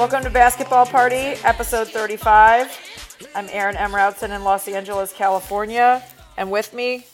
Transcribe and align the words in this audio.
Welcome 0.00 0.24
to 0.24 0.30
Basketball 0.30 0.86
Party, 0.86 1.36
episode 1.44 1.86
35. 1.88 3.28
I'm 3.34 3.46
Aaron 3.52 3.76
M. 3.76 3.90
Routson 3.90 4.34
in 4.34 4.44
Los 4.44 4.66
Angeles, 4.66 5.12
California. 5.12 6.02
And 6.38 6.50
with 6.50 6.72
me, 6.72 7.04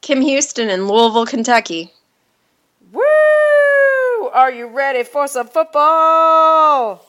Kim 0.00 0.20
Houston 0.20 0.68
in 0.68 0.88
Louisville, 0.88 1.26
Kentucky. 1.26 1.92
woo! 2.90 3.02
Are 4.32 4.50
you 4.50 4.66
ready 4.66 5.04
for 5.04 5.28
some 5.28 5.46
football? 5.46 7.06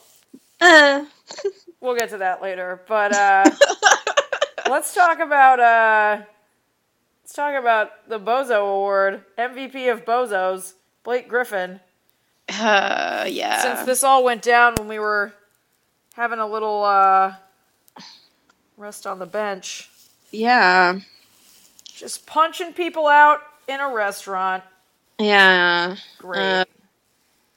Uh, 0.60 1.06
We'll 1.80 1.96
get 1.96 2.10
to 2.10 2.18
that 2.18 2.40
later. 2.40 2.80
But 2.86 3.12
uh, 3.12 3.50
let's 4.70 4.94
talk 4.94 5.18
about 5.18 5.58
uh, 5.58 6.22
let's 7.24 7.32
talk 7.32 7.58
about 7.58 8.08
the 8.08 8.20
Bozo 8.20 8.60
Award, 8.60 9.24
MVP 9.36 9.92
of 9.92 10.04
Bozos, 10.04 10.74
Blake 11.02 11.28
Griffin. 11.28 11.80
Uh, 12.48 13.26
yeah. 13.28 13.60
Since 13.60 13.86
this 13.86 14.04
all 14.04 14.24
went 14.24 14.42
down 14.42 14.74
when 14.76 14.88
we 14.88 14.98
were 14.98 15.32
having 16.14 16.38
a 16.38 16.46
little 16.46 16.84
uh, 16.84 17.34
rest 18.76 19.06
on 19.06 19.18
the 19.18 19.26
bench, 19.26 19.90
yeah. 20.30 20.98
just 21.94 22.26
punching 22.26 22.72
people 22.72 23.06
out 23.06 23.40
in 23.68 23.80
a 23.80 23.92
restaurant. 23.92 24.62
Yeah. 25.18 25.96
Great. 26.18 26.40
Uh, 26.40 26.64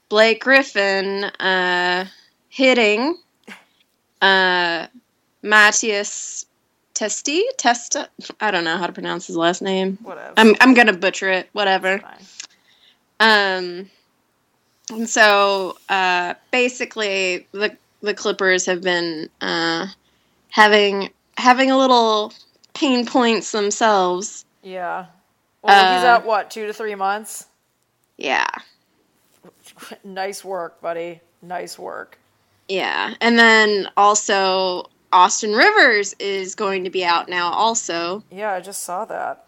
Blake 0.08 0.42
Griffin 0.42 1.24
uh, 1.24 2.06
hitting 2.48 3.16
uh, 4.22 4.86
Matthias 5.42 6.46
Testi? 6.94 7.42
Testa? 7.56 8.08
I 8.40 8.50
don't 8.50 8.64
know 8.64 8.76
how 8.76 8.86
to 8.86 8.92
pronounce 8.92 9.26
his 9.26 9.36
last 9.36 9.62
name. 9.62 9.98
Whatever. 10.02 10.34
I'm, 10.36 10.54
I'm 10.60 10.74
going 10.74 10.88
to 10.88 10.92
butcher 10.92 11.30
it. 11.30 11.48
Whatever. 11.52 12.02
Um, 13.20 13.88
and 14.90 15.08
so 15.08 15.76
uh, 15.88 16.34
basically, 16.50 17.46
the 17.52 17.76
the 18.02 18.14
Clippers 18.14 18.66
have 18.66 18.82
been 18.82 19.28
uh, 19.40 19.86
having 20.50 21.10
having 21.36 21.70
a 21.70 21.76
little 21.78 22.32
pain 22.74 23.06
points 23.06 23.52
themselves. 23.52 24.44
Yeah. 24.62 25.06
Well, 25.62 25.94
he's 25.96 26.04
Uh, 26.04 26.08
out 26.08 26.24
what 26.24 26.50
two 26.50 26.66
to 26.66 26.72
three 26.72 26.94
months. 26.94 27.46
Yeah, 28.16 28.46
nice 30.04 30.44
work, 30.44 30.80
buddy. 30.80 31.20
Nice 31.42 31.78
work. 31.78 32.18
yeah, 32.68 33.14
and 33.20 33.38
then 33.38 33.88
also 33.96 34.88
Austin 35.12 35.52
Rivers 35.54 36.14
is 36.18 36.54
going 36.54 36.84
to 36.84 36.90
be 36.90 37.04
out 37.04 37.28
now, 37.28 37.50
also. 37.52 38.22
Yeah, 38.30 38.52
I 38.52 38.60
just 38.60 38.82
saw 38.84 39.04
that. 39.06 39.46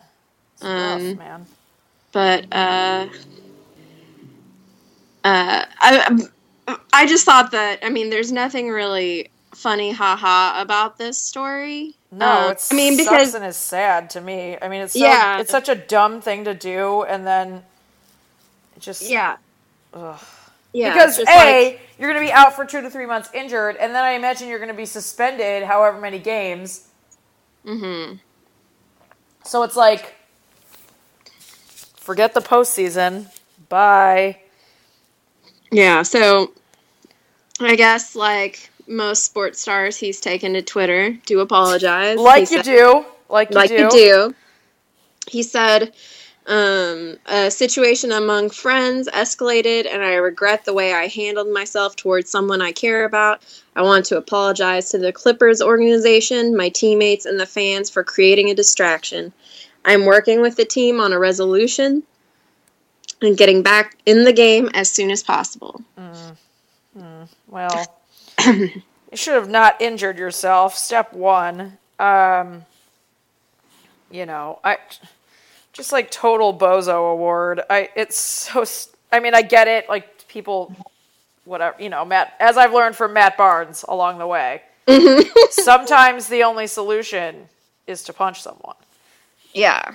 It's 0.55 0.65
Um, 0.65 1.09
rough, 1.09 1.19
man. 1.19 1.47
But 2.13 2.47
uh, 2.53 3.07
uh, 5.25 5.65
I 5.78 6.28
I 6.92 7.06
just 7.06 7.25
thought 7.25 7.51
that 7.53 7.81
I 7.83 7.89
mean, 7.91 8.11
there's 8.11 8.33
nothing 8.33 8.69
really 8.70 9.31
funny, 9.55 9.92
haha, 9.92 10.61
about 10.61 10.98
this 10.98 11.19
story. 11.19 11.95
No, 12.11 12.48
it's 12.51 12.73
I 12.73 12.77
mean 12.77 12.97
because 12.97 13.34
and 13.34 13.45
is 13.45 13.56
sad 13.56 14.11
to 14.11 14.20
me. 14.20 14.56
I 14.61 14.69
mean, 14.69 14.83
it's 14.83 14.92
so, 14.92 14.98
Yeah. 14.98 15.41
it's 15.41 15.51
such 15.51 15.69
a 15.69 15.75
dumb 15.75 16.20
thing 16.20 16.45
to 16.45 16.55
do, 16.55 17.03
and 17.05 17.27
then 17.27 17.62
it 18.77 18.81
just 18.81 19.03
yeah, 19.09 19.37
Ugh. 19.95 20.19
yeah, 20.73 20.92
because 20.92 21.19
a 21.19 21.25
like- 21.25 21.81
you're 21.98 22.12
going 22.12 22.23
to 22.23 22.27
be 22.29 22.33
out 22.33 22.55
for 22.55 22.64
two 22.64 22.81
to 22.83 22.91
three 22.91 23.07
months 23.07 23.31
injured, 23.33 23.77
and 23.77 23.95
then 23.95 24.02
I 24.05 24.11
imagine 24.13 24.48
you're 24.48 24.58
going 24.58 24.68
to 24.70 24.74
be 24.74 24.86
suspended 24.86 25.63
however 25.63 26.01
many 26.01 26.18
games. 26.18 26.89
Mhm. 27.64 28.18
So 29.45 29.63
it's 29.63 29.77
like, 29.77 30.14
forget 31.97 32.35
the 32.35 32.41
postseason. 32.41 33.27
Bye. 33.68 34.42
Yeah, 35.73 36.03
so 36.03 36.53
I 37.59 37.77
guess 37.77 38.15
like 38.15 38.71
most 38.87 39.25
sports 39.25 39.61
stars, 39.61 39.97
he's 39.97 40.21
taken 40.21 40.53
to 40.53 40.63
Twitter 40.63 41.17
to 41.27 41.41
apologize. 41.41 42.19
Like 42.19 42.49
He 42.49 42.57
you 42.57 42.63
said- 42.63 42.77
do. 42.77 43.05
Like 43.29 43.51
you 43.51 43.57
like 43.57 43.71
do. 43.71 43.77
you 43.77 43.91
do. 43.91 44.35
He 45.27 45.43
said, 45.43 45.95
um, 46.47 47.17
"A 47.27 47.51
situation 47.51 48.13
among 48.13 48.51
friends 48.51 49.09
escalated, 49.09 49.87
and 49.91 50.03
I 50.03 50.15
regret 50.17 50.67
the 50.67 50.75
way 50.75 50.93
I 50.93 51.07
handled 51.07 51.49
myself 51.49 51.97
towards 51.97 52.29
someone 52.31 52.61
I 52.61 52.73
care 52.73 53.05
about. 53.07 53.41
I 53.75 53.81
want 53.83 54.05
to 54.07 54.19
apologize 54.19 54.91
to 54.91 54.99
the 54.99 55.13
Clippers 55.13 55.63
organization, 55.63 56.55
my 56.55 56.69
teammates, 56.69 57.25
and 57.25 57.41
the 57.41 57.47
fans 57.47 57.89
for 57.89 58.05
creating 58.05 58.51
a 58.51 58.55
distraction. 58.55 59.33
I'm 59.87 60.05
working 60.05 60.43
with 60.43 60.57
the 60.57 60.67
team 60.67 61.01
on 61.01 61.15
a 61.15 61.19
resolution." 61.19 62.03
And 63.23 63.37
getting 63.37 63.63
back 63.63 63.97
in 64.05 64.25
the 64.25 64.33
game 64.33 64.69
as 64.75 64.91
soon 64.91 65.11
as 65.11 65.23
possible. 65.23 65.81
Mm. 65.97 66.37
Mm. 66.99 67.29
Well, 67.47 68.01
you 68.47 68.83
should 69.15 69.35
have 69.35 69.49
not 69.49 69.81
injured 69.81 70.19
yourself. 70.19 70.77
Step 70.77 71.13
one. 71.13 71.79
Um, 71.99 72.65
you 74.11 74.27
know, 74.27 74.59
I 74.65 74.79
just 75.73 75.93
like 75.93 76.11
total 76.11 76.53
bozo 76.53 77.13
award. 77.13 77.63
I 77.71 77.91
it's 77.95 78.19
so. 78.19 78.65
I 79.13 79.21
mean, 79.21 79.35
I 79.35 79.43
get 79.43 79.69
it. 79.69 79.89
Like 79.89 80.27
people, 80.29 80.75
whatever. 81.45 81.81
You 81.81 81.89
know, 81.89 82.05
Matt. 82.05 82.35
As 82.41 82.57
I've 82.57 82.73
learned 82.73 82.97
from 82.97 83.13
Matt 83.13 83.37
Barnes 83.37 83.85
along 83.89 84.19
the 84.19 84.27
way, 84.27 84.63
mm-hmm. 84.87 85.29
sometimes 85.51 86.29
the 86.29 86.43
only 86.43 86.67
solution 86.67 87.49
is 87.87 88.03
to 88.05 88.13
punch 88.13 88.43
someone. 88.43 88.77
Yeah. 89.55 89.95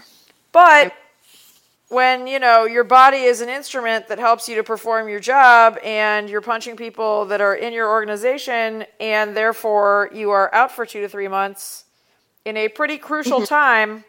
But 0.52 0.94
when, 1.90 2.28
you 2.28 2.40
know, 2.40 2.66
your 2.66 2.84
body 2.84 3.20
is 3.20 3.40
an 3.42 3.50
instrument 3.50 4.08
that 4.10 4.20
helps 4.20 4.50
you 4.50 4.56
to 4.56 4.64
perform 4.64 5.08
your 5.08 5.20
job 5.20 5.78
and 5.84 6.30
you're 6.30 6.42
punching 6.42 6.76
people 6.76 7.26
that 7.26 7.40
are 7.40 7.56
in 7.56 7.72
your 7.72 7.90
organization 7.90 8.86
and 9.00 9.36
therefore 9.36 10.10
you 10.14 10.32
are 10.32 10.54
out 10.54 10.72
for 10.72 10.86
2 10.86 11.02
to 11.02 11.10
3 11.10 11.28
months 11.30 11.86
in 12.44 12.58
a 12.58 12.68
pretty 12.68 12.98
crucial 12.98 13.46
time, 13.46 14.04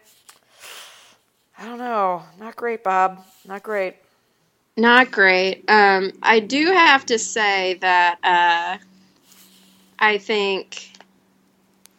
I 1.58 1.64
don't 1.64 1.78
know, 1.78 2.22
not 2.38 2.56
great, 2.56 2.82
Bob. 2.82 3.24
Not 3.46 3.62
great. 3.62 3.96
Not 4.76 5.10
great. 5.10 5.64
Um, 5.68 6.12
I 6.22 6.38
do 6.38 6.66
have 6.66 7.04
to 7.06 7.18
say 7.18 7.74
that 7.80 8.18
uh, 8.22 8.84
I 9.98 10.18
think 10.18 10.92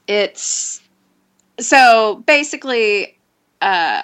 it's 0.07 0.81
so 1.59 2.23
basically, 2.25 3.17
uh, 3.61 4.03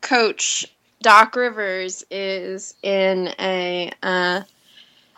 Coach 0.00 0.66
Doc 1.00 1.36
Rivers 1.36 2.04
is 2.10 2.74
in 2.82 3.34
a 3.38 3.92
uh, 4.02 4.42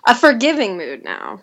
a 0.06 0.14
forgiving 0.14 0.76
mood 0.76 1.04
now, 1.04 1.40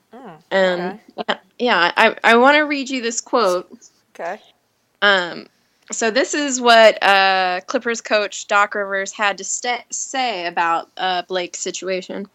and 0.51 0.99
okay. 1.17 1.39
yeah, 1.59 1.91
I 1.95 2.15
I 2.23 2.37
want 2.37 2.55
to 2.55 2.61
read 2.61 2.89
you 2.89 3.01
this 3.01 3.21
quote. 3.21 3.69
Okay. 4.13 4.39
Um, 5.01 5.47
so 5.91 6.11
this 6.11 6.33
is 6.33 6.59
what 6.59 7.01
uh, 7.01 7.61
Clippers 7.67 8.01
coach 8.01 8.47
Doc 8.47 8.75
Rivers 8.75 9.11
had 9.11 9.37
to 9.37 9.43
sta 9.43 9.83
say 9.89 10.45
about 10.45 10.89
uh, 10.97 11.23
Blake's 11.23 11.59
situation. 11.59 12.27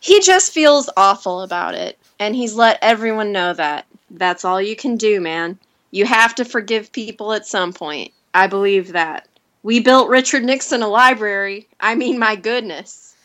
He 0.00 0.20
just 0.20 0.52
feels 0.52 0.90
awful 0.96 1.40
about 1.40 1.74
it, 1.74 1.98
and 2.18 2.36
he's 2.36 2.54
let 2.54 2.78
everyone 2.82 3.32
know 3.32 3.54
that. 3.54 3.86
That's 4.10 4.44
all 4.44 4.60
you 4.60 4.76
can 4.76 4.96
do, 4.96 5.20
man. 5.20 5.58
You 5.90 6.04
have 6.04 6.34
to 6.36 6.44
forgive 6.44 6.92
people 6.92 7.32
at 7.32 7.46
some 7.46 7.72
point. 7.72 8.12
I 8.34 8.46
believe 8.46 8.92
that. 8.92 9.28
We 9.64 9.80
built 9.80 10.10
Richard 10.10 10.44
Nixon 10.44 10.82
a 10.82 10.88
library. 10.88 11.68
I 11.80 11.94
mean, 11.94 12.18
my 12.18 12.36
goodness. 12.36 13.16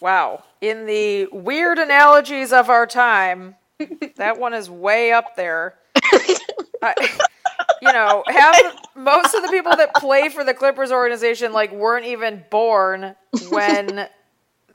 Wow. 0.00 0.42
In 0.62 0.86
the 0.86 1.26
weird 1.26 1.78
analogies 1.78 2.54
of 2.54 2.70
our 2.70 2.86
time, 2.86 3.54
that 4.16 4.40
one 4.40 4.54
is 4.54 4.70
way 4.70 5.12
up 5.12 5.36
there. 5.36 5.74
I, 6.82 6.94
you 7.82 7.92
know, 7.92 8.24
have 8.26 8.56
most 8.96 9.34
of 9.34 9.42
the 9.42 9.48
people 9.50 9.76
that 9.76 9.94
play 9.96 10.30
for 10.30 10.42
the 10.42 10.54
Clippers 10.54 10.90
organization 10.90 11.52
like 11.52 11.70
weren't 11.70 12.06
even 12.06 12.42
born 12.50 13.14
when 13.50 14.08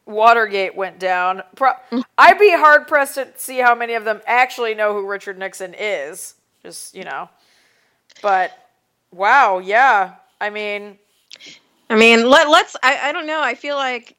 Watergate 0.06 0.76
went 0.76 1.00
down. 1.00 1.42
Pro- 1.56 1.74
I'd 2.20 2.38
be 2.38 2.52
hard 2.52 2.88
pressed 2.88 3.16
to 3.16 3.28
see 3.36 3.58
how 3.58 3.74
many 3.74 3.96
of 3.96 4.06
them 4.06 4.22
actually 4.28 4.76
know 4.76 4.94
who 4.94 5.08
Richard 5.08 5.40
Nixon 5.40 5.74
is. 5.78 6.36
Just 6.62 6.94
you 6.94 7.04
know, 7.04 7.30
but 8.22 8.52
wow, 9.12 9.58
yeah. 9.58 10.16
I 10.42 10.50
mean, 10.50 10.98
I 11.90 11.96
mean, 11.96 12.30
let, 12.30 12.50
let's. 12.50 12.76
I, 12.84 13.10
I 13.10 13.12
don't 13.12 13.28
know. 13.28 13.42
I 13.42 13.56
feel 13.56 13.76
like 13.76 14.16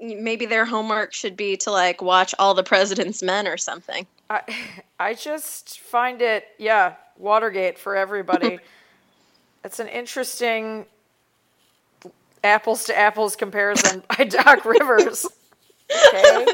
maybe 0.00 0.46
their 0.46 0.64
homework 0.64 1.12
should 1.12 1.36
be 1.36 1.56
to 1.58 1.70
like 1.70 2.02
watch 2.02 2.34
all 2.38 2.54
the 2.54 2.62
President's 2.62 3.22
Men 3.22 3.46
or 3.48 3.56
something. 3.56 4.06
I 4.30 4.42
I 5.00 5.14
just 5.14 5.80
find 5.80 6.20
it 6.22 6.44
yeah 6.58 6.94
Watergate 7.16 7.78
for 7.78 7.96
everybody. 7.96 8.58
it's 9.64 9.80
an 9.80 9.88
interesting 9.88 10.86
apples 12.44 12.84
to 12.84 12.96
apples 12.96 13.36
comparison 13.36 14.02
by 14.16 14.24
Doc 14.24 14.64
Rivers. 14.64 15.26
Okay. 16.14 16.46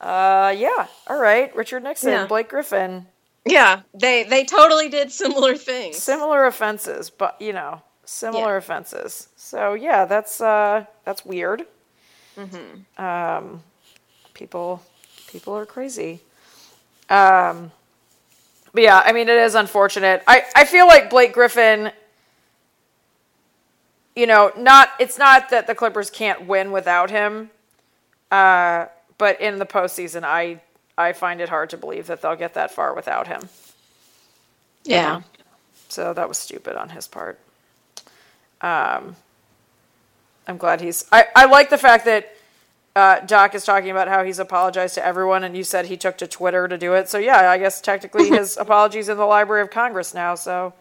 Uh 0.00 0.54
yeah. 0.56 0.86
All 1.06 1.20
right. 1.20 1.54
Richard 1.54 1.82
Nixon, 1.82 2.10
Yeah. 2.10 2.26
Blake 2.26 2.48
Griffin. 2.48 3.06
Yeah, 3.44 3.82
they 3.94 4.22
they 4.24 4.44
totally 4.44 4.88
did 4.88 5.10
similar 5.22 5.56
things. 5.56 5.96
Similar 5.98 6.46
offenses, 6.46 7.10
but 7.10 7.40
you 7.40 7.52
know, 7.52 7.82
Similar 8.04 8.52
Yeah. 8.52 8.56
offenses. 8.58 9.28
So 9.36 9.74
yeah, 9.74 10.04
that's 10.04 10.40
uh 10.40 10.84
that's 11.04 11.24
weird. 11.24 11.64
Mm-hmm. 12.36 13.02
Um 13.02 13.62
people 14.34 14.82
people 15.28 15.54
are 15.56 15.66
crazy. 15.66 16.20
Um 17.08 17.72
but 18.74 18.82
yeah, 18.82 19.02
I 19.04 19.12
mean 19.12 19.28
it 19.28 19.38
is 19.38 19.54
unfortunate. 19.54 20.22
I 20.26 20.44
I 20.54 20.64
feel 20.64 20.86
like 20.86 21.10
Blake 21.10 21.32
Griffin 21.32 21.92
you 24.14 24.26
know, 24.26 24.52
not 24.58 24.90
it's 24.98 25.16
not 25.18 25.48
that 25.50 25.66
the 25.66 25.74
Clippers 25.74 26.10
can't 26.10 26.46
win 26.46 26.70
without 26.72 27.10
him. 27.10 27.50
Uh 28.30 28.86
but 29.18 29.40
in 29.40 29.58
the 29.58 29.66
postseason 29.66 30.22
I 30.24 30.60
I 30.98 31.12
find 31.12 31.40
it 31.40 31.48
hard 31.48 31.70
to 31.70 31.76
believe 31.76 32.06
that 32.08 32.22
they'll 32.22 32.36
get 32.36 32.54
that 32.54 32.70
far 32.70 32.94
without 32.94 33.26
him. 33.28 33.48
Yeah. 34.84 35.22
So 35.88 36.12
that 36.14 36.28
was 36.28 36.38
stupid 36.38 36.76
on 36.76 36.90
his 36.90 37.06
part. 37.08 37.38
Um, 38.60 39.16
I'm 40.46 40.56
glad 40.58 40.80
he's. 40.80 41.04
I, 41.12 41.26
I 41.34 41.46
like 41.46 41.70
the 41.70 41.78
fact 41.78 42.04
that 42.06 42.34
uh, 42.94 43.20
Doc 43.20 43.54
is 43.54 43.64
talking 43.64 43.90
about 43.90 44.08
how 44.08 44.24
he's 44.24 44.38
apologized 44.38 44.94
to 44.94 45.04
everyone, 45.04 45.44
and 45.44 45.56
you 45.56 45.64
said 45.64 45.86
he 45.86 45.96
took 45.96 46.18
to 46.18 46.26
Twitter 46.26 46.68
to 46.68 46.76
do 46.78 46.94
it. 46.94 47.08
So 47.08 47.18
yeah, 47.18 47.50
I 47.50 47.58
guess 47.58 47.80
technically 47.80 48.28
his 48.30 48.56
apologies 48.56 49.08
in 49.08 49.16
the 49.16 49.24
Library 49.24 49.62
of 49.62 49.70
Congress 49.70 50.14
now. 50.14 50.34
So 50.34 50.74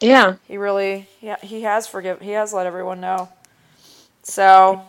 Yeah. 0.00 0.36
he 0.46 0.56
really, 0.56 1.08
yeah, 1.20 1.36
he 1.42 1.62
has 1.62 1.86
forgive. 1.86 2.20
He 2.20 2.30
has 2.32 2.52
let 2.52 2.66
everyone 2.66 3.00
know. 3.00 3.28
So, 4.22 4.82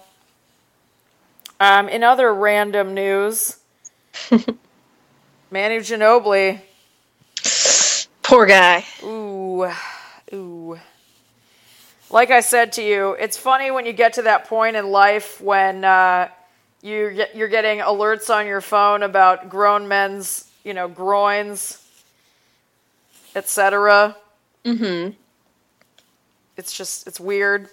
um, 1.59 1.89
in 1.89 2.03
other 2.03 2.33
random 2.33 2.93
news, 2.93 3.57
Manu 5.51 5.79
Ginobili. 5.79 6.61
Poor 8.21 8.45
guy. 8.45 8.85
Ooh, 9.03 9.71
ooh. 10.31 10.79
Like 12.11 12.29
I 12.29 12.41
said 12.41 12.73
to 12.73 12.83
you, 12.83 13.13
it's 13.13 13.35
funny 13.35 13.71
when 13.71 13.87
you 13.87 13.93
get 13.93 14.13
to 14.13 14.23
that 14.23 14.45
point 14.45 14.75
in 14.75 14.91
life 14.91 15.41
when 15.41 15.83
uh, 15.83 16.29
you 16.83 17.11
get, 17.11 17.35
you're 17.35 17.47
getting 17.47 17.79
alerts 17.79 18.33
on 18.33 18.45
your 18.45 18.61
phone 18.61 19.01
about 19.01 19.49
grown 19.49 19.87
men's, 19.87 20.47
you 20.63 20.75
know, 20.75 20.87
groins, 20.87 21.83
etc. 23.35 24.15
Mm-hmm. 24.65 25.11
It's 26.57 26.73
just 26.73 27.07
it's 27.07 27.19
weird. 27.19 27.69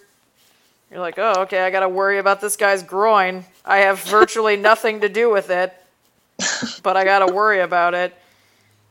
You're 0.89 0.99
like, 0.99 1.19
oh, 1.19 1.41
okay, 1.41 1.59
I 1.59 1.69
got 1.69 1.81
to 1.81 1.89
worry 1.89 2.17
about 2.17 2.41
this 2.41 2.55
guy's 2.55 2.81
groin. 2.81 3.45
I 3.63 3.79
have 3.79 3.99
virtually 3.99 4.55
nothing 4.57 5.01
to 5.01 5.09
do 5.09 5.29
with 5.29 5.51
it, 5.51 5.73
but 6.83 6.97
I 6.97 7.03
got 7.03 7.25
to 7.25 7.33
worry 7.33 7.59
about 7.61 7.93
it. 7.93 8.15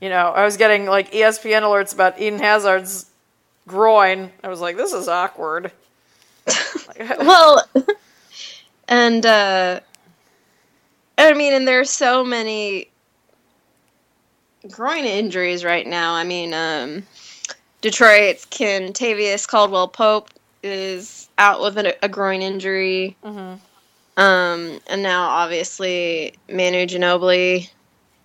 You 0.00 0.08
know, 0.10 0.28
I 0.28 0.44
was 0.44 0.56
getting 0.56 0.86
like 0.86 1.12
ESPN 1.12 1.62
alerts 1.62 1.94
about 1.94 2.20
Eden 2.20 2.38
Hazard's 2.38 3.06
groin. 3.66 4.30
I 4.42 4.48
was 4.48 4.60
like, 4.60 4.76
this 4.76 4.92
is 4.92 5.08
awkward. 5.08 5.72
Well, 7.18 7.62
and 8.88 9.26
uh, 9.26 9.80
I 11.18 11.32
mean, 11.34 11.52
and 11.52 11.66
there's 11.66 11.90
so 11.90 12.24
many 12.24 12.88
groin 14.70 15.04
injuries 15.04 15.64
right 15.64 15.86
now. 15.86 16.14
I 16.14 16.24
mean, 16.24 16.54
um, 16.54 17.02
Detroit's 17.80 18.46
Kentavious 18.46 19.46
Caldwell 19.46 19.88
Pope 19.88 20.30
is 20.62 21.28
out 21.38 21.60
with 21.60 21.78
a, 21.78 21.96
a 22.04 22.08
groin 22.08 22.42
injury. 22.42 23.16
Mhm. 23.24 23.58
Um, 24.16 24.80
and 24.86 25.02
now 25.02 25.28
obviously 25.28 26.34
Manu 26.48 26.86
Ginobili 26.86 27.70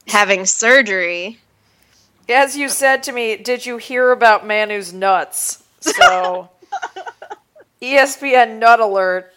having 0.08 0.46
surgery. 0.46 1.40
As 2.30 2.56
you 2.56 2.70
said 2.70 3.04
to 3.04 3.12
me, 3.12 3.36
did 3.36 3.66
you 3.66 3.78
hear 3.78 4.12
about 4.12 4.48
Manu's 4.48 4.94
nuts? 4.94 5.64
So, 5.82 6.50
ESPN 7.82 8.60
nut 8.60 8.80
alert. 8.80 9.34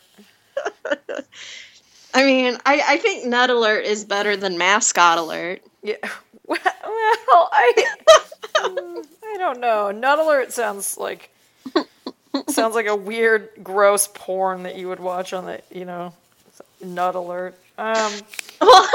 I 2.14 2.24
mean, 2.24 2.56
I, 2.64 2.82
I 2.86 2.96
think 2.98 3.26
Nut 3.26 3.50
Alert 3.50 3.84
is 3.84 4.04
better 4.04 4.36
than 4.36 4.56
Mascot 4.56 5.18
Alert. 5.18 5.62
Yeah. 5.82 5.96
Well, 6.46 7.48
I 7.50 7.84
I 8.62 9.36
don't 9.38 9.60
know. 9.60 9.90
Nut 9.90 10.18
alert 10.18 10.52
sounds 10.52 10.98
like 10.98 11.30
sounds 12.48 12.74
like 12.74 12.86
a 12.86 12.94
weird, 12.94 13.48
gross 13.62 14.08
porn 14.12 14.64
that 14.64 14.76
you 14.76 14.88
would 14.88 15.00
watch 15.00 15.32
on 15.32 15.46
the 15.46 15.62
you 15.70 15.86
know 15.86 16.12
nut 16.84 17.14
alert. 17.14 17.54
Um, 17.78 18.12
Well, 18.60 18.88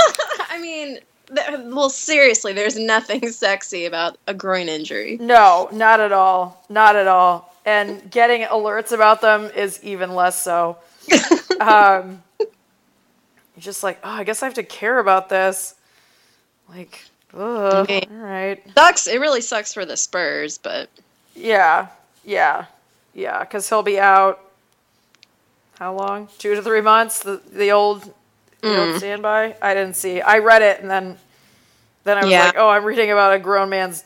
I 0.50 0.60
mean, 0.62 1.00
th- 1.36 1.60
well, 1.66 1.90
seriously, 1.90 2.54
there's 2.54 2.78
nothing 2.78 3.30
sexy 3.32 3.86
about 3.86 4.18
a 4.28 4.34
groin 4.34 4.68
injury. 4.70 5.18
no, 5.20 5.70
not 5.72 6.00
at 6.00 6.12
all, 6.12 6.64
not 6.70 6.96
at 6.96 7.08
all. 7.08 7.54
And 7.66 8.10
getting 8.10 8.44
alerts 8.44 8.92
about 8.94 9.22
them 9.22 9.46
is 9.56 9.84
even 9.84 10.16
less 10.16 10.42
so. 10.42 10.78
Um, 11.60 12.24
you're 12.40 12.48
just 13.60 13.84
like, 13.84 14.00
oh, 14.02 14.10
I 14.10 14.24
guess 14.24 14.42
I 14.42 14.46
have 14.46 14.54
to 14.56 14.64
care 14.64 14.98
about 14.98 15.28
this. 15.28 15.76
Like, 16.70 17.04
ugh, 17.34 17.74
Okay. 17.90 18.08
all 18.10 18.16
right. 18.18 18.64
Sucks. 18.76 19.08
It 19.08 19.20
really 19.20 19.42
sucks 19.42 19.74
for 19.74 19.84
the 19.86 19.98
Spurs, 19.98 20.58
but 20.58 20.88
Yeah, 21.36 21.88
yeah, 22.24 22.66
yeah. 23.14 23.42
Because 23.42 23.68
he'll 23.68 23.84
be 23.84 24.00
out. 24.00 24.40
How 25.80 25.96
long? 25.96 26.28
Two 26.38 26.54
to 26.56 26.62
three 26.62 26.82
months. 26.82 27.24
The 27.24 27.42
the 27.52 27.72
old, 27.72 28.04
the 28.62 28.78
old 28.88 28.98
standby. 28.98 29.56
I 29.62 29.74
didn't 29.74 29.96
see. 29.96 30.22
I 30.22 30.40
read 30.40 30.62
it 30.62 30.82
and 30.82 30.92
then, 30.92 31.18
then 32.04 32.18
I 32.18 32.22
was 32.24 32.32
Yeah. 32.32 32.46
like, 32.46 32.58
oh, 32.58 32.70
I'm 32.70 32.84
reading 32.84 33.12
about 33.12 33.34
a 33.34 33.40
grown 33.40 33.70
man's 33.70 34.04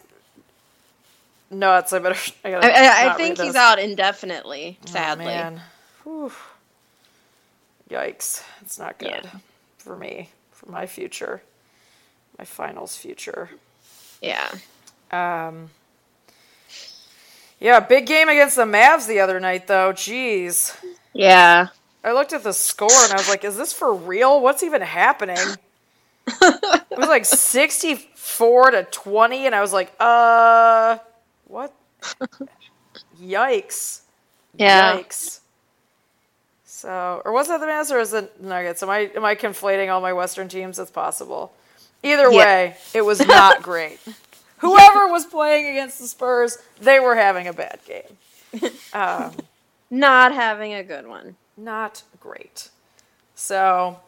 nuts. 1.49 1.91
I 1.91 1.99
better. 1.99 2.19
I 2.45 2.51
gotta. 2.51 2.67
I, 2.67 3.05
I, 3.07 3.13
I 3.13 3.17
think 3.17 3.39
he's 3.39 3.55
out 3.55 3.79
indefinitely. 3.79 4.77
Oh, 4.83 4.91
Sadly, 4.91 5.25
man. 5.25 5.61
Whew. 6.03 6.31
Yikes! 7.89 8.43
It's 8.61 8.79
not 8.79 8.97
good 8.97 9.09
Yeah. 9.23 9.29
for 9.77 9.95
me, 9.97 10.29
for 10.51 10.69
my 10.71 10.85
future, 10.85 11.41
my 12.39 12.45
finals 12.45 12.95
future. 12.95 13.49
yeah. 14.21 14.49
Um, 15.11 15.69
yeah, 17.59 17.79
big 17.81 18.07
game 18.07 18.29
against 18.29 18.55
the 18.55 18.63
Mavs 18.65 19.05
the 19.07 19.19
other 19.19 19.39
night, 19.39 19.67
though. 19.67 19.93
Jeez. 19.93 20.75
Yeah. 21.13 21.67
I 22.03 22.11
looked 22.11 22.33
at 22.33 22.43
the 22.43 22.53
score 22.53 22.89
and 22.91 23.13
I 23.13 23.15
was 23.17 23.29
like, 23.29 23.43
is 23.43 23.55
this 23.57 23.71
for 23.71 23.93
real? 23.93 24.41
What's 24.41 24.63
even 24.63 24.81
happening? 24.81 25.37
it 26.27 26.97
was 26.97 27.07
like 27.07 27.25
64 27.25 28.71
to 28.71 28.83
20, 28.83 29.45
and 29.45 29.55
I 29.55 29.61
was 29.61 29.73
like, 29.73 29.91
uh, 29.99 30.97
what? 31.47 31.73
Yikes. 33.21 34.01
Yeah. 34.57 34.97
Yikes. 34.97 35.39
So, 36.65 37.21
or 37.23 37.31
was 37.31 37.47
that 37.47 37.59
the 37.59 37.65
Mavs 37.65 37.91
or 37.91 37.99
is 37.99 38.13
it 38.13 38.41
Nuggets? 38.41 38.83
Am 38.83 38.89
I 38.89 39.09
am 39.15 39.23
I 39.23 39.35
conflating 39.35 39.89
all 39.91 40.01
my 40.01 40.11
Western 40.13 40.49
teams? 40.49 40.77
It's 40.79 40.91
possible. 40.91 41.53
Either 42.03 42.29
Yeah. 42.29 42.37
way, 42.37 42.75
it 42.93 43.01
was 43.03 43.25
not 43.25 43.61
great. 43.63 43.99
Whoever 44.57 45.07
was 45.07 45.25
playing 45.25 45.67
against 45.67 45.99
the 45.99 46.07
Spurs, 46.07 46.57
they 46.81 46.99
were 46.99 47.15
having 47.15 47.47
a 47.47 47.53
bad 47.53 47.79
game. 47.85 48.71
Um, 48.93 49.31
Not 49.93 50.33
having 50.33 50.73
a 50.73 50.83
good 50.83 51.05
one. 51.05 51.35
not 51.55 52.01
great. 52.19 52.69
So, 53.35 53.99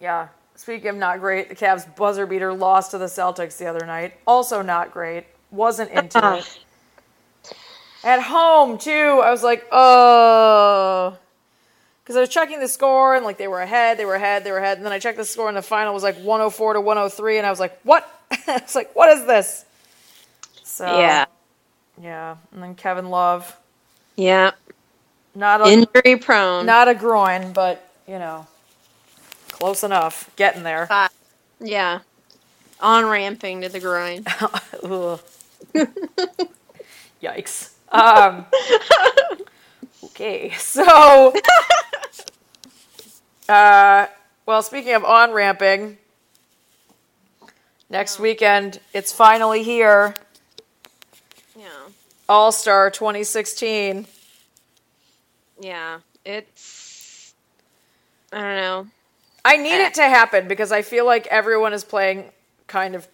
yeah. 0.00 0.28
Speaking 0.54 0.90
of 0.90 0.96
not 0.96 1.18
great, 1.18 1.48
the 1.48 1.56
Cavs 1.56 1.92
buzzer 1.96 2.24
beater 2.24 2.52
lost 2.52 2.92
to 2.92 2.98
the 2.98 3.06
Celtics 3.06 3.58
the 3.58 3.66
other 3.66 3.84
night. 3.84 4.14
Also 4.28 4.62
not 4.62 4.92
great. 4.92 5.24
Wasn't 5.50 5.90
into 5.98 6.36
it. 6.36 6.60
At 8.04 8.22
home 8.22 8.78
too, 8.78 9.20
I 9.24 9.32
was 9.32 9.42
like, 9.42 9.66
oh, 9.72 11.18
because 12.04 12.14
I 12.14 12.20
was 12.20 12.28
checking 12.28 12.60
the 12.60 12.68
score 12.68 13.16
and 13.16 13.24
like 13.24 13.38
they 13.38 13.48
were 13.48 13.60
ahead, 13.60 13.98
they 13.98 14.04
were 14.04 14.14
ahead, 14.14 14.44
they 14.44 14.52
were 14.52 14.58
ahead, 14.58 14.76
and 14.76 14.86
then 14.86 14.92
I 14.92 15.00
checked 15.00 15.18
the 15.18 15.24
score 15.24 15.48
and 15.48 15.56
the 15.56 15.62
final 15.62 15.92
was 15.92 16.04
like 16.04 16.16
104 16.18 16.74
to 16.74 16.80
103, 16.80 17.38
and 17.38 17.46
I 17.46 17.50
was 17.50 17.58
like, 17.58 17.76
what? 17.82 18.08
I 18.46 18.60
was 18.62 18.76
like, 18.76 18.94
what 18.94 19.08
is 19.18 19.26
this? 19.26 19.64
So 20.62 20.84
yeah. 20.84 21.24
yeah, 22.00 22.36
and 22.52 22.62
then 22.62 22.76
Kevin 22.76 23.10
Love, 23.10 23.56
Yeah. 24.16 24.52
not 25.34 25.60
a 25.60 25.64
Injury 25.70 26.16
prone. 26.16 26.66
not 26.66 26.88
a 26.88 26.94
groin, 26.94 27.52
but 27.52 27.88
you 28.06 28.18
know, 28.18 28.46
close 29.50 29.82
enough, 29.82 30.30
getting 30.36 30.62
there. 30.62 30.86
Five. 30.86 31.10
Yeah. 31.60 32.00
On 32.80 33.06
ramping 33.06 33.62
to 33.62 33.68
the 33.68 33.80
groin. 33.80 34.24
Yikes. 37.22 37.70
Um, 37.90 38.44
okay, 40.04 40.50
so, 40.58 41.32
uh, 43.48 44.06
well, 44.46 44.62
speaking 44.62 44.94
of 44.94 45.04
on 45.04 45.32
ramping, 45.32 45.96
next 47.88 48.18
weekend 48.18 48.80
it's 48.92 49.12
finally 49.12 49.62
here. 49.62 50.14
All 52.28 52.52
Star 52.52 52.90
2016. 52.90 54.06
Yeah. 55.60 56.00
It's. 56.24 57.34
I 58.32 58.40
don't 58.40 58.56
know. 58.56 58.86
I 59.44 59.56
need 59.58 59.84
it 59.84 59.94
to 59.94 60.02
happen 60.02 60.48
because 60.48 60.72
I 60.72 60.82
feel 60.82 61.04
like 61.04 61.26
everyone 61.26 61.72
is 61.72 61.84
playing 61.84 62.30
kind 62.66 62.94
of 62.94 63.06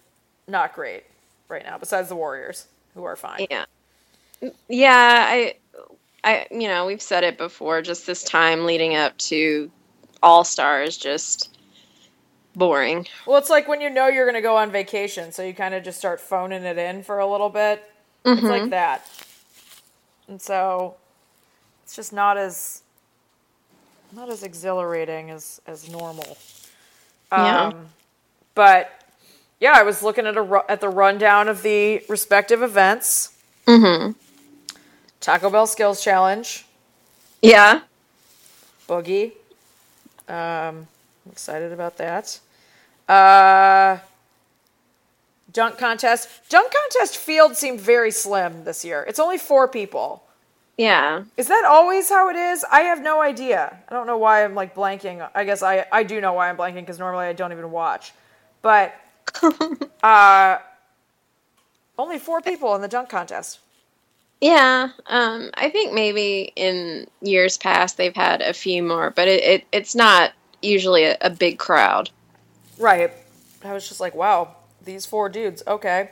not 0.47 0.73
great 0.73 1.03
right 1.49 1.63
now, 1.63 1.77
besides 1.77 2.09
the 2.09 2.15
Warriors, 2.15 2.67
who 2.95 3.03
are 3.03 3.15
fine. 3.15 3.47
Yeah. 3.49 3.65
Yeah, 4.69 5.25
I 5.27 5.55
I 6.23 6.47
you 6.49 6.67
know 6.67 6.85
we've 6.85 7.01
said 7.01 7.23
it 7.23 7.37
before. 7.37 7.81
Just 7.81 8.07
this 8.07 8.23
time 8.23 8.65
leading 8.65 8.95
up 8.95 9.17
to 9.19 9.69
All 10.23 10.43
Star 10.43 10.81
is 10.81 10.97
just 10.97 11.57
boring. 12.55 13.07
Well, 13.27 13.37
it's 13.37 13.49
like 13.49 13.67
when 13.67 13.81
you 13.81 13.89
know 13.89 14.07
you're 14.07 14.25
going 14.25 14.35
to 14.35 14.41
go 14.41 14.57
on 14.57 14.71
vacation, 14.71 15.31
so 15.31 15.43
you 15.43 15.53
kind 15.53 15.73
of 15.75 15.83
just 15.83 15.99
start 15.99 16.19
phoning 16.19 16.63
it 16.63 16.77
in 16.77 17.03
for 17.03 17.19
a 17.19 17.27
little 17.29 17.49
bit. 17.49 17.83
It's 18.25 18.43
like 18.43 18.69
that. 18.69 19.09
And 20.27 20.41
so 20.41 20.95
it's 21.83 21.95
just 21.95 22.13
not 22.13 22.37
as 22.37 22.81
not 24.13 24.29
as 24.29 24.43
exhilarating 24.43 25.29
as 25.31 25.61
as 25.67 25.89
normal. 25.89 26.37
Yeah. 27.31 27.67
Um, 27.67 27.87
but 28.55 28.91
yeah, 29.59 29.73
I 29.75 29.83
was 29.83 30.03
looking 30.03 30.25
at 30.25 30.37
a 30.37 30.63
at 30.69 30.81
the 30.81 30.89
rundown 30.89 31.47
of 31.47 31.63
the 31.63 32.03
respective 32.09 32.61
events. 32.61 33.33
Mm-hmm. 33.67 34.11
Taco 35.19 35.49
Bell 35.49 35.67
Skills 35.67 36.03
Challenge, 36.03 36.65
Yeah. 37.41 37.81
Boogie. 38.89 39.33
Um, 40.27 40.87
I'm 41.25 41.31
excited 41.31 41.71
about 41.71 41.97
that. 41.97 42.39
Uh, 43.07 43.99
dunk 45.53 45.77
contest. 45.77 46.29
Dunk 46.49 46.71
contest 46.73 47.17
field 47.17 47.55
seemed 47.55 47.79
very 47.79 48.11
slim 48.11 48.63
this 48.63 48.83
year. 48.85 49.03
It's 49.07 49.19
only 49.19 49.37
four 49.37 49.67
people. 49.67 50.23
Yeah. 50.77 51.23
Is 51.37 51.47
that 51.47 51.65
always 51.65 52.09
how 52.09 52.29
it 52.29 52.35
is? 52.35 52.65
I 52.71 52.81
have 52.81 53.01
no 53.01 53.21
idea. 53.21 53.77
I 53.87 53.93
don't 53.93 54.07
know 54.07 54.17
why 54.17 54.43
I'm 54.43 54.55
like 54.55 54.73
blanking. 54.73 55.27
I 55.35 55.43
guess 55.43 55.61
I 55.61 55.85
I 55.91 56.03
do 56.03 56.21
know 56.21 56.33
why 56.33 56.49
I'm 56.49 56.57
blanking 56.57 56.75
because 56.75 56.99
normally 56.99 57.25
I 57.25 57.33
don't 57.33 57.51
even 57.51 57.71
watch. 57.71 58.13
But 58.61 58.95
uh, 60.03 60.57
only 61.97 62.19
four 62.19 62.41
people 62.41 62.75
in 62.75 62.81
the 62.81 62.87
dunk 62.87 63.09
contest. 63.09 63.59
Yeah, 64.39 64.89
um, 65.05 65.51
I 65.53 65.69
think 65.69 65.93
maybe 65.93 66.51
in 66.55 67.05
years 67.21 67.59
past 67.59 67.97
they've 67.97 68.15
had 68.15 68.41
a 68.41 68.53
few 68.53 68.81
more, 68.81 69.11
but 69.11 69.27
it, 69.27 69.43
it 69.43 69.67
it's 69.71 69.93
not 69.93 70.31
usually 70.63 71.03
a, 71.03 71.17
a 71.21 71.29
big 71.29 71.59
crowd. 71.59 72.09
Right. 72.79 73.11
I 73.63 73.73
was 73.73 73.87
just 73.87 73.99
like, 73.99 74.15
wow, 74.15 74.55
these 74.83 75.05
four 75.05 75.29
dudes. 75.29 75.63
Okay. 75.67 76.11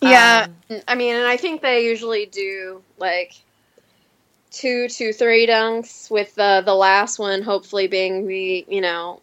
Yeah, 0.00 0.46
Um, 0.70 0.80
I 0.88 0.94
mean, 0.94 1.14
and 1.16 1.26
I 1.26 1.36
think 1.36 1.62
they 1.62 1.84
usually 1.84 2.26
do 2.26 2.82
like 2.98 3.34
two 4.50 4.88
to 4.88 5.12
three 5.12 5.46
dunks, 5.46 6.10
with 6.10 6.34
the 6.34 6.62
the 6.64 6.74
last 6.74 7.18
one 7.18 7.42
hopefully 7.42 7.86
being 7.86 8.26
the 8.26 8.64
you 8.68 8.80
know 8.80 9.20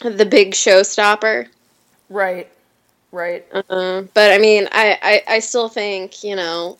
the 0.00 0.26
big 0.26 0.52
showstopper. 0.52 1.48
Right. 2.08 2.48
Right. 3.12 3.46
Uh, 3.52 4.02
but 4.14 4.32
I 4.32 4.38
mean, 4.38 4.68
I, 4.72 4.98
I 5.02 5.34
I 5.36 5.38
still 5.40 5.68
think 5.68 6.24
you 6.24 6.36
know, 6.36 6.78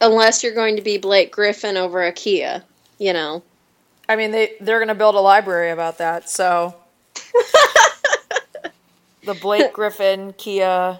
unless 0.00 0.42
you're 0.42 0.54
going 0.54 0.76
to 0.76 0.82
be 0.82 0.98
Blake 0.98 1.32
Griffin 1.32 1.76
over 1.76 2.02
a 2.04 2.12
Kia, 2.12 2.62
you 2.98 3.12
know. 3.12 3.42
I 4.08 4.16
mean, 4.16 4.30
they 4.30 4.54
they're 4.60 4.78
gonna 4.78 4.94
build 4.94 5.14
a 5.14 5.20
library 5.20 5.70
about 5.70 5.98
that. 5.98 6.28
So 6.30 6.74
the 9.24 9.34
Blake 9.34 9.72
Griffin 9.74 10.34
Kia 10.36 10.98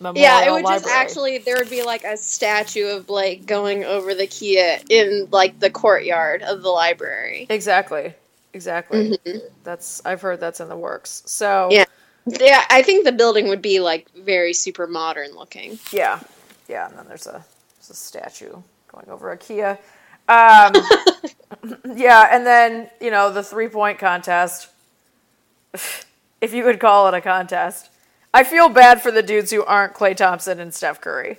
Memorial 0.00 0.22
Yeah, 0.22 0.46
it 0.46 0.52
would 0.52 0.66
just 0.66 0.86
actually 0.86 1.38
there 1.38 1.56
would 1.56 1.70
be 1.70 1.82
like 1.82 2.04
a 2.04 2.16
statue 2.16 2.86
of 2.88 3.06
Blake 3.06 3.46
going 3.46 3.84
over 3.84 4.14
the 4.14 4.26
Kia 4.26 4.78
in 4.88 5.28
like 5.30 5.58
the 5.60 5.70
courtyard 5.70 6.42
of 6.42 6.62
the 6.62 6.70
library. 6.70 7.46
exactly, 7.50 8.14
exactly. 8.54 9.18
That's 9.64 10.02
I've 10.04 10.20
heard 10.22 10.40
that's 10.40 10.60
in 10.60 10.68
the 10.68 10.76
works. 10.76 11.22
So 11.26 11.68
Yeah. 11.70 11.84
Yeah, 12.26 12.64
I 12.70 12.82
think 12.82 13.04
the 13.04 13.12
building 13.12 13.48
would 13.48 13.62
be 13.62 13.80
like 13.80 14.08
very 14.14 14.52
super 14.52 14.86
modern 14.86 15.34
looking. 15.34 15.78
yeah, 15.90 16.20
yeah. 16.68 16.88
And 16.88 16.98
then 16.98 17.06
there's 17.08 17.26
a 17.26 17.44
there's 17.76 17.90
a 17.90 17.94
statue 17.94 18.56
going 18.92 19.08
over 19.08 19.30
a 19.32 19.36
Kia. 19.38 19.78
Um, 20.28 20.72
yeah, 21.94 22.28
and 22.30 22.46
then 22.46 22.90
you 23.00 23.10
know 23.10 23.32
the 23.32 23.42
three 23.42 23.68
point 23.68 23.98
contest, 23.98 24.68
if 26.40 26.52
you 26.54 26.62
could 26.62 26.80
call 26.80 27.08
it 27.08 27.14
a 27.14 27.20
contest. 27.20 27.90
I 28.32 28.44
feel 28.44 28.68
bad 28.68 29.02
for 29.02 29.10
the 29.10 29.22
dudes 29.22 29.50
who 29.50 29.64
aren't 29.64 29.94
Klay 29.94 30.16
Thompson 30.16 30.60
and 30.60 30.72
Steph 30.72 31.00
Curry. 31.00 31.38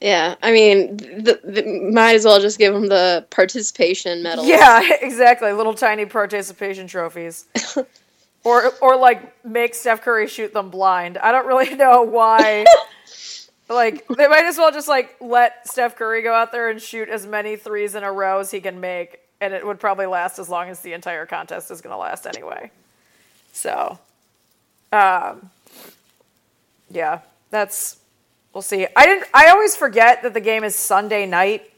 Yeah, 0.00 0.34
I 0.42 0.50
mean, 0.52 0.96
the, 0.96 1.40
the, 1.44 1.90
might 1.92 2.16
as 2.16 2.24
well 2.24 2.40
just 2.40 2.58
give 2.58 2.74
them 2.74 2.88
the 2.88 3.24
participation 3.30 4.22
medal. 4.22 4.44
Yeah, 4.44 4.82
exactly. 5.00 5.52
Little 5.52 5.74
tiny 5.74 6.06
participation 6.06 6.88
trophies. 6.88 7.46
or 8.44 8.72
or 8.80 8.96
like 8.96 9.44
make 9.44 9.76
Steph 9.76 10.02
Curry 10.02 10.26
shoot 10.26 10.52
them 10.52 10.70
blind. 10.70 11.18
I 11.18 11.30
don't 11.30 11.46
really 11.46 11.74
know 11.76 12.02
why. 12.02 12.64
like 13.68 14.06
they 14.08 14.26
might 14.26 14.44
as 14.44 14.58
well 14.58 14.72
just 14.72 14.88
like 14.88 15.16
let 15.20 15.68
Steph 15.68 15.94
Curry 15.94 16.22
go 16.22 16.34
out 16.34 16.50
there 16.50 16.68
and 16.68 16.82
shoot 16.82 17.08
as 17.08 17.24
many 17.24 17.54
threes 17.54 17.94
in 17.94 18.02
a 18.02 18.12
row 18.12 18.40
as 18.40 18.50
he 18.50 18.60
can 18.60 18.80
make, 18.80 19.20
and 19.40 19.54
it 19.54 19.64
would 19.64 19.78
probably 19.78 20.06
last 20.06 20.40
as 20.40 20.48
long 20.48 20.68
as 20.68 20.80
the 20.80 20.94
entire 20.94 21.26
contest 21.26 21.70
is 21.70 21.80
going 21.80 21.94
to 21.94 21.96
last 21.96 22.26
anyway. 22.26 22.72
So, 23.52 23.98
um, 24.92 25.50
yeah, 26.90 27.20
that's 27.50 27.98
we'll 28.52 28.62
see. 28.62 28.86
I 28.96 29.06
didn't. 29.06 29.28
I 29.32 29.48
always 29.48 29.76
forget 29.76 30.22
that 30.22 30.34
the 30.34 30.40
game 30.40 30.64
is 30.64 30.74
Sunday 30.74 31.26
night. 31.26 31.70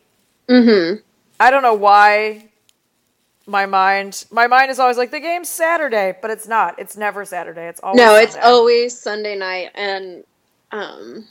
Mm-hmm. 0.49 1.01
I 1.41 1.51
don't 1.51 1.63
know 1.63 1.75
why 1.75 2.49
my 3.47 3.67
mind 3.67 4.25
my 4.31 4.47
mind 4.47 4.71
is 4.71 4.79
always 4.79 4.97
like 4.97 5.11
the 5.11 5.21
game's 5.21 5.49
Saturday, 5.49 6.17
but 6.23 6.31
it's 6.31 6.47
not. 6.49 6.79
It's 6.79 6.97
never 6.97 7.25
Saturday. 7.25 7.69
It's 7.69 7.81
always 7.81 7.99
No, 7.99 8.15
it's 8.17 8.33
Sunday. 8.35 8.47
always 8.49 8.99
Sunday 8.99 9.37
night, 9.37 9.71
and 9.75 10.25
um, 10.73 11.27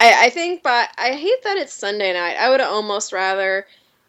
I, 0.00 0.26
I 0.26 0.30
think, 0.30 0.62
but 0.62 0.88
I 0.98 1.12
hate 1.12 1.42
that 1.44 1.56
it's 1.56 1.72
Sunday 1.72 2.12
night. 2.12 2.36
I 2.36 2.50
would 2.50 2.60
almost 2.60 3.12
rather 3.12 3.66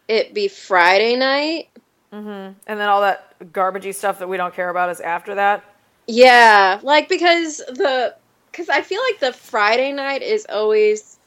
it 0.08 0.34
be 0.34 0.48
Friday 0.48 1.16
night. 1.16 1.68
And 2.12 2.54
then 2.66 2.88
all 2.88 3.00
that 3.02 3.38
garbagey 3.52 3.94
stuff 3.94 4.18
that 4.18 4.28
we 4.28 4.36
don't 4.36 4.54
care 4.54 4.70
about 4.70 4.90
is 4.90 5.00
after 5.00 5.34
that. 5.34 5.64
Yeah, 6.06 6.80
like 6.82 7.08
because 7.08 7.58
the 7.58 8.14
because 8.50 8.68
I 8.68 8.82
feel 8.82 9.00
like 9.10 9.20
the 9.20 9.32
Friday 9.32 9.92
night 9.92 10.22
is 10.22 10.46
always, 10.48 11.18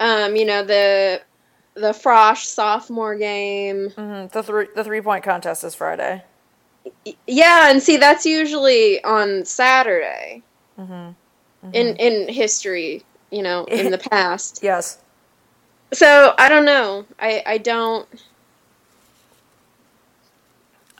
um, 0.00 0.36
you 0.36 0.44
know 0.44 0.64
the 0.64 1.20
the 1.74 1.92
Frosh 1.92 2.44
sophomore 2.44 3.14
game. 3.14 3.90
Mhm. 3.90 4.30
The 4.32 4.42
three 4.42 4.68
the 4.74 4.84
three 4.84 5.00
point 5.00 5.22
contest 5.22 5.64
is 5.64 5.74
Friday. 5.74 6.24
Yeah, 7.26 7.70
and 7.70 7.82
see 7.82 7.96
that's 7.98 8.24
usually 8.24 9.02
on 9.04 9.44
Saturday. 9.44 10.42
Mm-hmm. 10.78 11.10
In 11.74 11.96
in 11.96 12.28
history, 12.28 13.04
you 13.30 13.42
know, 13.42 13.64
in 13.64 13.90
the 13.96 13.98
past. 13.98 14.60
Yes. 14.62 14.98
So 15.92 16.34
I 16.38 16.48
don't 16.48 16.64
know. 16.64 17.04
I 17.18 17.42
I 17.44 17.58
don't. 17.58 18.08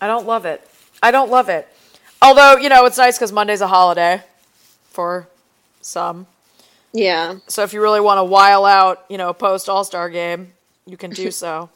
I 0.00 0.06
don't 0.06 0.26
love 0.26 0.44
it. 0.44 0.66
I 1.02 1.10
don't 1.10 1.30
love 1.30 1.48
it. 1.48 1.68
Although 2.22 2.56
you 2.56 2.68
know 2.68 2.84
it's 2.86 2.98
nice 2.98 3.16
because 3.16 3.32
Monday's 3.32 3.60
a 3.60 3.68
holiday 3.68 4.22
for 4.90 5.28
some. 5.80 6.26
Yeah. 6.92 7.36
So 7.46 7.62
if 7.62 7.72
you 7.72 7.80
really 7.80 8.00
want 8.00 8.18
to 8.18 8.24
while 8.24 8.64
out, 8.64 9.04
you 9.08 9.18
know, 9.18 9.32
post 9.32 9.68
All 9.68 9.84
Star 9.84 10.10
game, 10.10 10.52
you 10.86 10.96
can 10.96 11.10
do 11.10 11.30
so. 11.42 11.70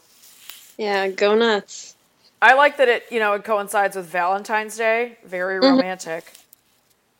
Yeah, 0.77 1.09
go 1.09 1.35
nuts. 1.35 1.95
I 2.43 2.55
like 2.55 2.77
that 2.77 2.89
it, 2.89 3.05
you 3.11 3.21
know, 3.21 3.33
it 3.35 3.45
coincides 3.45 3.97
with 3.97 4.07
Valentine's 4.07 4.77
Day. 4.77 5.17
Very 5.25 5.59
romantic. 5.59 6.31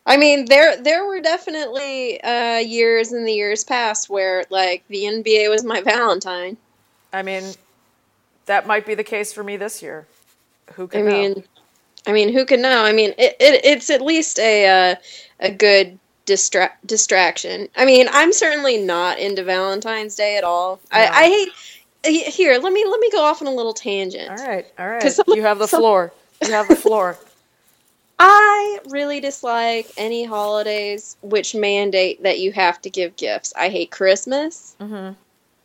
I 0.05 0.17
mean, 0.17 0.45
there 0.45 0.79
there 0.79 1.05
were 1.05 1.19
definitely 1.19 2.21
uh, 2.21 2.57
years 2.57 3.11
in 3.11 3.25
the 3.25 3.33
years 3.33 3.63
past 3.63 4.09
where 4.09 4.45
like 4.51 4.83
the 4.87 5.03
NBA 5.03 5.49
was 5.49 5.63
my 5.63 5.81
Valentine. 5.85 6.57
I 7.11 7.23
mean, 7.23 7.43
that 8.45 8.67
might 8.67 8.85
be 8.85 8.93
the 8.93 9.03
case 9.03 9.33
for 9.33 9.43
me 9.43 9.57
this 9.57 9.81
year. 9.81 10.05
Who 10.73 10.87
can 10.87 11.07
I 11.07 11.11
mean, 11.11 11.31
know? 11.33 11.43
I 12.07 12.11
mean, 12.11 12.33
who 12.33 12.45
can 12.45 12.61
know? 12.61 12.83
I 12.83 12.91
mean, 12.91 13.11
it, 13.17 13.35
it 13.39 13.63
it's 13.65 13.89
at 13.89 14.01
least 14.01 14.39
a 14.39 14.91
uh, 14.91 14.95
a 15.39 15.51
good 15.51 15.97
distra- 16.25 16.71
distraction. 16.85 17.67
I 17.75 17.85
mean, 17.85 18.07
I'm 18.11 18.33
certainly 18.33 18.77
not 18.77 19.19
into 19.19 19.43
Valentine's 19.43 20.15
Day 20.15 20.37
at 20.37 20.43
all. 20.43 20.79
No. 20.91 20.99
I, 20.99 21.07
I 21.07 21.23
hate. 21.27 21.49
Here, 22.33 22.59
let 22.59 22.71
me 22.71 22.85
let 22.85 22.99
me 22.99 23.09
go 23.11 23.23
off 23.23 23.41
on 23.41 23.47
a 23.47 23.53
little 23.53 23.73
tangent. 23.73 24.29
All 24.29 24.47
right, 24.47 24.65
all 24.77 24.87
right. 24.87 25.11
some- 25.11 25.25
you 25.29 25.41
have 25.43 25.57
the 25.59 25.67
some- 25.67 25.79
floor. 25.79 26.13
You 26.43 26.51
have 26.51 26.67
the 26.67 26.75
floor. 26.75 27.17
I 28.19 28.79
really 28.89 29.19
dislike 29.19 29.91
any 29.97 30.23
holidays 30.23 31.17
which 31.21 31.53
mandate 31.53 32.23
that 32.23 32.39
you 32.39 32.51
have 32.53 32.81
to 32.83 32.89
give 32.89 33.15
gifts. 33.17 33.53
I 33.57 33.69
hate 33.69 33.91
Christmas. 33.91 34.75
hmm 34.79 35.09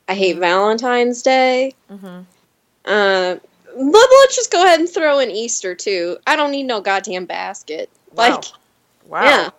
I 0.09 0.15
hate 0.15 0.39
Valentine's 0.39 1.23
Day. 1.23 1.75
Mhm. 1.89 2.25
Uh, 2.85 3.37
let, 3.77 4.09
let's 4.21 4.37
just 4.37 4.51
go 4.51 4.65
ahead 4.65 4.81
and 4.81 4.89
throw 4.89 5.19
in 5.19 5.31
Easter 5.31 5.75
too. 5.75 6.19
I 6.27 6.37
don't 6.37 6.51
need 6.51 6.65
no 6.65 6.81
goddamn 6.81 7.27
basket. 7.27 7.91
Wow. 8.13 8.31
Like, 8.31 8.45
Wow. 9.07 9.25
yeah. 9.25 9.51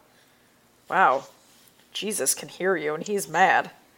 Wow. 0.89 1.25
Jesus 1.93 2.33
can 2.33 2.47
hear 2.49 2.75
you, 2.75 2.93
and 2.93 3.05
he's 3.05 3.27
mad. 3.27 3.71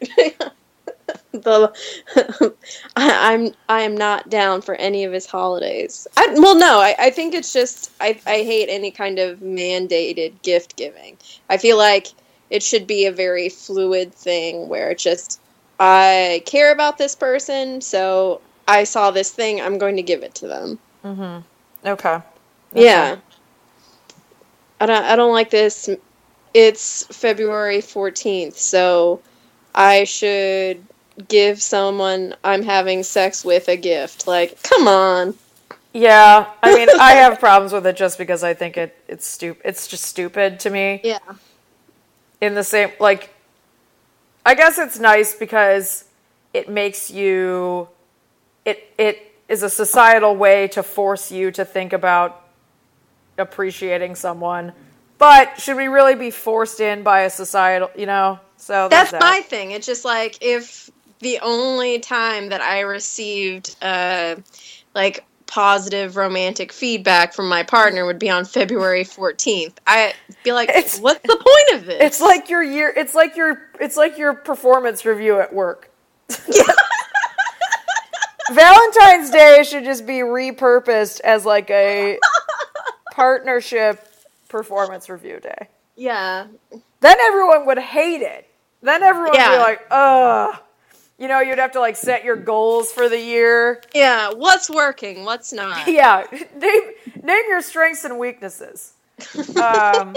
the 1.32 1.72
I, 2.96 3.32
I'm 3.34 3.54
I 3.68 3.82
am 3.82 3.96
not 3.96 4.28
down 4.30 4.62
for 4.62 4.74
any 4.76 5.04
of 5.04 5.12
his 5.12 5.26
holidays. 5.26 6.06
I, 6.16 6.34
well, 6.34 6.56
no, 6.56 6.80
I, 6.80 6.94
I 6.98 7.10
think 7.10 7.34
it's 7.34 7.52
just 7.52 7.90
I, 8.00 8.18
I 8.26 8.42
hate 8.42 8.68
any 8.68 8.90
kind 8.90 9.18
of 9.18 9.40
mandated 9.40 10.42
gift 10.42 10.76
giving. 10.76 11.16
I 11.48 11.56
feel 11.56 11.76
like 11.76 12.08
it 12.50 12.62
should 12.62 12.86
be 12.86 13.06
a 13.06 13.12
very 13.12 13.48
fluid 13.48 14.14
thing 14.14 14.68
where 14.68 14.90
it's 14.90 15.02
just 15.02 15.40
I 15.80 16.42
care 16.46 16.72
about 16.72 16.98
this 16.98 17.14
person, 17.14 17.80
so 17.80 18.40
I 18.66 18.84
saw 18.84 19.10
this 19.10 19.30
thing, 19.30 19.60
I'm 19.60 19.78
going 19.78 19.96
to 19.96 20.02
give 20.02 20.22
it 20.22 20.34
to 20.36 20.48
them. 20.48 20.78
Mm-hmm. 21.04 21.88
Okay. 21.88 22.20
Yeah. 22.72 23.16
I 24.80 24.86
don't 24.86 25.04
I 25.04 25.16
don't 25.16 25.32
like 25.32 25.50
this. 25.50 25.88
It's 26.52 27.04
February 27.06 27.78
14th, 27.78 28.54
so 28.54 29.20
I 29.74 30.04
should 30.04 30.84
give 31.28 31.62
someone 31.62 32.34
I'm 32.44 32.62
having 32.62 33.02
sex 33.02 33.44
with 33.44 33.68
a 33.68 33.76
gift. 33.76 34.26
Like, 34.26 34.62
come 34.62 34.88
on. 34.88 35.34
Yeah, 35.92 36.50
I 36.62 36.74
mean, 36.74 36.88
I 37.00 37.12
have 37.22 37.38
problems 37.38 37.72
with 37.72 37.86
it 37.86 37.96
just 37.96 38.18
because 38.18 38.42
I 38.42 38.52
think 38.52 38.76
it 38.76 38.96
it's 39.06 39.26
stupid. 39.26 39.62
It's 39.64 39.86
just 39.86 40.04
stupid 40.04 40.60
to 40.60 40.70
me. 40.70 41.00
Yeah. 41.04 41.18
In 42.40 42.54
the 42.54 42.64
same 42.64 42.90
like, 42.98 43.32
I 44.44 44.54
guess 44.54 44.76
it's 44.76 44.98
nice 44.98 45.34
because 45.34 46.04
it 46.52 46.68
makes 46.68 47.10
you. 47.10 47.88
It 48.64 48.92
it 48.98 49.32
is 49.48 49.62
a 49.62 49.68
societal 49.70 50.34
way 50.36 50.68
to 50.68 50.82
force 50.82 51.30
you 51.30 51.50
to 51.52 51.64
think 51.64 51.92
about 51.92 52.40
appreciating 53.38 54.14
someone. 54.14 54.72
But 55.18 55.60
should 55.60 55.76
we 55.76 55.86
really 55.88 56.14
be 56.14 56.30
forced 56.30 56.80
in 56.80 57.02
by 57.02 57.20
a 57.22 57.30
societal? 57.30 57.90
You 57.96 58.06
know, 58.06 58.40
so 58.56 58.88
there's 58.88 59.10
That's 59.10 59.22
my 59.24 59.40
thing. 59.40 59.70
It's 59.72 59.86
just 59.86 60.04
like 60.04 60.38
if 60.40 60.90
the 61.20 61.38
only 61.40 61.98
time 62.00 62.48
that 62.50 62.60
I 62.60 62.80
received 62.80 63.76
uh 63.82 64.36
like 64.94 65.24
positive 65.46 66.16
romantic 66.16 66.72
feedback 66.72 67.32
from 67.32 67.48
my 67.48 67.62
partner 67.62 68.04
would 68.06 68.18
be 68.18 68.28
on 68.28 68.44
February 68.44 69.04
14th. 69.04 69.74
I'd 69.86 70.14
be 70.42 70.52
like, 70.52 70.68
It's- 70.70 70.98
what's 70.98 71.20
the 71.22 71.36
point 71.36 71.80
of 71.80 71.86
this? 71.86 72.00
It's 72.00 72.20
like 72.20 72.48
your 72.50 72.62
year. 72.62 72.92
It's 72.96 73.14
like 73.14 73.36
your. 73.36 73.60
It's 73.80 73.96
like 73.96 74.18
your 74.18 74.34
performance 74.34 75.04
review 75.04 75.38
at 75.40 75.52
work. 75.54 75.90
Valentine's 78.52 79.30
Day 79.30 79.62
should 79.64 79.84
just 79.84 80.06
be 80.06 80.18
repurposed 80.18 81.20
as 81.20 81.44
like 81.44 81.70
a 81.70 82.18
partnership 83.12 84.06
performance 84.48 85.08
review 85.08 85.40
day. 85.40 85.68
yeah. 85.96 86.46
Then 87.00 87.20
everyone 87.20 87.66
would 87.66 87.78
hate 87.78 88.22
it. 88.22 88.48
Then 88.82 89.02
everyone 89.02 89.30
would 89.32 89.36
be 89.38 89.58
like, 89.58 89.80
ugh. 89.90 90.56
You 91.18 91.28
know, 91.28 91.40
you'd 91.40 91.58
have 91.58 91.72
to 91.72 91.80
like 91.80 91.96
set 91.96 92.24
your 92.24 92.34
goals 92.36 92.90
for 92.90 93.08
the 93.08 93.18
year. 93.20 93.82
Yeah, 93.94 94.32
what's 94.32 94.68
working, 94.70 95.24
what's 95.24 95.52
not. 95.52 95.86
Yeah, 95.88 96.24
name 96.56 96.82
name 97.22 97.42
your 97.48 97.60
strengths 97.62 98.04
and 98.04 98.18
weaknesses. 98.18 98.94
Um, 99.38 100.16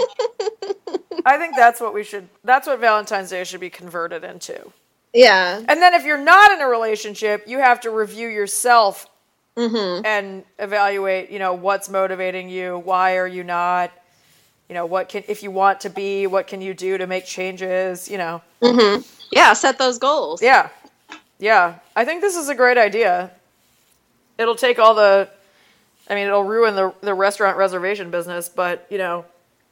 I 1.24 1.36
think 1.38 1.54
that's 1.56 1.80
what 1.80 1.94
we 1.94 2.02
should. 2.04 2.28
That's 2.42 2.66
what 2.66 2.80
Valentine's 2.80 3.30
Day 3.30 3.44
should 3.44 3.60
be 3.60 3.70
converted 3.70 4.24
into. 4.24 4.72
Yeah. 5.12 5.56
And 5.56 5.82
then 5.82 5.94
if 5.94 6.04
you're 6.04 6.22
not 6.22 6.52
in 6.52 6.60
a 6.60 6.68
relationship, 6.68 7.44
you 7.46 7.58
have 7.58 7.80
to 7.80 7.90
review 7.90 8.28
yourself 8.28 9.08
mm-hmm. 9.56 10.04
and 10.04 10.44
evaluate, 10.58 11.30
you 11.30 11.38
know, 11.38 11.54
what's 11.54 11.88
motivating 11.88 12.48
you, 12.48 12.78
why 12.78 13.16
are 13.16 13.26
you 13.26 13.42
not, 13.42 13.90
you 14.68 14.74
know, 14.74 14.86
what 14.86 15.08
can 15.08 15.24
if 15.28 15.42
you 15.42 15.50
want 15.50 15.80
to 15.80 15.90
be, 15.90 16.26
what 16.26 16.46
can 16.46 16.60
you 16.60 16.74
do 16.74 16.98
to 16.98 17.06
make 17.06 17.24
changes, 17.24 18.08
you 18.08 18.18
know. 18.18 18.42
Mm-hmm. 18.62 19.02
Yeah, 19.32 19.52
set 19.54 19.78
those 19.78 19.98
goals. 19.98 20.42
Yeah. 20.42 20.68
Yeah. 21.38 21.76
I 21.96 22.04
think 22.04 22.20
this 22.20 22.36
is 22.36 22.48
a 22.48 22.54
great 22.54 22.78
idea. 22.78 23.30
It'll 24.36 24.56
take 24.56 24.78
all 24.78 24.94
the 24.94 25.28
I 26.10 26.14
mean, 26.14 26.26
it'll 26.26 26.44
ruin 26.44 26.74
the 26.74 26.94
the 27.00 27.14
restaurant 27.14 27.56
reservation 27.56 28.10
business, 28.10 28.48
but, 28.48 28.86
you 28.90 28.98
know, 28.98 29.24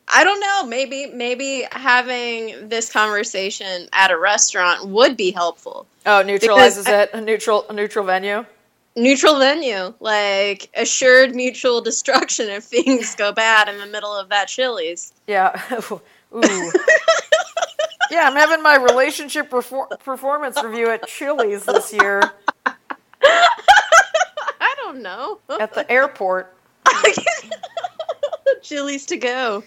I 0.08 0.22
don't 0.24 0.40
know, 0.40 0.64
maybe 0.66 1.06
maybe 1.06 1.66
having 1.72 2.68
this 2.68 2.90
conversation 2.92 3.88
at 3.92 4.10
a 4.10 4.18
restaurant 4.18 4.86
would 4.88 5.16
be 5.16 5.30
helpful. 5.32 5.86
oh, 6.06 6.22
neutralizes 6.22 6.86
I- 6.86 7.02
it, 7.02 7.10
a 7.12 7.20
neutral 7.20 7.66
a 7.68 7.72
neutral 7.72 8.04
venue. 8.04 8.44
Neutral 8.98 9.38
venue, 9.38 9.92
like 10.00 10.70
assured 10.74 11.34
mutual 11.34 11.82
destruction 11.82 12.48
if 12.48 12.64
things 12.64 13.14
go 13.14 13.30
bad 13.32 13.68
in 13.68 13.78
the 13.78 13.84
middle 13.86 14.14
of 14.16 14.30
that 14.30 14.48
Chili's. 14.48 15.12
Yeah. 15.26 15.60
Ooh. 16.34 16.72
yeah, 18.10 18.22
I'm 18.26 18.34
having 18.36 18.62
my 18.62 18.76
relationship 18.76 19.50
perfor- 19.50 19.98
performance 20.00 20.62
review 20.62 20.88
at 20.88 21.06
Chili's 21.06 21.64
this 21.66 21.92
year 21.92 22.22
I 23.34 24.74
don't 24.82 25.02
know. 25.02 25.40
at 25.60 25.74
the 25.74 25.90
airport. 25.90 26.54
Chili's 28.62 29.06
to 29.06 29.16
go. 29.16 29.62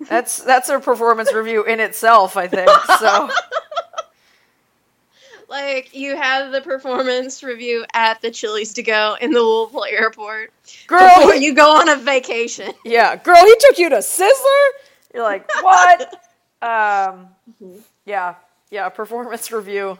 That's 0.00 0.42
that's 0.42 0.68
a 0.68 0.78
performance 0.78 1.32
review 1.32 1.64
in 1.64 1.80
itself, 1.80 2.36
I 2.36 2.48
think. 2.48 2.68
So 2.98 3.30
Like 5.48 5.94
you 5.94 6.16
have 6.16 6.50
the 6.50 6.60
performance 6.60 7.42
review 7.42 7.84
at 7.94 8.20
the 8.20 8.30
Chili's 8.30 8.74
to 8.74 8.82
go 8.82 9.16
in 9.20 9.30
the 9.30 9.40
Louisville 9.40 9.84
airport 9.84 10.52
girl, 10.88 11.34
you 11.34 11.54
go 11.54 11.76
on 11.76 11.88
a 11.88 11.96
vacation. 11.96 12.72
yeah, 12.84 13.14
girl, 13.16 13.36
he 13.36 13.54
took 13.60 13.78
you 13.78 13.88
to 13.90 13.96
Sizzler? 13.98 14.68
You're 15.14 15.22
like, 15.22 15.48
"What?" 15.62 16.20
Um 16.62 17.28
yeah. 18.04 18.34
Yeah, 18.70 18.88
performance 18.88 19.52
review. 19.52 19.98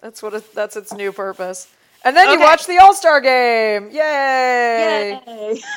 That's 0.00 0.22
what 0.22 0.32
it, 0.34 0.54
that's 0.54 0.76
its 0.76 0.92
new 0.94 1.12
purpose. 1.12 1.68
And 2.04 2.16
then 2.16 2.30
you 2.32 2.40
watch 2.40 2.66
the 2.66 2.78
All-Star 2.78 3.20
game. 3.20 3.90
Yay! 3.90 5.20
Yay. 5.26 5.60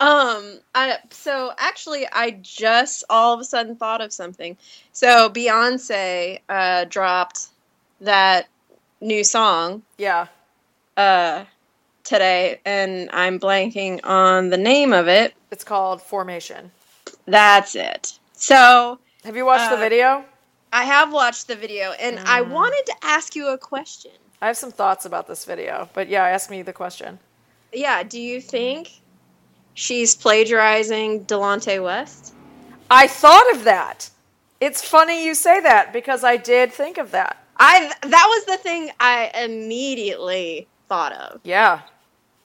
um, 0.00 0.60
I 0.74 0.98
so 1.10 1.52
actually 1.58 2.06
I 2.12 2.30
just 2.42 3.04
all 3.10 3.34
of 3.34 3.40
a 3.40 3.44
sudden 3.44 3.76
thought 3.76 4.00
of 4.00 4.12
something. 4.12 4.56
So 4.92 5.28
Beyonce 5.30 6.40
uh 6.48 6.84
dropped 6.84 7.48
that 8.00 8.48
new 9.00 9.24
song 9.24 9.82
Yeah. 9.96 10.26
uh 10.96 11.44
today 12.04 12.60
and 12.64 13.10
I'm 13.12 13.38
blanking 13.40 14.00
on 14.04 14.50
the 14.50 14.56
name 14.56 14.92
of 14.92 15.08
it. 15.08 15.34
It's 15.50 15.64
called 15.64 16.00
Formation. 16.00 16.70
That's 17.26 17.74
it. 17.74 18.18
So 18.34 18.98
Have 19.24 19.36
you 19.36 19.44
watched 19.44 19.68
the 19.70 19.76
Uh, 19.76 19.80
video? 19.80 20.24
I 20.72 20.84
have 20.84 21.12
watched 21.12 21.48
the 21.48 21.56
video 21.56 21.92
and 21.92 22.18
I 22.20 22.40
Mm. 22.42 22.50
wanted 22.50 22.84
to 22.86 22.94
ask 23.02 23.34
you 23.34 23.48
a 23.48 23.58
question. 23.58 24.12
I 24.40 24.46
have 24.46 24.56
some 24.56 24.70
thoughts 24.70 25.04
about 25.04 25.26
this 25.26 25.44
video, 25.44 25.88
but 25.92 26.08
yeah, 26.08 26.24
ask 26.24 26.50
me 26.50 26.62
the 26.62 26.72
question. 26.72 27.18
Yeah, 27.72 28.02
do 28.04 28.20
you 28.20 28.40
think 28.40 29.00
she's 29.78 30.16
plagiarizing 30.16 31.24
Delonte 31.24 31.82
West? 31.82 32.34
I 32.90 33.06
thought 33.06 33.54
of 33.54 33.64
that. 33.64 34.10
It's 34.60 34.82
funny 34.82 35.24
you 35.24 35.34
say 35.34 35.60
that 35.60 35.92
because 35.92 36.24
I 36.24 36.36
did 36.36 36.72
think 36.72 36.98
of 36.98 37.12
that. 37.12 37.42
I 37.56 37.92
that 38.02 38.26
was 38.28 38.44
the 38.46 38.56
thing 38.56 38.90
I 38.98 39.30
immediately 39.34 40.66
thought 40.88 41.12
of. 41.12 41.40
Yeah. 41.44 41.82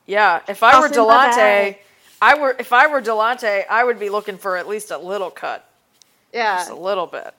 Yeah. 0.06 0.42
If 0.48 0.62
I 0.62 0.80
were 0.80 0.90
Delonte. 0.90 1.78
I 2.22 2.40
were 2.40 2.56
if 2.60 2.72
I 2.72 2.88
were 2.88 3.02
Delonte, 3.02 3.64
I 3.70 3.84
would 3.84 4.00
be 4.00 4.10
looking 4.10 4.38
for 4.38 4.56
at 4.56 4.68
least 4.68 4.92
a 4.92 4.98
little 4.98 5.32
cut. 5.32 5.68
Yeah, 6.34 6.58
just 6.58 6.72
a 6.72 6.76
little 6.76 7.08
bit. 7.08 7.34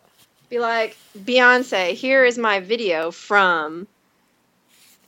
be 0.50 0.59
like 0.59 0.96
Beyonce. 1.18 1.92
Here 1.92 2.24
is 2.24 2.37
my 2.37 2.61
video 2.61 3.11
from 3.11 3.87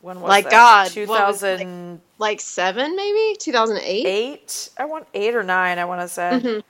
When 0.07 0.21
was 0.21 0.29
Like 0.29 0.45
that? 0.45 0.53
God, 0.53 0.91
Two 0.93 1.05
thousand 1.05 2.01
like 2.19 2.41
seven, 2.41 2.95
maybe 2.95 3.37
two 3.41 3.51
thousand 3.51 3.79
eight. 3.79 4.07
eight? 4.07 4.71
I 4.79 4.85
want 4.85 5.09
eight 5.15 5.35
or 5.35 5.43
nine, 5.43 5.81
I 5.81 5.85
wanna 5.85 6.07
say. 6.07 6.31
Mhm. 6.41 6.63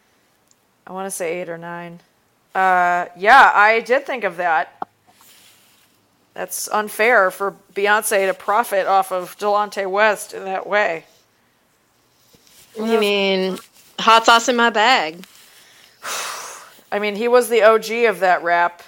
I 0.87 0.93
wanna 0.95 1.11
say 1.11 1.43
eight 1.43 1.51
or 1.51 1.59
nine. 1.59 2.01
Uh 2.55 3.05
yeah, 3.15 3.53
I 3.55 3.81
did 3.81 4.07
think 4.07 4.25
of 4.25 4.39
that. 4.39 4.73
That's 6.33 6.67
unfair 6.69 7.31
for 7.31 7.55
Beyonce 7.75 8.27
to 8.27 8.33
profit 8.33 8.87
off 8.87 9.13
of 9.13 9.37
Delonte 9.39 9.87
West 9.91 10.33
in 10.33 10.45
that 10.45 10.67
way. 10.67 11.05
You 12.75 12.99
mean 12.99 13.59
hot 13.99 14.25
sauce 14.25 14.49
in 14.49 14.57
my 14.57 14.71
bag? 14.71 15.23
I 16.91 16.99
mean, 17.01 17.17
he 17.17 17.29
was 17.29 17.51
the 17.51 17.63
OG 17.65 17.91
of 18.09 18.21
that 18.21 18.43
rap. 18.43 18.83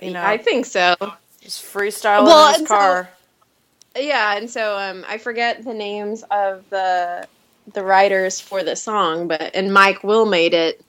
You 0.00 0.12
know, 0.12 0.22
I 0.24 0.38
think 0.38 0.64
so. 0.64 0.94
just 1.42 1.62
freestyling 1.62 2.24
Well, 2.24 2.54
in 2.54 2.60
his 2.60 2.68
car. 2.68 3.10
Yeah, 3.96 4.36
and 4.36 4.48
so 4.48 4.78
um, 4.78 5.04
I 5.08 5.18
forget 5.18 5.64
the 5.64 5.74
names 5.74 6.22
of 6.30 6.68
the 6.70 7.26
the 7.72 7.82
writers 7.84 8.40
for 8.40 8.62
the 8.62 8.74
song, 8.76 9.28
but 9.28 9.50
and 9.54 9.72
Mike 9.72 10.00
WiLL 10.02 10.28
Made-It 10.28 10.82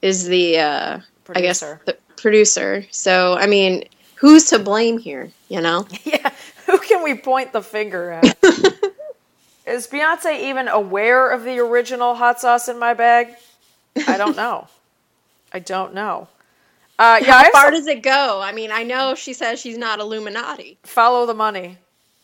is 0.00 0.26
the 0.26 0.58
uh, 0.58 1.00
I 1.34 1.40
guess 1.40 1.60
Producer. 1.60 1.80
the 1.86 1.96
producer. 2.16 2.84
So 2.90 3.34
I 3.36 3.46
mean, 3.46 3.84
who's 4.14 4.46
to 4.46 4.58
blame 4.58 4.98
here? 4.98 5.30
You 5.48 5.60
know? 5.60 5.86
yeah, 6.04 6.30
who 6.66 6.78
can 6.78 7.02
we 7.02 7.14
point 7.14 7.52
the 7.52 7.62
finger 7.62 8.12
at? 8.12 8.38
Is 9.64 9.86
Beyonce 9.86 10.40
even 10.40 10.66
aware 10.66 11.30
of 11.30 11.44
the 11.44 11.58
original 11.60 12.16
hot 12.16 12.40
sauce 12.40 12.68
in 12.68 12.80
my 12.80 12.94
bag? 12.94 13.28
I 14.08 14.16
don't 14.16 14.36
know. 14.36 14.66
I 15.52 15.60
don't 15.60 15.94
know. 15.94 16.26
Uh, 16.98 17.20
yeah, 17.22 17.44
How 17.44 17.50
far 17.52 17.70
does 17.70 17.86
it 17.86 18.02
go? 18.02 18.40
I 18.42 18.50
mean, 18.52 18.72
I 18.72 18.82
know 18.82 19.14
she 19.14 19.32
says 19.32 19.60
she's 19.60 19.78
not 19.78 20.00
Illuminati. 20.00 20.78
follow 20.82 21.26
the 21.26 21.34
money. 21.34 21.78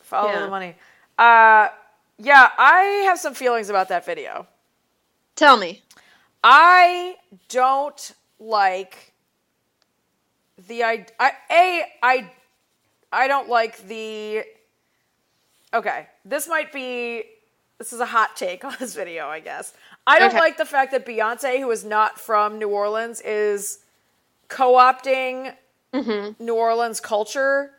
Follow 0.09 0.31
Yeah. 0.31 0.39
the 0.41 0.49
money. 0.49 0.75
Uh, 1.19 1.67
yeah, 2.17 2.49
I 2.57 3.03
have 3.05 3.19
some 3.19 3.35
feelings 3.35 3.69
about 3.69 3.89
that 3.89 4.03
video. 4.05 4.47
Tell 5.35 5.55
me. 5.55 5.83
I 6.43 7.15
don't 7.47 8.13
like 8.39 9.13
the 10.67 10.83
I, 10.83 11.05
I 11.19 11.31
a 11.51 11.83
I 12.01 12.31
I 13.13 13.27
don't 13.27 13.47
like 13.49 13.87
the. 13.87 14.43
Okay, 15.73 16.07
this 16.25 16.47
might 16.47 16.73
be 16.73 17.23
this 17.77 17.93
is 17.93 17.99
a 17.99 18.05
hot 18.07 18.35
take 18.35 18.65
on 18.69 18.75
this 18.79 18.95
video, 18.95 19.27
I 19.27 19.41
guess. 19.41 19.73
I 20.07 20.17
don't 20.17 20.29
Okay. 20.29 20.39
like 20.39 20.57
the 20.57 20.65
fact 20.65 20.91
that 20.91 21.05
Beyonce, 21.05 21.59
who 21.59 21.69
is 21.69 21.85
not 21.85 22.19
from 22.19 22.57
New 22.57 22.69
Orleans, 22.69 23.21
is 23.21 23.79
co-opting 24.47 25.53
New 26.39 26.55
Orleans 26.55 26.99
culture 26.99 27.71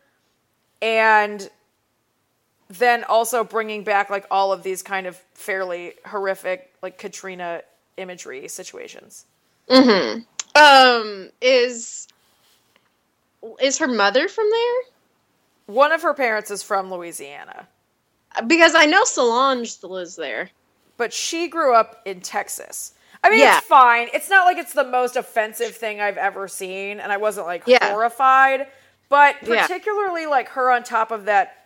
and 0.80 1.50
then 2.70 3.02
also 3.04 3.42
bringing 3.44 3.82
back 3.84 4.10
like 4.10 4.26
all 4.30 4.52
of 4.52 4.62
these 4.62 4.82
kind 4.82 5.06
of 5.06 5.16
fairly 5.34 5.94
horrific 6.06 6.72
like 6.82 6.96
Katrina 6.98 7.62
imagery 7.96 8.46
situations. 8.48 9.26
Um, 10.54 11.30
is 11.40 12.08
is 13.62 13.78
her 13.78 13.86
mother 13.88 14.28
from 14.28 14.48
there? 14.50 15.74
One 15.74 15.92
of 15.92 16.02
her 16.02 16.14
parents 16.14 16.50
is 16.50 16.62
from 16.62 16.90
Louisiana, 16.90 17.68
Because 18.46 18.74
I 18.74 18.86
know 18.86 19.04
Solange 19.04 19.82
lives 19.82 20.16
there. 20.16 20.50
but 20.96 21.12
she 21.12 21.48
grew 21.48 21.74
up 21.74 22.02
in 22.04 22.20
Texas. 22.20 22.92
I 23.24 23.30
mean, 23.30 23.40
Yeah. 23.40 23.58
it's 23.58 23.66
fine. 23.66 24.08
It's 24.12 24.28
not 24.30 24.44
like 24.46 24.58
it's 24.58 24.72
the 24.74 24.84
most 24.84 25.16
offensive 25.16 25.74
thing 25.76 26.00
I've 26.00 26.16
ever 26.18 26.46
seen, 26.48 27.00
and 27.00 27.10
I 27.12 27.16
wasn't 27.16 27.46
like 27.46 27.62
Yeah. 27.66 27.90
horrified. 27.90 28.66
But 29.08 29.36
Yeah. 29.42 29.62
particularly 29.66 30.26
like 30.26 30.48
her 30.50 30.70
on 30.70 30.82
top 30.82 31.10
of 31.10 31.24
that 31.26 31.59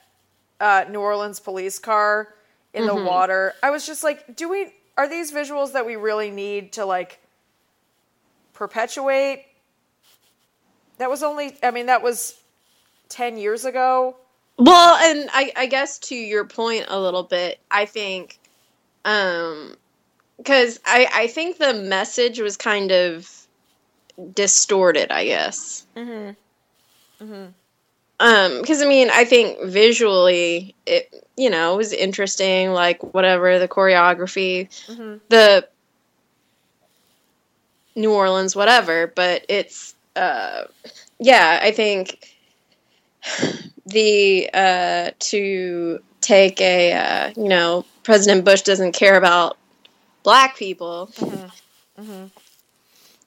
uh, 0.60 0.84
New 0.90 1.00
Orleans 1.00 1.40
police 1.40 1.78
car 1.78 2.34
in 2.72 2.84
Mm-hmm. 2.84 2.96
the 2.96 3.04
water, 3.04 3.54
I 3.62 3.70
was 3.70 3.86
just 3.86 4.02
like, 4.02 4.34
do 4.36 4.48
we 4.48 4.72
are 4.96 5.08
these 5.08 5.32
visuals 5.32 5.72
that 5.72 5.86
we 5.86 5.96
really 5.96 6.30
need 6.30 6.72
to 6.74 6.84
like 6.84 7.20
perpetuate? 8.52 9.44
That 10.98 11.10
was 11.10 11.22
only, 11.22 11.56
I 11.62 11.70
mean, 11.70 11.86
that 11.86 12.02
was 12.02 12.40
ten 13.08 13.38
years 13.38 13.64
ago. 13.64 14.16
Well, 14.58 14.96
and 14.96 15.28
I, 15.32 15.52
I 15.56 15.66
guess 15.66 15.98
to 15.98 16.14
your 16.14 16.44
point 16.44 16.86
a 16.88 16.98
little 17.00 17.24
bit, 17.24 17.58
I 17.70 17.86
think, 17.86 18.38
um, 19.04 19.76
because 20.36 20.78
I, 20.86 21.08
I 21.12 21.26
think 21.26 21.58
the 21.58 21.74
message 21.74 22.40
was 22.40 22.56
kind 22.56 22.92
of 22.92 23.28
distorted. 24.32 25.10
I 25.12 25.24
guess. 25.26 25.86
Mm-hmm. 25.96 27.24
Mm-hmm. 27.24 27.46
Um, 28.20 28.60
because 28.60 28.80
I 28.80 28.86
mean, 28.86 29.10
I 29.12 29.24
think 29.24 29.62
visually, 29.64 30.74
it 30.86 31.24
you 31.36 31.50
know 31.50 31.76
was 31.76 31.92
interesting. 31.92 32.72
Like 32.72 33.14
whatever 33.14 33.58
the 33.58 33.68
choreography, 33.68 34.68
the 35.28 35.68
New 37.96 38.12
Orleans, 38.12 38.54
whatever. 38.54 39.06
But 39.08 39.44
it's, 39.48 39.94
uh, 40.16 40.64
yeah, 41.18 41.58
I 41.62 41.72
think 41.72 42.34
the 43.86 44.50
uh, 44.54 45.10
to 45.18 46.00
take 46.20 46.60
a 46.60 46.92
uh, 46.92 47.32
you 47.36 47.48
know 47.48 47.84
President 48.02 48.44
Bush 48.44 48.62
doesn't 48.62 48.92
care 48.92 49.16
about 49.16 49.56
black 50.22 50.56
people. 50.56 51.10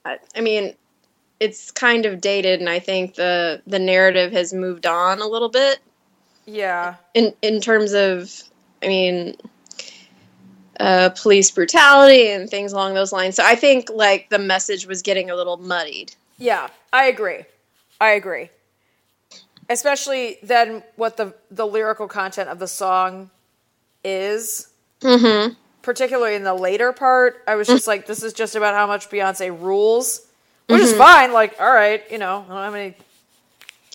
I, 0.05 0.17
I 0.35 0.41
mean, 0.41 0.73
it's 1.39 1.71
kind 1.71 2.05
of 2.05 2.21
dated, 2.21 2.59
and 2.59 2.69
I 2.69 2.79
think 2.79 3.15
the 3.15 3.61
the 3.67 3.79
narrative 3.79 4.31
has 4.31 4.53
moved 4.53 4.85
on 4.85 5.19
a 5.21 5.27
little 5.27 5.49
bit 5.49 5.79
Yeah, 6.45 6.95
in 7.13 7.33
in 7.41 7.61
terms 7.61 7.93
of, 7.93 8.31
I 8.83 8.87
mean. 8.87 9.35
Uh, 10.79 11.09
police 11.09 11.49
brutality 11.49 12.29
and 12.29 12.51
things 12.51 12.71
along 12.71 12.93
those 12.93 13.11
lines. 13.11 13.35
So 13.35 13.43
I 13.43 13.55
think 13.55 13.89
like 13.91 14.29
the 14.29 14.37
message 14.37 14.85
was 14.85 15.01
getting 15.01 15.31
a 15.31 15.35
little 15.35 15.57
muddied. 15.57 16.13
Yeah, 16.37 16.67
I 16.93 17.05
agree. 17.05 17.45
I 17.99 18.11
agree. 18.11 18.51
Especially 19.71 20.37
then 20.43 20.83
what 20.95 21.17
the 21.17 21.33
the 21.49 21.65
lyrical 21.65 22.07
content 22.07 22.49
of 22.49 22.59
the 22.59 22.67
song 22.67 23.31
is. 24.03 24.67
Mm-hmm. 25.01 25.55
Particularly 25.81 26.35
in 26.35 26.43
the 26.43 26.53
later 26.53 26.93
part, 26.93 27.41
I 27.47 27.55
was 27.55 27.67
just 27.67 27.87
like, 27.87 28.05
this 28.05 28.21
is 28.21 28.33
just 28.33 28.55
about 28.55 28.75
how 28.75 28.85
much 28.85 29.09
Beyonce 29.09 29.49
rules, 29.59 30.26
which 30.67 30.81
is 30.81 30.93
fine. 30.93 31.33
Like, 31.33 31.59
all 31.59 31.73
right, 31.73 32.03
you 32.11 32.17
know, 32.17 32.45
I 32.47 32.53
don't 32.53 32.63
have 32.63 32.75
any 32.75 32.95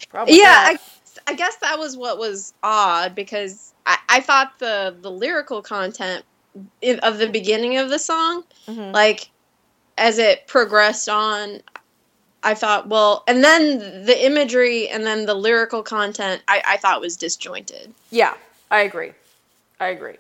problem. 0.08 0.36
yeah. 0.36 0.68
I, 0.70 0.78
I 1.26 1.34
guess 1.34 1.56
that 1.56 1.78
was 1.78 1.96
what 1.96 2.18
was 2.18 2.52
odd 2.62 3.14
because 3.14 3.72
I, 3.86 3.98
I 4.08 4.20
thought 4.20 4.58
the 4.58 4.94
the 5.00 5.10
lyrical 5.10 5.62
content 5.62 6.24
of 7.02 7.18
the 7.18 7.28
beginning 7.28 7.78
of 7.78 7.88
the 7.90 7.98
song 7.98 8.44
Mm-hmm. 8.68 8.92
like 8.92 9.30
as 9.98 10.18
it 10.18 10.46
progressed 10.46 11.08
on 11.08 11.60
i 12.44 12.52
thought 12.54 12.88
well 12.88 13.24
and 13.26 13.42
then 13.42 14.04
the 14.04 14.24
imagery 14.26 14.88
and 14.88 15.04
then 15.04 15.24
the 15.26 15.34
lyrical 15.34 15.82
content 15.82 16.42
i, 16.46 16.62
I 16.66 16.76
thought 16.76 17.00
was 17.00 17.16
disjointed 17.16 17.92
yeah, 18.10 18.34
I 18.70 18.82
agree. 18.82 19.12
I 19.80 19.88
agree. 19.88 20.16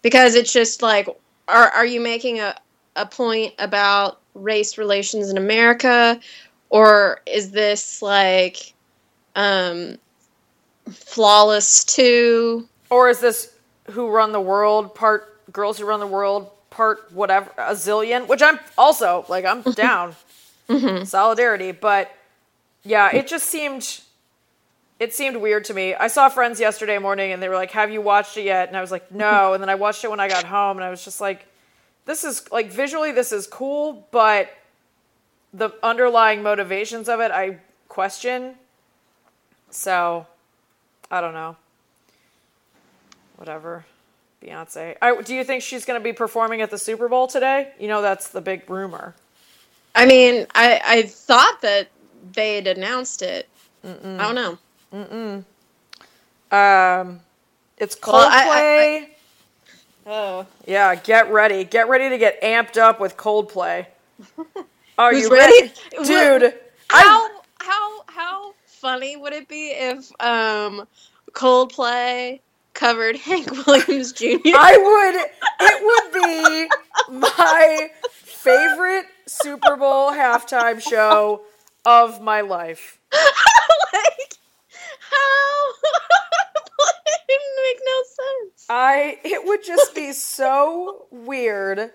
because 0.00 0.34
it's 0.34 0.52
just 0.52 0.80
like 0.82 1.06
are, 1.48 1.68
are 1.70 1.86
you 1.86 2.00
making 2.00 2.40
a, 2.40 2.56
a 2.96 3.04
point 3.06 3.52
about 3.58 4.21
race 4.34 4.78
relations 4.78 5.30
in 5.30 5.36
america 5.36 6.18
or 6.70 7.20
is 7.26 7.50
this 7.50 8.02
like 8.02 8.72
um 9.36 9.96
flawless 10.90 11.84
2 11.84 12.68
Or 12.90 13.08
is 13.08 13.20
this 13.20 13.52
Who 13.90 14.08
Run 14.08 14.32
the 14.32 14.40
World 14.40 14.94
part 14.94 15.28
Girls 15.52 15.78
Who 15.78 15.86
Run 15.86 16.00
the 16.00 16.06
World 16.06 16.50
part 16.70 17.12
whatever 17.12 17.50
a 17.58 17.72
zillion, 17.72 18.28
which 18.28 18.42
I'm 18.42 18.58
also 18.76 19.24
like 19.28 19.44
I'm 19.44 19.62
mm-hmm. 19.62 19.72
down. 19.72 20.16
Mm-hmm. 20.68 21.04
Solidarity, 21.04 21.72
but 21.72 22.10
yeah, 22.84 23.14
it 23.14 23.26
just 23.26 23.46
seemed 23.46 24.00
it 24.98 25.12
seemed 25.12 25.36
weird 25.36 25.64
to 25.66 25.74
me. 25.74 25.94
I 25.94 26.06
saw 26.06 26.28
friends 26.28 26.60
yesterday 26.60 26.98
morning 26.98 27.32
and 27.32 27.42
they 27.42 27.48
were 27.48 27.56
like, 27.56 27.72
"Have 27.72 27.90
you 27.90 28.00
watched 28.00 28.36
it 28.36 28.44
yet?" 28.44 28.68
And 28.68 28.76
I 28.76 28.80
was 28.80 28.90
like, 28.90 29.12
"No." 29.12 29.26
Mm-hmm. 29.26 29.54
And 29.54 29.62
then 29.62 29.68
I 29.68 29.74
watched 29.74 30.04
it 30.04 30.10
when 30.10 30.20
I 30.20 30.28
got 30.28 30.44
home 30.44 30.76
and 30.78 30.84
I 30.84 30.90
was 30.90 31.04
just 31.04 31.20
like, 31.20 31.46
"This 32.04 32.24
is 32.24 32.50
like 32.52 32.70
visually 32.70 33.12
this 33.12 33.32
is 33.32 33.46
cool, 33.46 34.06
but 34.10 34.50
the 35.52 35.70
underlying 35.82 36.42
motivations 36.42 37.08
of 37.08 37.20
it 37.20 37.30
I 37.30 37.58
question." 37.88 38.54
So, 39.70 40.26
I 41.10 41.20
don't 41.20 41.32
know. 41.34 41.56
Whatever. 43.36 43.84
Beyonce. 44.42 44.96
I, 45.00 45.20
do 45.22 45.34
you 45.34 45.44
think 45.44 45.62
she's 45.62 45.84
going 45.84 45.98
to 46.00 46.04
be 46.04 46.12
performing 46.12 46.60
at 46.62 46.70
the 46.70 46.78
Super 46.78 47.08
Bowl 47.08 47.26
today? 47.28 47.72
You 47.78 47.88
know 47.88 48.02
that's 48.02 48.28
the 48.28 48.40
big 48.40 48.68
rumor. 48.68 49.14
I 49.94 50.04
mean, 50.06 50.46
I 50.54 50.80
I 50.84 51.02
thought 51.02 51.60
that 51.62 51.88
they 52.32 52.56
had 52.56 52.66
announced 52.66 53.22
it. 53.22 53.48
I 53.84 53.88
don't 54.32 54.34
know. 54.34 54.58
Um, 56.50 57.20
it's 57.78 57.96
Coldplay. 57.96 58.12
Well, 58.12 58.50
I- 58.52 59.08
oh, 60.06 60.46
yeah. 60.66 60.94
Get 60.94 61.30
ready. 61.32 61.64
Get 61.64 61.88
ready 61.88 62.08
to 62.08 62.18
get 62.18 62.40
amped 62.42 62.76
up 62.76 63.00
with 63.00 63.16
Coldplay. 63.16 63.86
Are 64.98 65.12
Who's 65.12 65.24
you 65.24 65.30
ready, 65.32 65.72
ready? 65.98 66.04
Dude? 66.40 66.54
How 66.88 67.28
how 67.58 68.02
how 68.06 68.54
funny 68.66 69.16
would 69.16 69.32
it 69.32 69.48
be 69.48 69.70
if 69.70 70.10
um 70.20 70.86
Coldplay 71.32 72.40
covered 72.74 73.16
Hank 73.28 73.50
Williams 73.66 74.12
Jr. 74.12 74.36
I 74.54 74.76
would. 74.78 75.66
It 75.68 75.82
would 75.84 76.22
be 76.22 77.20
my 77.28 77.90
favorite 78.10 79.06
Super 79.26 79.76
Bowl 79.76 80.10
halftime 80.10 80.80
show 80.80 81.42
of 81.84 82.20
my 82.20 82.40
life. 82.42 82.98
like 83.12 84.34
how 85.10 85.72
didn't 87.32 87.56
make 87.66 87.80
no 87.86 88.02
sense. 88.18 88.66
I 88.68 89.18
it 89.24 89.44
would 89.46 89.64
just 89.64 89.94
be 89.94 90.12
so 90.36 91.06
weird. 91.10 91.90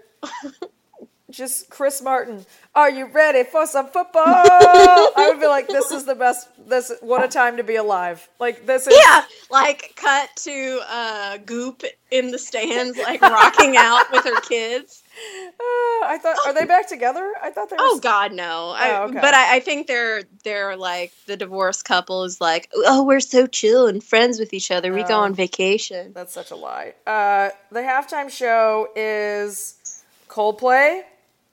Just 1.30 1.70
Chris 1.70 2.02
Martin, 2.02 2.46
are 2.74 2.90
you 2.90 3.06
ready 3.08 3.44
for 3.44 3.68
some 3.68 3.88
football? 3.88 4.24
I 4.26 5.28
would 5.30 5.42
be 5.42 5.48
like, 5.48 5.68
this 5.68 5.92
is 5.92 6.06
the 6.06 6.16
best. 6.16 6.48
This 6.70 6.92
what 7.02 7.22
a 7.22 7.28
time 7.28 7.58
to 7.58 7.64
be 7.64 7.76
alive. 7.76 8.28
Like 8.40 8.66
this 8.66 8.88
is 8.88 8.98
Yeah, 8.98 9.24
like 9.52 9.94
cut 9.98 10.30
to 10.44 10.82
uh 10.90 11.38
Goop 11.46 11.84
in 12.12 12.32
the 12.32 12.40
stands, 12.40 12.98
like 12.98 13.22
rocking 13.22 13.76
out 13.78 14.06
with 14.12 14.24
her 14.24 14.40
kids. 14.42 15.04
Uh, 15.18 16.06
I 16.06 16.20
thought, 16.22 16.38
are 16.46 16.54
they 16.54 16.66
back 16.66 16.88
together? 16.88 17.34
I 17.42 17.50
thought 17.50 17.70
they 17.70 17.76
were. 17.76 17.80
Oh 17.82 18.00
God, 18.00 18.34
no! 18.34 18.70
I, 18.76 19.00
Oh, 19.00 19.04
okay. 19.06 19.20
But 19.20 19.34
I, 19.34 19.56
I 19.56 19.60
think 19.60 19.88
they're 19.88 20.24
they're 20.44 20.76
like 20.78 21.12
the 21.26 21.36
divorced 21.36 21.86
couple 21.86 22.24
is 22.24 22.40
like, 22.40 22.70
oh, 22.76 23.04
we're 23.04 23.20
so 23.20 23.48
chill 23.48 23.88
and 23.88 24.04
friends 24.04 24.40
with 24.40 24.54
each 24.54 24.70
other. 24.70 24.94
We 24.94 25.04
go 25.04 25.16
Oh. 25.16 25.22
on 25.22 25.34
vacation. 25.34 26.14
That's 26.14 26.34
such 26.34 26.52
a 26.52 26.56
lie. 26.56 26.94
Uh, 27.08 27.50
the 27.72 27.80
halftime 27.82 28.30
show 28.30 28.90
is 28.96 30.04
Coldplay. 30.30 31.02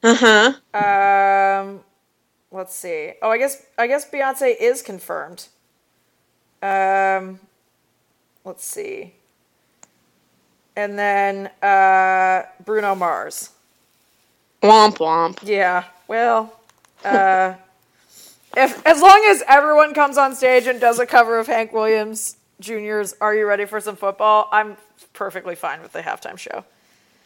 Uh 0.03 0.15
huh. 0.75 1.59
Um, 1.65 1.81
let's 2.53 2.75
see. 2.77 3.13
Oh, 3.23 3.31
I 3.31 3.39
guess 3.39 3.65
I 3.79 3.87
guess 3.87 4.09
Beyonce 4.11 4.55
is 4.61 4.83
confirmed. 4.83 5.49
Um, 6.63 7.41
let's 8.45 8.65
see. 8.67 9.15
And 10.77 10.99
then 10.99 11.47
uh, 11.63 12.43
Bruno 12.65 12.95
Mars. 12.95 13.51
Womp 14.65 14.97
womp. 14.99 15.39
Yeah. 15.43 15.85
Well, 16.09 16.53
uh, 17.05 17.55
if 18.57 18.87
as 18.87 19.01
long 19.01 19.25
as 19.29 19.43
everyone 19.47 19.95
comes 19.95 20.17
on 20.17 20.35
stage 20.35 20.67
and 20.67 20.81
does 20.81 20.99
a 20.99 21.07
cover 21.07 21.39
of 21.39 21.47
Hank 21.47 21.73
Williams 21.73 22.37
Jr.'s 22.61 23.15
"Are 23.21 23.35
You 23.35 23.47
Ready 23.47 23.67
for 23.67 23.81
Some 23.81 23.97
Football," 23.97 24.49
I'm 24.51 24.77
perfectly 25.13 25.55
fine 25.55 25.83
with 25.83 25.93
the 25.93 26.01
halftime 26.01 26.39
show. 26.39 26.65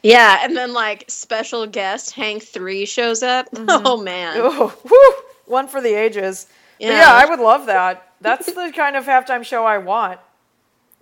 Yeah, 0.03 0.38
and 0.42 0.57
then 0.57 0.72
like 0.72 1.05
special 1.09 1.66
guest 1.66 2.12
Hank 2.12 2.42
Three 2.42 2.85
shows 2.85 3.22
up. 3.22 3.46
Oh 3.68 4.03
man. 4.03 4.35
Oh, 4.38 4.68
whew, 4.87 5.14
one 5.46 5.68
for 5.68 5.81
the 5.81 5.94
ages. 5.94 6.46
Yeah. 6.79 6.90
yeah, 6.90 7.12
I 7.12 7.24
would 7.24 7.40
love 7.40 7.66
that. 7.66 8.12
That's 8.20 8.46
the 8.46 8.72
kind 8.74 8.96
of 8.96 9.05
halftime 9.05 9.44
show 9.44 9.64
I 9.64 9.79
want. 9.79 10.20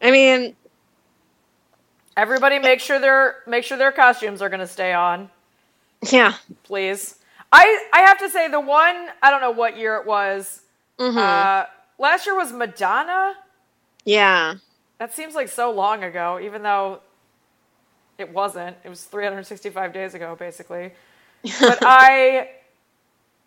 I 0.03 0.11
mean, 0.11 0.55
Everybody, 2.17 2.59
make 2.59 2.81
sure 2.81 2.99
their 2.99 3.37
make 3.47 3.63
sure 3.63 3.77
their 3.77 3.93
costumes 3.93 4.41
are 4.41 4.49
going 4.49 4.61
to 4.61 4.67
stay 4.67 4.95
on, 4.95 5.31
yeah. 6.11 6.35
please. 6.65 7.17
I 7.53 7.89
I 7.93 8.01
have 8.01 8.19
to 8.19 8.29
say 8.29 8.49
the 8.49 8.61
one 8.61 9.09
I 9.23 9.31
don't 9.31 9.41
know 9.41 9.51
what 9.53 9.77
year 9.77 9.97
it 9.97 10.07
was. 10.07 10.63
hmm 10.99 11.17
Uh, 11.17 11.65
last 11.99 12.27
year 12.27 12.35
was 12.37 12.53
Madonna. 12.53 13.35
yeah. 14.05 14.55
That 14.99 15.13
seems 15.13 15.35
like 15.35 15.49
so 15.49 15.71
long 15.71 16.03
ago, 16.05 16.41
even 16.43 16.63
though 16.63 17.01
it 18.17 18.33
wasn't. 18.33 18.77
It 18.83 18.89
was 18.89 19.05
365 19.05 19.93
days 19.93 20.15
ago, 20.15 20.35
basically. 20.39 20.93
But 21.61 21.81
I, 21.85 22.49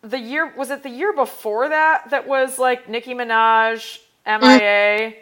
the 0.02 0.18
year 0.18 0.54
was 0.56 0.70
it 0.70 0.84
the 0.84 0.90
year 0.90 1.12
before 1.12 1.68
that 1.68 2.10
that 2.10 2.28
was 2.28 2.58
like 2.58 2.88
Nicki 2.88 3.14
Minaj, 3.14 3.98
MIA. 4.24 5.14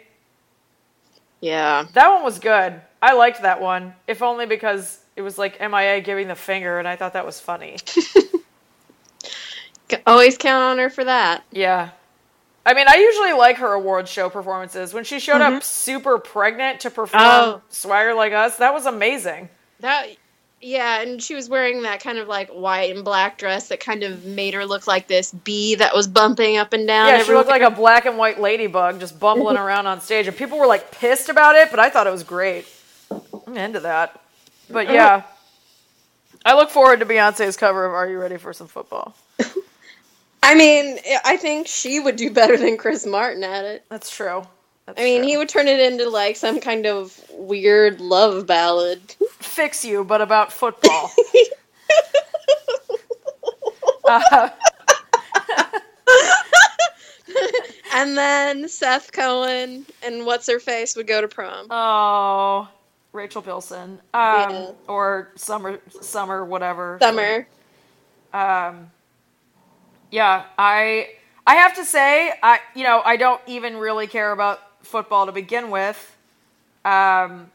Yeah. 1.41 1.85
That 1.93 2.09
one 2.13 2.23
was 2.23 2.37
good. 2.39 2.79
I 3.01 3.13
liked 3.13 3.41
that 3.41 3.59
one, 3.61 3.95
if 4.07 4.21
only 4.21 4.45
because 4.45 4.98
it 5.19 5.21
was 5.21 5.37
like 5.37 5.59
MIA 5.59 5.99
giving 5.99 6.29
the 6.29 6.35
finger, 6.35 6.79
and 6.79 6.87
I 6.87 6.95
thought 6.95 7.11
that 7.11 7.25
was 7.25 7.41
funny. 7.41 7.75
Always 10.07 10.37
count 10.37 10.63
on 10.63 10.77
her 10.77 10.89
for 10.89 11.03
that. 11.03 11.43
Yeah. 11.51 11.89
I 12.65 12.73
mean, 12.73 12.87
I 12.87 12.95
usually 12.95 13.33
like 13.33 13.57
her 13.57 13.73
award 13.73 14.07
show 14.07 14.29
performances. 14.29 14.93
When 14.93 15.03
she 15.03 15.19
showed 15.19 15.41
up 15.41 15.51
mm-hmm. 15.51 15.61
super 15.61 16.19
pregnant 16.19 16.79
to 16.81 16.89
perform 16.89 17.21
Oh. 17.21 17.61
Swagger 17.67 18.13
Like 18.13 18.31
Us, 18.31 18.55
that 18.57 18.73
was 18.73 18.85
amazing. 18.85 19.49
That 19.81 20.07
yeah, 20.61 21.01
and 21.01 21.21
she 21.21 21.35
was 21.35 21.49
wearing 21.49 21.81
that 21.81 22.01
kind 22.01 22.17
of 22.17 22.29
like 22.29 22.49
white 22.51 22.95
and 22.95 23.03
black 23.03 23.37
dress 23.37 23.67
that 23.67 23.81
kind 23.81 24.03
of 24.03 24.23
made 24.23 24.53
her 24.53 24.65
look 24.65 24.87
like 24.87 25.07
this 25.07 25.33
bee 25.33 25.75
that 25.75 25.93
was 25.93 26.07
bumping 26.07 26.55
up 26.55 26.71
and 26.71 26.87
down. 26.87 27.09
Yeah, 27.09 27.23
she 27.23 27.33
looked 27.33 27.49
like 27.49 27.61
a 27.61 27.71
black 27.71 28.05
and 28.05 28.17
white 28.17 28.39
ladybug 28.39 29.01
just 29.01 29.19
bumbling 29.19 29.57
around 29.65 29.85
on 29.85 29.99
stage, 29.99 30.27
and 30.27 30.37
people 30.37 30.57
were 30.57 30.67
like 30.67 30.91
pissed 30.91 31.27
about 31.27 31.57
it, 31.57 31.71
but 31.71 31.79
I 31.79 31.89
thought 31.89 32.07
it 32.07 32.11
was 32.11 32.23
great. 32.23 32.65
I'm 33.45 33.57
into 33.57 33.81
that. 33.81 34.21
But 34.69 34.91
yeah, 34.91 35.23
I 36.45 36.55
look 36.55 36.69
forward 36.69 36.99
to 36.99 37.05
Beyonce's 37.05 37.57
cover 37.57 37.85
of 37.85 37.93
"Are 37.93 38.09
You 38.09 38.19
Ready 38.19 38.37
for 38.37 38.53
Some 38.53 38.67
Football." 38.67 39.15
I 40.43 40.55
mean, 40.55 40.97
I 41.25 41.37
think 41.37 41.67
she 41.67 41.99
would 41.99 42.15
do 42.15 42.31
better 42.31 42.57
than 42.57 42.77
Chris 42.77 43.05
Martin 43.05 43.43
at 43.43 43.65
it. 43.65 43.85
That's 43.89 44.09
true. 44.09 44.43
That's 44.85 44.99
I 44.99 45.03
mean, 45.03 45.21
true. 45.21 45.29
he 45.29 45.37
would 45.37 45.49
turn 45.49 45.67
it 45.67 45.79
into 45.79 46.09
like 46.09 46.35
some 46.35 46.59
kind 46.59 46.85
of 46.85 47.19
weird 47.31 48.01
love 48.01 48.47
ballad. 48.47 49.01
fix 49.39 49.85
you, 49.85 50.03
but 50.03 50.21
about 50.21 50.51
football. 50.51 51.11
uh, 54.07 54.49
and 57.93 58.17
then 58.17 58.67
Seth 58.67 59.11
Cohen 59.11 59.85
and 60.03 60.25
what's 60.25 60.47
her 60.47 60.59
face 60.59 60.95
would 60.95 61.07
go 61.07 61.21
to 61.21 61.27
prom. 61.27 61.67
oh, 61.69 62.67
Rachel 63.11 63.41
Bilson, 63.41 63.99
um, 64.13 64.51
Yeah. 64.51 64.71
or 64.87 65.29
Summer, 65.35 65.79
Summer, 66.01 66.45
whatever. 66.45 66.97
Summer. 67.01 67.47
um 68.33 68.91
yeah 70.11 70.45
i 70.57 71.09
i 71.47 71.55
have 71.55 71.75
to 71.75 71.83
say 71.85 72.31
i 72.43 72.59
you 72.75 72.83
know 72.83 73.01
i 73.05 73.15
don't 73.17 73.41
even 73.47 73.77
really 73.77 74.05
care 74.07 74.31
about 74.31 74.59
football 74.83 75.25
to 75.25 75.31
begin 75.31 75.71
with 75.71 76.15
um 76.85 77.49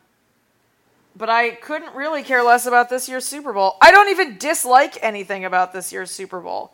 but 1.16 1.28
i 1.30 1.50
couldn't 1.50 1.94
really 1.94 2.22
care 2.24 2.42
less 2.42 2.66
about 2.66 2.90
this 2.90 3.08
year's 3.08 3.24
super 3.24 3.52
bowl 3.52 3.76
i 3.80 3.90
don't 3.92 4.08
even 4.08 4.36
dislike 4.38 4.98
anything 5.02 5.44
about 5.44 5.72
this 5.72 5.92
year's 5.92 6.10
super 6.10 6.40
bowl 6.40 6.72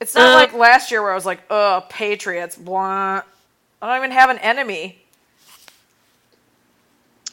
it's 0.00 0.14
not 0.14 0.32
Uh, 0.32 0.34
like 0.34 0.52
last 0.52 0.90
year 0.90 1.02
where 1.02 1.12
i 1.12 1.14
was 1.14 1.26
like 1.26 1.40
ugh 1.50 1.82
patriots 1.88 2.56
blah 2.56 3.22
i 3.80 3.86
don't 3.86 3.96
even 3.96 4.10
have 4.10 4.28
an 4.30 4.38
enemy 4.38 4.98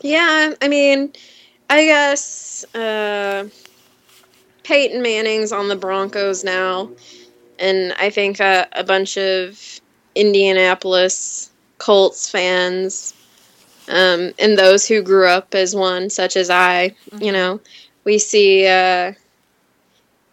Yeah, 0.03 0.53
I 0.61 0.67
mean, 0.67 1.13
I 1.69 1.85
guess 1.85 2.65
uh, 2.75 3.47
Peyton 4.63 5.01
Manning's 5.01 5.53
on 5.53 5.69
the 5.69 5.77
Broncos 5.77 6.43
now, 6.43 6.89
and 7.57 7.93
I 7.93 8.09
think 8.09 8.41
uh, 8.41 8.65
a 8.73 8.83
bunch 8.83 9.17
of 9.17 9.79
Indianapolis 10.13 11.51
Colts 11.77 12.29
fans, 12.29 13.13
um, 13.87 14.33
and 14.39 14.57
those 14.57 14.85
who 14.85 15.01
grew 15.01 15.25
up 15.25 15.55
as 15.55 15.73
one, 15.73 16.09
such 16.09 16.35
as 16.35 16.49
I, 16.49 16.93
you 17.19 17.31
know, 17.31 17.61
we 18.03 18.19
see 18.19 18.67
uh, 18.67 19.13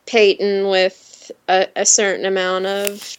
Peyton 0.07 0.69
with 0.69 1.31
a, 1.49 1.69
a 1.77 1.87
certain 1.87 2.27
amount 2.27 2.67
of 2.67 3.17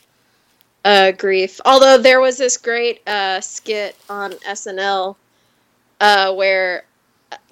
uh, 0.84 1.12
grief. 1.12 1.62
Although 1.64 1.98
there 1.98 2.20
was 2.20 2.38
this 2.38 2.58
great 2.58 3.08
uh, 3.08 3.40
skit 3.40 3.96
on 4.10 4.34
SNL 4.34 5.16
uh, 6.02 6.34
where 6.34 6.84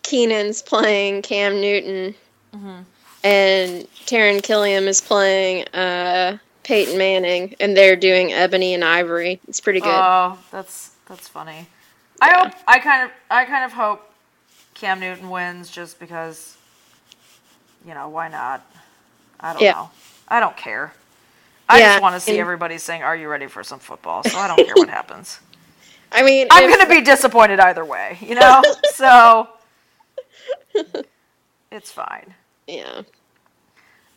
Kenan's 0.04 0.62
playing 0.62 1.22
Cam 1.22 1.62
Newton 1.62 2.14
and 3.24 3.88
Taran 4.06 4.42
Killam 4.42 4.88
is 4.88 5.00
playing 5.02 5.68
uh, 5.70 6.38
Peyton 6.64 6.98
Manning, 6.98 7.56
and 7.60 7.76
they're 7.78 7.96
doing 7.96 8.34
Ebony 8.34 8.74
and 8.74 8.84
Ivory. 8.84 9.40
It's 9.48 9.60
pretty 9.62 9.80
good. 9.82 9.90
Oh, 9.94 10.38
that's 10.52 10.92
that's 11.08 11.28
funny. 11.28 11.68
I 12.22 12.32
hope 12.34 12.54
I 12.68 12.80
kind 12.80 13.04
of 13.06 13.12
I 13.32 13.46
kind 13.46 13.64
of 13.66 13.72
hope 13.74 14.12
Cam 14.74 15.00
Newton 15.00 15.30
wins 15.30 15.70
just 15.72 16.00
because 16.00 16.58
you 17.88 17.94
know, 17.94 18.10
why 18.10 18.28
not? 18.28 18.66
I 19.40 19.54
don't 19.54 19.62
Yeah. 19.62 19.72
know. 19.74 19.92
I 20.28 20.40
don't 20.42 20.58
care. 20.58 20.94
I 21.70 21.80
Yeah, 21.80 21.94
just 21.94 22.02
want 22.02 22.16
to 22.16 22.20
see 22.20 22.32
and- 22.34 22.42
everybody 22.42 22.78
saying, 22.78 23.04
"Are 23.04 23.16
you 23.16 23.30
ready 23.30 23.48
for 23.48 23.64
some 23.64 23.80
football?" 23.80 24.24
So 24.24 24.38
I 24.38 24.48
don't 24.48 24.58
care 24.66 24.76
what 24.76 24.90
happens. 25.00 25.40
I 26.12 26.24
mean, 26.24 26.48
I'm 26.52 26.64
if- 26.70 26.76
going 26.76 26.88
to 26.88 26.94
be 26.94 27.02
disappointed 27.02 27.60
either 27.60 27.86
way, 27.86 28.18
you 28.22 28.36
know? 28.36 28.62
so 28.94 29.48
it's 31.72 31.92
fine. 31.92 32.34
yeah. 32.68 33.02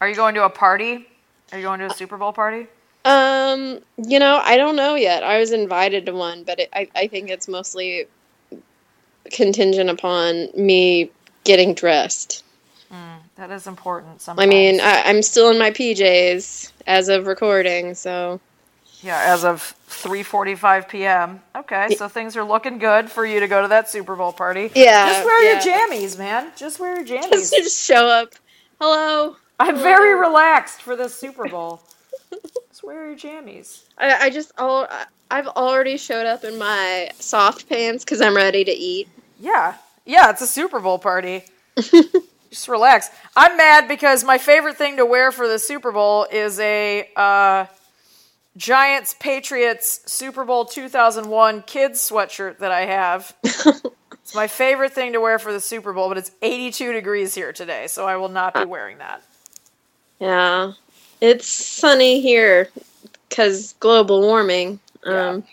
Are 0.01 0.09
you 0.09 0.15
going 0.17 0.35
to 0.35 0.45
a 0.45 0.51
party? 0.51 1.07
Are 1.53 1.59
you 1.59 1.65
going 1.65 1.79
to 1.81 1.87
a 1.87 1.91
Super 1.95 2.17
Bowl 2.17 2.33
party? 2.33 2.67
Um, 3.05 3.81
you 3.97 4.19
know, 4.19 4.41
I 4.43 4.57
don't 4.57 4.75
know 4.77 4.95
yet. 4.95 5.23
I 5.23 5.39
was 5.39 5.53
invited 5.53 6.07
to 6.07 6.13
one, 6.13 6.45
but 6.45 6.59
it, 6.61 6.69
I 6.73 6.89
I 6.95 7.07
think 7.09 7.31
it's 7.31 7.47
mostly 7.49 8.07
contingent 9.31 9.91
upon 9.91 10.49
me 10.57 11.11
getting 11.45 11.75
dressed. 11.75 12.45
That 13.37 13.51
is 13.51 13.67
important 13.67 14.23
I 14.37 14.45
mean, 14.47 14.81
I, 14.81 15.03
I'm 15.07 15.23
still 15.23 15.51
in 15.51 15.59
my 15.59 15.71
PJs 15.71 16.71
as 16.87 17.09
of 17.09 17.27
recording, 17.27 17.95
so 17.95 18.41
Yeah, 19.01 19.21
as 19.27 19.45
of 19.45 19.75
3:45 19.93 20.89
p.m. 20.89 21.43
Okay, 21.55 21.95
so 21.97 22.09
things 22.09 22.37
are 22.37 22.45
looking 22.45 22.79
good 22.79 23.11
for 23.11 23.25
you 23.25 23.41
to 23.41 23.49
go 23.49 23.63
to 23.63 23.69
that 23.69 23.89
Super 23.89 24.17
Bowl 24.17 24.33
party. 24.33 24.71
Yeah, 24.75 25.07
Just 25.09 25.25
wear 25.25 25.45
yeah. 25.45 25.65
your 25.65 25.91
jammies, 25.91 26.19
man. 26.19 26.53
Just 26.57 26.81
wear 26.81 26.97
your 26.97 27.07
jammies. 27.07 27.31
just, 27.31 27.55
just 27.57 27.85
show 27.85 28.07
up. 28.07 28.35
Hello. 28.81 29.37
I'm 29.61 29.77
very 29.77 30.19
relaxed 30.19 30.83
for 30.83 30.97
this 30.97 31.15
Super 31.15 31.49
Bowl. 31.49 31.81
Just 32.69 32.83
wear 32.83 33.07
your 33.07 33.17
jammies. 33.17 33.85
I, 33.97 34.27
I 34.27 34.31
just 34.31 34.53
all 34.59 34.89
I've 35.31 35.47
already 35.47 35.97
showed 35.97 36.27
up 36.27 36.43
in 36.43 36.59
my 36.59 37.11
soft 37.19 37.69
pants 37.69 38.05
because 38.05 38.21
I'm 38.21 38.35
ready 38.35 38.65
to 38.65 38.73
eat. 38.73 39.09
Yeah. 39.39 39.75
Yeah, 40.05 40.31
it's 40.31 40.43
a 40.43 40.47
Super 40.47 40.81
Bowl 40.81 40.99
party. 40.99 41.45
Just 41.77 42.69
relax. 42.69 43.09
I'm 43.37 43.57
mad 43.57 43.89
because 43.89 44.25
my 44.25 44.39
favorite 44.39 44.77
thing 44.77 44.97
to 44.97 45.07
wear 45.07 45.31
for 45.33 45.47
the 45.47 45.59
Super 45.59 45.93
Bowl 45.93 46.27
is 46.31 46.59
a 46.59 47.09
uh, 47.17 47.67
Giants 48.57 49.15
Patriots 49.19 50.01
Super 50.07 50.45
Bowl 50.45 50.65
2001 50.67 51.63
kids 51.63 52.09
sweatshirt 52.09 52.59
that 52.59 52.71
I 52.71 52.83
have. 52.83 53.35
it's 53.43 54.35
my 54.35 54.47
favorite 54.47 54.93
thing 54.93 55.15
to 55.15 55.21
wear 55.21 55.39
for 55.39 55.53
the 55.53 55.61
Super 55.61 55.93
Bowl, 55.93 56.09
but 56.09 56.19
it's 56.19 56.31
82 56.43 56.93
degrees 56.93 57.35
here 57.35 57.53
today, 57.53 57.87
so 57.87 58.07
I 58.07 58.17
will 58.17 58.29
not 58.29 58.55
be 58.55 58.65
wearing 58.65 58.99
that. 58.99 59.23
Yeah, 60.21 60.73
it's 61.21 61.47
sunny 61.47 62.21
here 62.21 62.69
because 63.29 63.75
global 63.81 64.21
warming. 64.21 64.81
Um, 65.05 65.45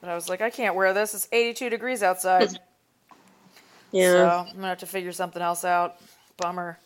But 0.00 0.10
I 0.10 0.14
was 0.14 0.28
like, 0.28 0.40
I 0.40 0.50
can't 0.50 0.74
wear 0.74 0.94
this. 0.94 1.14
It's 1.14 1.28
82 1.32 1.68
degrees 1.68 2.02
outside. 2.02 2.48
yeah. 3.92 4.12
So 4.12 4.46
I'm 4.48 4.54
gonna 4.54 4.68
have 4.68 4.78
to 4.78 4.86
figure 4.86 5.12
something 5.12 5.42
else 5.42 5.64
out. 5.64 5.96
Bummer. 6.38 6.78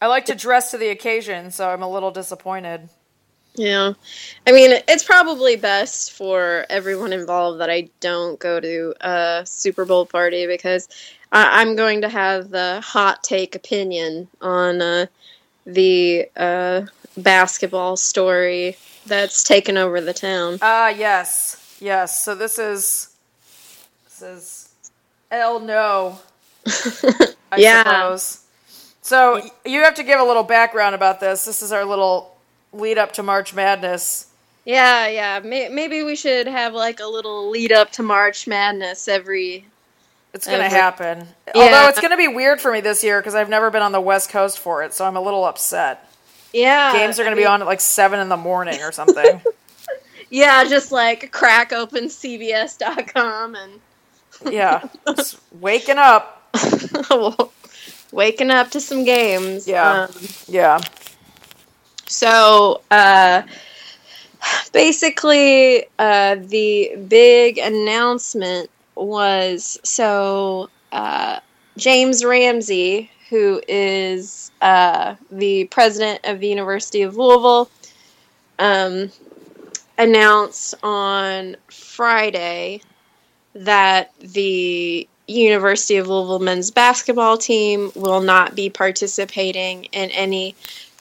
I 0.00 0.06
like 0.08 0.26
to 0.26 0.34
dress 0.34 0.70
to 0.72 0.78
the 0.78 0.90
occasion, 0.90 1.50
so 1.50 1.68
I'm 1.68 1.82
a 1.82 1.90
little 1.90 2.10
disappointed. 2.10 2.88
Yeah. 3.56 3.94
I 4.46 4.52
mean, 4.52 4.72
it's 4.86 5.02
probably 5.04 5.56
best 5.56 6.12
for 6.12 6.66
everyone 6.68 7.12
involved 7.12 7.60
that 7.60 7.70
I 7.70 7.88
don't 8.00 8.38
go 8.38 8.60
to 8.60 8.94
a 9.00 9.42
Super 9.46 9.84
Bowl 9.86 10.04
party 10.06 10.46
because 10.46 10.88
I- 11.32 11.62
I'm 11.62 11.74
going 11.74 12.02
to 12.02 12.08
have 12.08 12.50
the 12.50 12.80
hot 12.82 13.24
take 13.24 13.54
opinion 13.54 14.28
on 14.42 14.82
uh, 14.82 15.06
the 15.64 16.28
uh, 16.36 16.82
basketball 17.16 17.96
story 17.96 18.76
that's 19.06 19.42
taken 19.42 19.76
over 19.78 20.00
the 20.02 20.12
town. 20.12 20.58
Ah, 20.60 20.88
yes, 20.88 21.78
yes. 21.80 22.22
So 22.22 22.34
this 22.34 22.58
is 22.58 23.14
this 24.04 24.22
is 24.22 24.68
El 25.30 25.60
No, 25.60 26.20
I 27.50 27.56
Yeah. 27.56 27.82
suppose. 27.84 28.42
So 29.02 29.40
you 29.64 29.82
have 29.82 29.94
to 29.94 30.02
give 30.02 30.20
a 30.20 30.24
little 30.24 30.42
background 30.42 30.94
about 30.94 31.20
this. 31.20 31.44
This 31.44 31.62
is 31.62 31.72
our 31.72 31.84
little 31.84 32.35
lead 32.76 32.98
up 32.98 33.12
to 33.12 33.22
March 33.22 33.54
Madness. 33.54 34.26
Yeah, 34.64 35.06
yeah. 35.08 35.40
May- 35.40 35.68
maybe 35.68 36.02
we 36.02 36.16
should 36.16 36.46
have 36.46 36.74
like 36.74 37.00
a 37.00 37.06
little 37.06 37.50
lead 37.50 37.72
up 37.72 37.92
to 37.92 38.02
March 38.02 38.46
Madness 38.46 39.08
every. 39.08 39.64
It's 40.34 40.46
gonna 40.46 40.64
Every- 40.64 40.78
happen. 40.78 41.28
Yeah. 41.54 41.62
Although 41.62 41.88
it's 41.88 42.00
gonna 42.00 42.16
be 42.16 42.28
weird 42.28 42.60
for 42.60 42.70
me 42.72 42.80
this 42.80 43.02
year 43.02 43.20
because 43.20 43.34
I've 43.34 43.48
never 43.48 43.70
been 43.70 43.80
on 43.82 43.92
the 43.92 44.00
West 44.00 44.28
Coast 44.28 44.58
for 44.58 44.82
it, 44.82 44.92
so 44.92 45.06
I'm 45.06 45.16
a 45.16 45.20
little 45.20 45.44
upset. 45.44 46.06
Yeah, 46.52 46.92
Games 46.92 47.18
are 47.18 47.24
gonna 47.24 47.36
be 47.36 47.42
mean, 47.42 47.50
on 47.52 47.60
at 47.62 47.66
like 47.66 47.80
seven 47.80 48.20
in 48.20 48.28
the 48.28 48.36
morning 48.36 48.80
or 48.82 48.92
something. 48.92 49.40
Yeah, 50.28 50.64
just 50.64 50.90
like 50.90 51.30
crack 51.30 51.72
open 51.72 52.06
CBS.com 52.06 53.54
and 53.54 53.80
yeah, 54.52 54.88
just 55.14 55.38
waking 55.60 55.98
up. 55.98 56.52
waking 58.12 58.50
up 58.50 58.70
to 58.72 58.80
some 58.80 59.04
games. 59.04 59.68
Yeah. 59.68 60.02
Um, 60.02 60.10
Yeah. 60.48 60.80
So, 62.08 62.82
uh, 62.90 63.42
basically, 64.72 65.86
uh, 65.98 66.36
the 66.40 66.96
big 67.08 67.58
announcement 67.58 68.70
was 68.94 69.78
so 69.82 70.70
uh, 70.92 71.40
James 71.76 72.24
Ramsey, 72.24 73.10
who 73.28 73.60
is 73.68 74.50
uh, 74.62 75.16
the 75.30 75.64
president 75.64 76.20
of 76.24 76.40
the 76.40 76.48
University 76.48 77.02
of 77.02 77.16
Louisville, 77.16 77.68
um, 78.58 79.10
announced 79.98 80.74
on 80.82 81.56
Friday 81.68 82.80
that 83.54 84.12
the 84.20 85.08
University 85.26 85.96
of 85.96 86.06
Louisville 86.06 86.38
men's 86.38 86.70
basketball 86.70 87.36
team 87.36 87.90
will 87.94 88.20
not 88.20 88.54
be 88.54 88.70
participating 88.70 89.84
in 89.86 90.10
any 90.10 90.54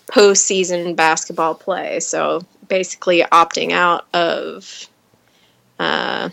postseason 0.08 0.96
basketball 0.96 1.56
play. 1.56 2.00
So 2.00 2.42
basically, 2.68 3.22
opting 3.22 3.72
out 3.72 4.06
of 4.14 4.88
uh, 5.80 6.30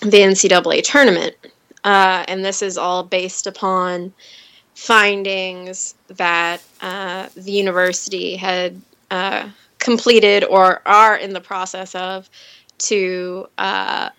the 0.00 0.18
NCAA 0.18 0.82
tournament. 0.82 1.34
Uh, 1.84 2.24
and 2.28 2.44
this 2.44 2.62
is 2.62 2.76
all 2.76 3.02
based 3.02 3.46
upon 3.46 4.12
findings 4.74 5.94
that 6.08 6.62
uh, 6.80 7.28
the 7.36 7.52
university 7.52 8.36
had 8.36 8.80
uh, 9.10 9.48
completed 9.78 10.44
or 10.44 10.82
are 10.86 11.16
in 11.16 11.32
the 11.32 11.40
process 11.40 11.94
of 11.94 12.28
to 12.78 13.46
uh, 13.58 14.10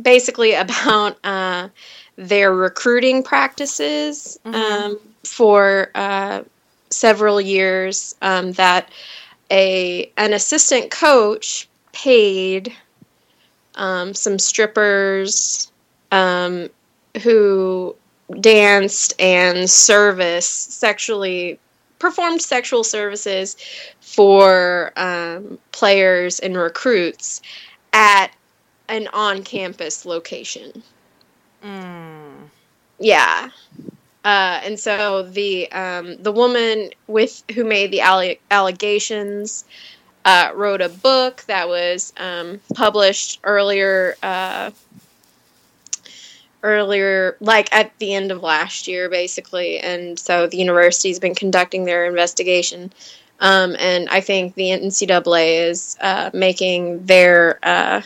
basically 0.00 0.54
about 0.54 1.18
uh, 1.24 1.68
their 2.16 2.54
recruiting 2.54 3.22
practices 3.22 4.38
um, 4.44 4.98
for 5.24 5.90
uh, 5.94 6.42
several 6.90 7.40
years 7.40 8.14
um, 8.22 8.52
that 8.52 8.90
a 9.50 10.10
an 10.16 10.32
assistant 10.32 10.90
coach 10.90 11.68
paid 11.92 12.72
um, 13.76 14.14
some 14.14 14.38
strippers 14.38 15.70
um, 16.12 16.68
who 17.22 17.94
danced 18.40 19.20
and 19.20 19.68
service 19.68 20.46
sexually 20.46 21.58
performed 21.98 22.42
sexual 22.42 22.84
services 22.84 23.56
for 24.00 24.92
um, 24.96 25.58
players 25.72 26.38
and 26.40 26.56
recruits 26.56 27.40
at 27.92 28.28
an 28.88 29.08
on-campus 29.12 30.04
location. 30.04 30.82
Mm. 31.64 32.48
Yeah. 32.98 33.48
Uh, 34.24 34.60
and 34.64 34.80
so 34.80 35.22
the 35.22 35.70
um, 35.72 36.16
the 36.22 36.32
woman 36.32 36.90
with 37.06 37.42
who 37.54 37.62
made 37.62 37.90
the 37.90 38.00
alle- 38.00 38.36
allegations 38.50 39.64
uh, 40.24 40.50
wrote 40.54 40.80
a 40.80 40.88
book 40.88 41.44
that 41.46 41.68
was 41.68 42.12
um, 42.16 42.60
published 42.74 43.40
earlier 43.44 44.16
uh, 44.22 44.70
earlier 46.62 47.36
like 47.40 47.70
at 47.74 47.96
the 47.98 48.14
end 48.14 48.32
of 48.32 48.42
last 48.42 48.88
year 48.88 49.08
basically. 49.10 49.78
And 49.78 50.18
so 50.18 50.46
the 50.46 50.56
university's 50.56 51.18
been 51.20 51.34
conducting 51.34 51.84
their 51.84 52.06
investigation. 52.06 52.90
Um, 53.40 53.76
and 53.78 54.08
I 54.08 54.20
think 54.20 54.54
the 54.54 54.72
NCAA 54.72 55.68
is 55.68 55.98
uh, 56.00 56.30
making 56.32 57.04
their 57.04 57.58
uh, 57.62 58.00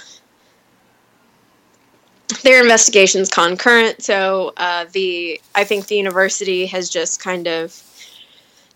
their 2.42 2.62
investigations 2.62 3.28
concurrent. 3.28 4.02
So 4.02 4.52
uh, 4.56 4.86
the 4.92 5.40
I 5.54 5.64
think 5.64 5.86
the 5.86 5.96
university 5.96 6.66
has 6.66 6.90
just 6.90 7.22
kind 7.22 7.46
of 7.46 7.82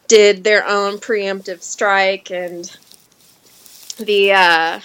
did 0.09 0.45
their 0.45 0.67
own 0.67 0.99
preemptive 0.99 1.63
strike, 1.63 2.31
and 2.31 2.65
the 3.99 4.33
uh, 4.33 4.81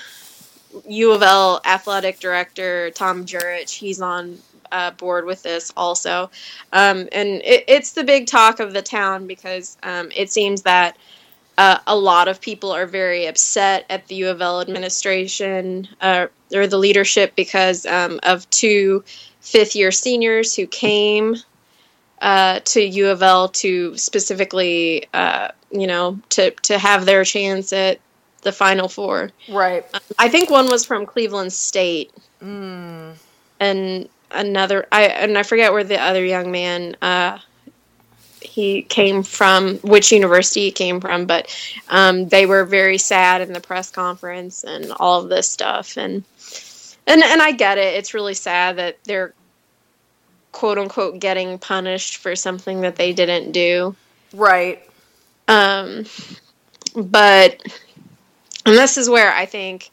U 0.87 1.11
of 1.11 1.23
L 1.23 1.61
athletic 1.65 2.19
director 2.19 2.91
Tom 2.91 3.25
Jurich, 3.25 3.69
he's 3.69 4.01
on 4.01 4.37
uh, 4.71 4.91
board 4.91 5.25
with 5.25 5.43
this 5.43 5.71
also, 5.75 6.29
um, 6.73 7.07
and 7.11 7.41
it, 7.43 7.63
it's 7.67 7.93
the 7.93 8.03
big 8.03 8.27
talk 8.27 8.59
of 8.59 8.73
the 8.73 8.81
town 8.81 9.27
because 9.27 9.77
um, 9.83 10.11
it 10.15 10.31
seems 10.31 10.61
that. 10.63 10.97
Uh, 11.57 11.79
a 11.87 11.95
lot 11.95 12.27
of 12.27 12.39
people 12.39 12.71
are 12.71 12.85
very 12.85 13.25
upset 13.25 13.85
at 13.89 14.07
the 14.07 14.15
U 14.15 14.29
of 14.29 14.41
L 14.41 14.61
administration 14.61 15.87
uh, 16.01 16.27
or 16.53 16.67
the 16.67 16.77
leadership 16.77 17.35
because 17.35 17.85
um, 17.85 18.19
of 18.23 18.47
two 18.51 19.03
fifth 19.41 19.75
year 19.75 19.91
seniors 19.91 20.55
who 20.55 20.67
came 20.67 21.35
uh, 22.21 22.59
to 22.65 22.81
U 22.81 23.07
of 23.09 23.23
L 23.23 23.49
to 23.49 23.97
specifically, 23.97 25.07
uh, 25.13 25.49
you 25.71 25.87
know, 25.87 26.19
to, 26.29 26.51
to 26.51 26.77
have 26.77 27.05
their 27.05 27.23
chance 27.23 27.73
at 27.73 27.99
the 28.43 28.51
Final 28.51 28.87
Four. 28.87 29.31
Right. 29.49 29.83
I 30.19 30.29
think 30.29 30.49
one 30.49 30.69
was 30.69 30.85
from 30.85 31.05
Cleveland 31.05 31.53
State, 31.53 32.11
Mm. 32.41 33.15
and 33.59 34.09
another 34.29 34.85
I 34.91 35.05
and 35.05 35.39
I 35.39 35.43
forget 35.43 35.73
where 35.73 35.83
the 35.83 35.99
other 35.99 36.23
young 36.23 36.51
man 36.51 36.95
uh, 37.01 37.39
he 38.47 38.81
came 38.83 39.23
from, 39.23 39.77
which 39.77 40.11
university 40.11 40.61
he 40.61 40.71
came 40.71 40.99
from, 41.01 41.25
but 41.25 41.53
um, 41.89 42.27
they 42.29 42.45
were 42.45 42.63
very 42.63 42.97
sad 42.97 43.41
in 43.41 43.53
the 43.53 43.59
press 43.59 43.91
conference 43.91 44.63
and 44.63 44.91
all 44.99 45.21
of 45.21 45.29
this 45.29 45.49
stuff, 45.49 45.97
and 45.97 46.23
and 47.05 47.21
and 47.23 47.41
I 47.41 47.51
get 47.51 47.77
it. 47.77 47.93
It's 47.95 48.13
really 48.13 48.33
sad 48.33 48.77
that 48.77 48.97
they're 49.03 49.33
quote 50.51 50.77
unquote 50.77 51.19
getting 51.19 51.59
punished 51.59 52.17
for 52.17 52.35
something 52.35 52.81
that 52.81 52.95
they 52.95 53.13
didn't 53.13 53.51
do. 53.51 53.95
Right. 54.33 54.83
Um, 55.47 56.05
but 56.95 57.61
and 58.65 58.75
this 58.75 58.97
is 58.97 59.09
where 59.09 59.31
I 59.31 59.45
think, 59.45 59.91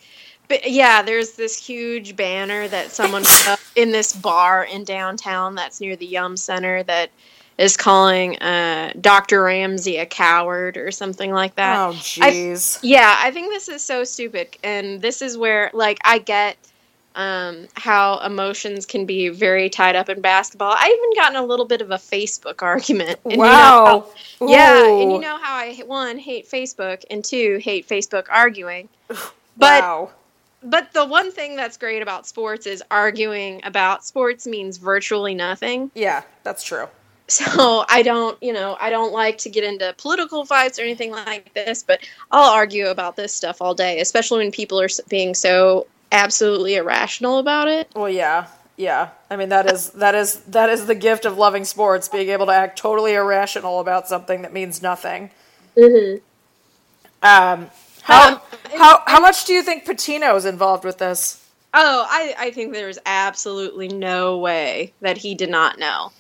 but 0.49 0.71
yeah, 0.71 1.03
there's 1.03 1.33
this 1.33 1.64
huge 1.64 2.17
banner 2.17 2.67
that 2.69 2.90
someone 2.90 3.23
put 3.23 3.49
up 3.49 3.61
in 3.77 3.90
this 3.90 4.12
bar 4.12 4.64
in 4.64 4.85
downtown 4.85 5.55
that's 5.55 5.81
near 5.81 5.97
the 5.97 6.07
Yum 6.07 6.37
Center 6.37 6.83
that 6.85 7.11
is 7.59 7.77
calling 7.77 8.37
uh, 8.38 8.93
Dr. 9.01 9.43
Ramsey 9.45 9.97
a 9.99 10.07
coward 10.07 10.76
or 10.76 10.91
something 10.91 11.31
like 11.33 11.55
that. 11.57 11.76
Oh, 11.78 11.93
jeez. 11.93 12.78
Yeah, 12.83 13.16
I 13.18 13.31
think 13.31 13.53
this 13.53 13.68
is 13.68 13.83
so 13.83 14.05
stupid, 14.05 14.57
and 14.64 15.01
this 15.01 15.22
is 15.22 15.37
where 15.39 15.70
like 15.72 15.99
I 16.05 16.18
get 16.18 16.57
um, 17.14 17.68
how 17.74 18.18
emotions 18.20 18.87
can 18.87 19.07
be 19.07 19.28
very 19.28 19.70
tied 19.70 19.95
up 19.95 20.09
in 20.09 20.20
basketball. 20.20 20.72
I 20.76 20.87
even 20.89 21.22
gotten 21.22 21.37
a 21.37 21.47
little 21.47 21.64
bit 21.64 21.81
of 21.81 21.93
a 21.93 21.97
Facebook 21.97 22.61
argument. 22.62 23.20
and 23.24 23.33
you 23.35 23.39
know 23.39 23.45
how- 23.45 23.99
Wow. 24.41 24.49
yeah, 24.49 24.85
and 25.03 25.12
you 25.12 25.20
know 25.20 25.39
how 25.41 25.55
I 25.57 25.74
one 25.87 26.18
hate 26.18 26.49
Facebook 26.51 27.05
and 27.11 27.24
two 27.24 27.59
hate 27.62 27.87
Facebook 27.89 28.26
arguing. 28.31 28.89
But 29.57 29.83
wow. 29.83 30.11
but 30.64 30.93
the 30.93 31.05
one 31.05 31.31
thing 31.31 31.55
that's 31.55 31.76
great 31.76 32.03
about 32.03 32.26
sports 32.26 32.66
is 32.66 32.83
arguing 32.91 33.61
about 33.62 34.05
sports 34.05 34.49
means 34.49 34.78
virtually 34.78 35.33
nothing. 35.37 35.93
Yeah, 35.95 36.24
that's 36.43 36.64
true. 36.64 36.89
So 37.29 37.87
I 37.89 38.03
don't, 38.03 38.41
you 38.43 38.53
know, 38.53 38.77
I 38.79 38.91
don't 38.91 39.12
like 39.12 39.39
to 39.39 39.49
get 39.49 39.64
into 39.64 39.95
political 39.97 40.45
fights 40.45 40.79
or 40.79 40.83
anything 40.83 41.11
like 41.11 41.55
this, 41.55 41.83
but 41.83 42.07
I'll 42.31 42.51
argue 42.51 42.89
about 42.89 43.16
this 43.16 43.33
stuff 43.33 43.62
all 43.62 43.75
day, 43.75 44.01
especially 44.01 44.45
when 44.45 44.53
people 44.53 44.79
are 44.79 44.89
being 45.09 45.35
so 45.35 45.87
absolutely 46.12 46.77
irrational 46.77 47.39
about 47.39 47.66
it. 47.68 47.89
Well, 47.95 48.11
yeah, 48.11 48.49
yeah. 48.77 49.11
I 49.31 49.37
mean, 49.37 49.49
that 49.49 49.72
is 49.72 49.91
that 49.93 50.14
is 50.14 50.41
that 50.43 50.68
is 50.68 50.85
the 50.87 50.95
gift 50.95 51.25
of 51.25 51.39
loving 51.39 51.64
sports, 51.64 52.09
being 52.09 52.29
able 52.29 52.45
to 52.47 52.53
act 52.53 52.79
totally 52.79 53.14
irrational 53.14 53.81
about 53.81 54.07
something 54.07 54.43
that 54.43 54.53
means 54.53 54.83
nothing. 54.83 55.31
Mm-hmm. 55.77 56.16
Um, 57.22 57.70
how 58.03 58.33
Um, 58.33 58.41
how 58.75 59.03
how 59.07 59.20
much 59.20 59.47
do 59.47 59.55
you 59.55 59.62
think 59.62 59.87
Pitino's 59.87 60.45
involved 60.45 60.85
with 60.85 60.99
this? 60.99 61.41
Oh, 61.77 62.07
I, 62.09 62.35
I 62.39 62.51
think 62.53 62.72
there's 62.72 62.99
absolutely 63.05 63.89
no 63.89 64.39
way 64.39 64.93
that 65.01 65.16
he 65.16 65.35
did 65.35 65.51
not 65.51 65.79
know. 65.79 66.12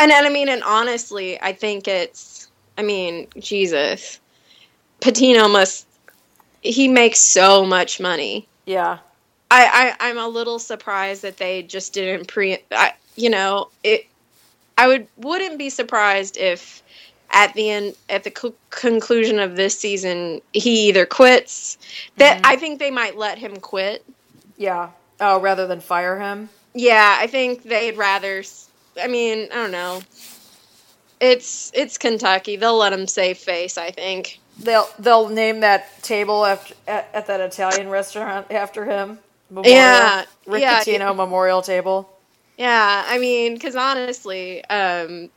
And, 0.00 0.10
and 0.10 0.26
I 0.26 0.30
mean, 0.30 0.48
and 0.48 0.62
honestly, 0.62 1.40
I 1.40 1.52
think 1.52 1.86
it's, 1.86 2.48
I 2.76 2.82
mean, 2.82 3.28
Jesus. 3.38 4.18
Pitino 5.00 5.50
must, 5.50 5.86
he 6.62 6.88
makes 6.88 7.18
so 7.18 7.64
much 7.64 8.00
money. 8.00 8.48
Yeah. 8.64 8.98
I, 9.50 9.96
I 10.00 10.08
I'm 10.08 10.18
a 10.18 10.28
little 10.28 10.58
surprised 10.58 11.22
that 11.22 11.36
they 11.36 11.62
just 11.62 11.92
didn't 11.92 12.28
pre. 12.28 12.58
I, 12.70 12.92
you 13.16 13.30
know, 13.30 13.68
it. 13.82 14.06
I 14.78 14.86
would 14.86 15.08
wouldn't 15.16 15.58
be 15.58 15.70
surprised 15.70 16.36
if 16.36 16.82
at 17.30 17.52
the 17.54 17.68
end 17.70 17.96
at 18.08 18.24
the 18.24 18.30
co- 18.30 18.54
conclusion 18.70 19.38
of 19.38 19.56
this 19.56 19.78
season 19.78 20.40
he 20.52 20.88
either 20.88 21.04
quits. 21.04 21.78
That 22.16 22.36
mm-hmm. 22.36 22.46
I 22.46 22.56
think 22.56 22.78
they 22.78 22.90
might 22.90 23.16
let 23.16 23.38
him 23.38 23.56
quit. 23.56 24.04
Yeah. 24.56 24.90
Oh, 25.20 25.40
rather 25.40 25.66
than 25.66 25.80
fire 25.80 26.18
him. 26.18 26.48
Yeah, 26.72 27.16
I 27.18 27.26
think 27.26 27.64
they'd 27.64 27.96
rather. 27.96 28.44
I 29.00 29.06
mean, 29.08 29.48
I 29.52 29.56
don't 29.56 29.72
know. 29.72 30.02
It's 31.20 31.70
it's 31.74 31.98
Kentucky. 31.98 32.56
They'll 32.56 32.78
let 32.78 32.92
him 32.92 33.06
save 33.06 33.38
face. 33.38 33.76
I 33.76 33.90
think. 33.90 34.40
They'll 34.58 34.88
they'll 34.98 35.28
name 35.28 35.60
that 35.60 36.02
table 36.02 36.44
after 36.44 36.74
at, 36.86 37.08
at 37.14 37.26
that 37.26 37.40
Italian 37.40 37.88
restaurant 37.88 38.50
after 38.50 38.84
him. 38.84 39.18
Memorial, 39.50 39.72
Yeah, 39.72 40.24
Rick 40.46 40.62
yeah. 40.62 40.84
Memorial 41.12 41.62
Table. 41.62 42.08
Yeah, 42.56 43.04
I 43.06 43.18
mean, 43.18 43.54
because 43.54 43.74
honestly, 43.74 44.64
um, 44.66 45.30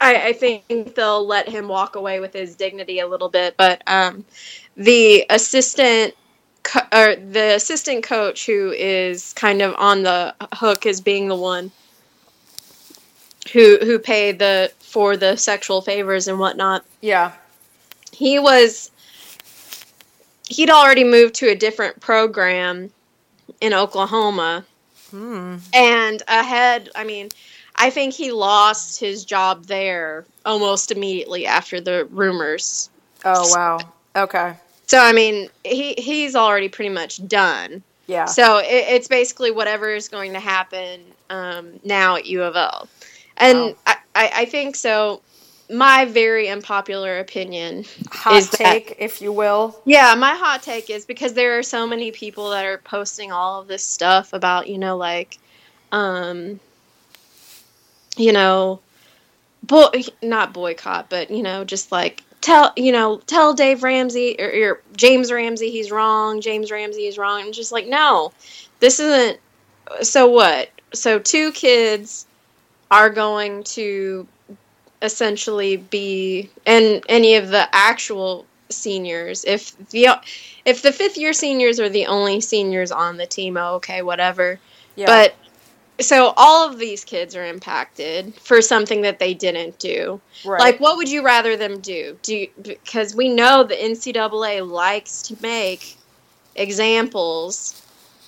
I, 0.00 0.28
I 0.28 0.32
think 0.32 0.94
they'll 0.94 1.26
let 1.26 1.48
him 1.48 1.68
walk 1.68 1.96
away 1.96 2.20
with 2.20 2.32
his 2.32 2.56
dignity 2.56 3.00
a 3.00 3.06
little 3.06 3.28
bit. 3.28 3.56
But 3.56 3.82
um, 3.86 4.24
the 4.76 5.24
assistant 5.30 6.14
co- 6.62 6.86
or 6.92 7.16
the 7.16 7.54
assistant 7.56 8.04
coach 8.04 8.46
who 8.46 8.72
is 8.72 9.32
kind 9.34 9.62
of 9.62 9.74
on 9.76 10.02
the 10.02 10.34
hook 10.54 10.86
as 10.86 11.00
being 11.00 11.28
the 11.28 11.36
one 11.36 11.72
who 13.52 13.78
who 13.82 13.98
paid 13.98 14.38
the 14.38 14.70
for 14.80 15.16
the 15.16 15.36
sexual 15.36 15.80
favors 15.82 16.28
and 16.28 16.38
whatnot. 16.38 16.84
Yeah. 17.00 17.32
He 18.12 18.38
was 18.38 18.90
he'd 20.48 20.70
already 20.70 21.04
moved 21.04 21.34
to 21.36 21.48
a 21.48 21.54
different 21.54 22.00
program 22.00 22.90
in 23.60 23.72
Oklahoma 23.74 24.64
Hmm. 25.10 25.56
and 25.74 26.22
ahead 26.28 26.88
i 26.94 27.02
mean 27.02 27.30
i 27.74 27.90
think 27.90 28.14
he 28.14 28.30
lost 28.30 29.00
his 29.00 29.24
job 29.24 29.64
there 29.64 30.24
almost 30.46 30.92
immediately 30.92 31.46
after 31.46 31.80
the 31.80 32.04
rumors 32.12 32.90
Oh 33.24 33.48
wow. 33.52 33.78
Okay. 34.14 34.54
so 34.86 35.00
i 35.00 35.12
mean 35.12 35.48
he 35.64 35.94
he's 35.94 36.36
already 36.36 36.68
pretty 36.68 36.90
much 36.90 37.26
done 37.26 37.82
Yeah. 38.06 38.26
so 38.26 38.58
it, 38.58 38.66
it's 38.68 39.08
basically 39.08 39.50
whatever 39.50 39.88
is 39.92 40.06
going 40.08 40.32
to 40.34 40.38
happen 40.40 41.00
um, 41.28 41.80
now 41.82 42.14
at 42.14 42.26
u 42.26 42.44
of 42.44 42.54
l 42.54 42.86
and 43.40 43.58
Wow. 43.58 43.74
I, 43.86 43.96
I, 44.14 44.30
I 44.36 44.44
think 44.44 44.76
so 44.76 45.22
my 45.70 46.04
very 46.04 46.48
unpopular 46.48 47.20
opinion 47.20 47.84
Hot 48.10 48.34
is 48.34 48.50
that- 48.50 48.56
take, 48.58 48.96
if 48.98 49.22
you 49.22 49.32
will. 49.32 49.80
Yeah, 49.84 50.14
my 50.16 50.34
hot 50.34 50.62
take 50.62 50.90
is 50.90 51.06
because 51.06 51.32
there 51.32 51.58
are 51.58 51.62
so 51.62 51.86
many 51.86 52.10
people 52.10 52.50
that 52.50 52.64
are 52.64 52.78
posting 52.78 53.30
all 53.30 53.60
of 53.60 53.68
this 53.68 53.84
stuff 53.84 54.32
about, 54.32 54.68
you 54.68 54.78
know, 54.78 54.96
like, 54.96 55.38
um, 55.92 56.58
you 58.16 58.32
know, 58.32 58.80
boy, 59.62 59.86
not 60.22 60.52
boycott, 60.52 61.08
but 61.08 61.30
you 61.30 61.42
know, 61.42 61.64
just 61.64 61.92
like 61.92 62.24
tell, 62.40 62.72
you 62.76 62.92
know, 62.92 63.18
tell 63.26 63.54
Dave 63.54 63.82
Ramsey 63.82 64.36
or, 64.38 64.70
or 64.70 64.82
James 64.96 65.30
Ramsey 65.30 65.70
he's 65.70 65.90
wrong. 65.90 66.40
James 66.40 66.70
Ramsey 66.70 67.06
is 67.06 67.16
wrong. 67.18 67.42
And 67.42 67.54
just 67.54 67.72
like, 67.72 67.86
no, 67.86 68.32
this 68.80 68.98
isn't. 68.98 69.38
So 70.02 70.26
what? 70.28 70.70
So 70.92 71.18
two 71.18 71.52
kids 71.52 72.26
are 72.90 73.10
going 73.10 73.62
to 73.62 74.26
essentially 75.02 75.76
be 75.76 76.50
and 76.66 77.02
any 77.08 77.36
of 77.36 77.48
the 77.48 77.68
actual 77.74 78.44
seniors 78.68 79.44
if 79.44 79.76
the 79.88 80.08
if 80.64 80.82
the 80.82 80.92
fifth 80.92 81.16
year 81.16 81.32
seniors 81.32 81.80
are 81.80 81.88
the 81.88 82.06
only 82.06 82.40
seniors 82.40 82.92
on 82.92 83.16
the 83.16 83.26
team 83.26 83.56
oh, 83.56 83.74
okay 83.74 84.02
whatever 84.02 84.60
Yeah. 84.96 85.06
but 85.06 85.34
so 86.04 86.32
all 86.36 86.68
of 86.68 86.78
these 86.78 87.04
kids 87.04 87.34
are 87.36 87.44
impacted 87.44 88.34
for 88.36 88.62
something 88.62 89.02
that 89.02 89.18
they 89.18 89.34
didn't 89.34 89.78
do 89.78 90.20
right. 90.44 90.60
like 90.60 90.80
what 90.80 90.96
would 90.96 91.08
you 91.08 91.22
rather 91.22 91.56
them 91.56 91.80
do 91.80 92.16
do 92.22 92.36
you, 92.36 92.48
because 92.62 93.14
we 93.14 93.28
know 93.28 93.64
the 93.64 93.74
ncaa 93.74 94.70
likes 94.70 95.22
to 95.22 95.36
make 95.42 95.96
examples 96.56 97.82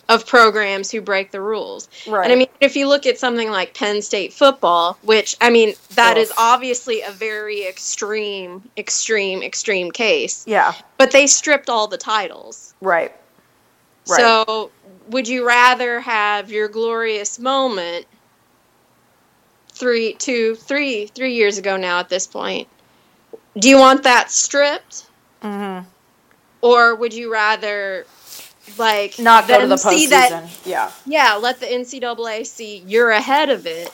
of 0.09 0.27
programs 0.27 0.91
who 0.91 1.01
break 1.01 1.31
the 1.31 1.41
rules 1.41 1.89
right. 2.09 2.25
and 2.25 2.33
I 2.33 2.37
mean, 2.37 2.49
if 2.61 2.77
you 2.77 2.89
look 2.89 3.07
at 3.07 3.19
something 3.19 3.51
like 3.51 3.73
Penn 3.75 4.03
State 4.03 4.33
football, 4.33 4.99
which 5.03 5.37
I 5.41 5.51
mean, 5.51 5.75
that 5.95 6.19
is 6.19 6.33
obviously 6.37 7.03
a 7.03 7.11
very 7.11 7.67
extreme, 7.67 8.69
extreme, 8.77 9.43
extreme 9.43 9.91
case, 9.91 10.45
yeah. 10.47 10.75
but 10.99 11.13
they 11.13 11.27
stripped 11.27 11.71
all 11.71 11.87
the 11.87 11.99
titles. 11.99 12.75
Right. 12.81 13.13
Right. 14.09 14.19
So, 14.19 14.71
would 15.09 15.29
you 15.29 15.47
rather 15.47 16.01
have 16.01 16.51
your 16.51 16.69
glorious 16.69 17.39
moment 17.39 18.07
three, 19.69 20.15
two, 20.15 20.57
three, 20.57 21.07
three 21.07 21.35
years 21.35 21.59
ago 21.59 21.77
now 21.77 22.01
at 22.01 22.09
this 22.09 22.27
point? 22.27 22.69
Do 23.59 23.69
you 23.69 23.79
want 23.79 24.03
that 24.03 24.31
stripped, 24.31 25.07
Mhm. 25.43 25.85
or 26.61 26.95
would 26.95 27.13
you 27.13 27.33
rather? 27.33 28.07
Like 28.79 29.19
Not 29.19 29.49
go 29.49 29.61
to 29.61 29.67
the 29.67 29.75
postseason. 29.77 30.09
that 30.11 30.61
yeah. 30.65 30.91
yeah, 31.07 31.35
let 31.35 31.61
the 31.61 31.67
NCAA 31.67 32.47
see 32.47 32.79
you're 32.87 33.11
ahead 33.11 33.51
of 33.51 33.67
it. 33.67 33.93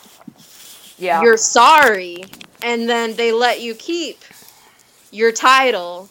Yeah. 0.98 1.22
You're 1.22 1.36
sorry, 1.36 2.24
and 2.62 2.88
then 2.88 3.14
they 3.14 3.32
let 3.32 3.60
you 3.60 3.74
keep 3.74 4.20
your 5.10 5.32
title, 5.32 6.08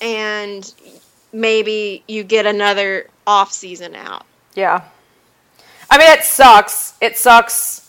and 0.00 0.72
maybe 1.32 2.02
you 2.06 2.22
get 2.22 2.46
another 2.46 3.08
off 3.26 3.52
season 3.52 3.94
out. 3.94 4.24
Yeah. 4.54 4.82
I 5.90 5.98
mean, 5.98 6.08
it 6.10 6.24
sucks. 6.24 6.94
It 7.00 7.16
sucks 7.16 7.84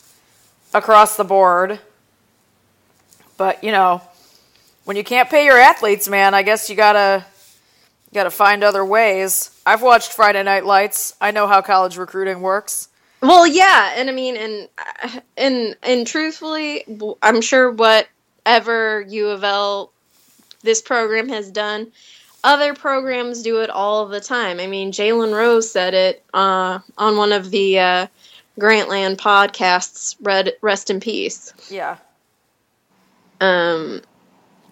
across 0.74 1.18
the 1.18 1.24
board. 1.24 1.80
But, 3.38 3.64
you 3.64 3.72
know, 3.72 4.02
when 4.86 4.98
you 4.98 5.04
can't 5.04 5.30
pay 5.30 5.46
your 5.46 5.58
athletes, 5.58 6.08
man, 6.08 6.34
I 6.34 6.42
guess 6.42 6.70
you 6.70 6.76
gotta 6.76 7.26
gotta 8.14 8.32
find 8.32 8.64
other 8.64 8.84
ways. 8.84 9.52
I've 9.70 9.84
watched 9.84 10.14
Friday 10.14 10.42
Night 10.42 10.66
Lights. 10.66 11.14
I 11.22 11.30
know 11.30 11.46
how 11.46 11.62
college 11.62 11.96
recruiting 11.96 12.42
works. 12.42 12.88
Well, 13.22 13.46
yeah, 13.46 13.94
and 13.96 14.10
I 14.10 14.14
mean, 14.14 14.36
and 14.36 14.68
and 15.38 15.76
and 15.84 16.08
truthfully, 16.08 16.86
I'm 17.22 17.40
sure 17.42 17.70
whatever 17.72 19.02
U 19.08 19.28
of 19.28 19.44
L 19.44 19.92
this 20.64 20.82
program 20.82 21.30
has 21.30 21.52
done, 21.52 21.92
other 22.44 22.74
programs 22.74 23.44
do 23.44 23.62
it 23.62 23.70
all 23.70 24.08
the 24.08 24.20
time. 24.20 24.60
I 24.60 24.66
mean, 24.66 24.92
Jalen 24.92 25.36
Rose 25.36 25.70
said 25.70 25.94
it 25.94 26.24
uh, 26.34 26.80
on 26.98 27.18
one 27.18 27.32
of 27.32 27.52
the 27.52 27.78
uh, 27.78 28.08
Grantland 28.60 29.18
podcasts. 29.18 30.16
Red, 30.20 30.54
rest 30.62 30.90
in 30.90 31.00
peace. 31.00 31.54
Yeah. 31.70 31.98
Um, 33.40 34.02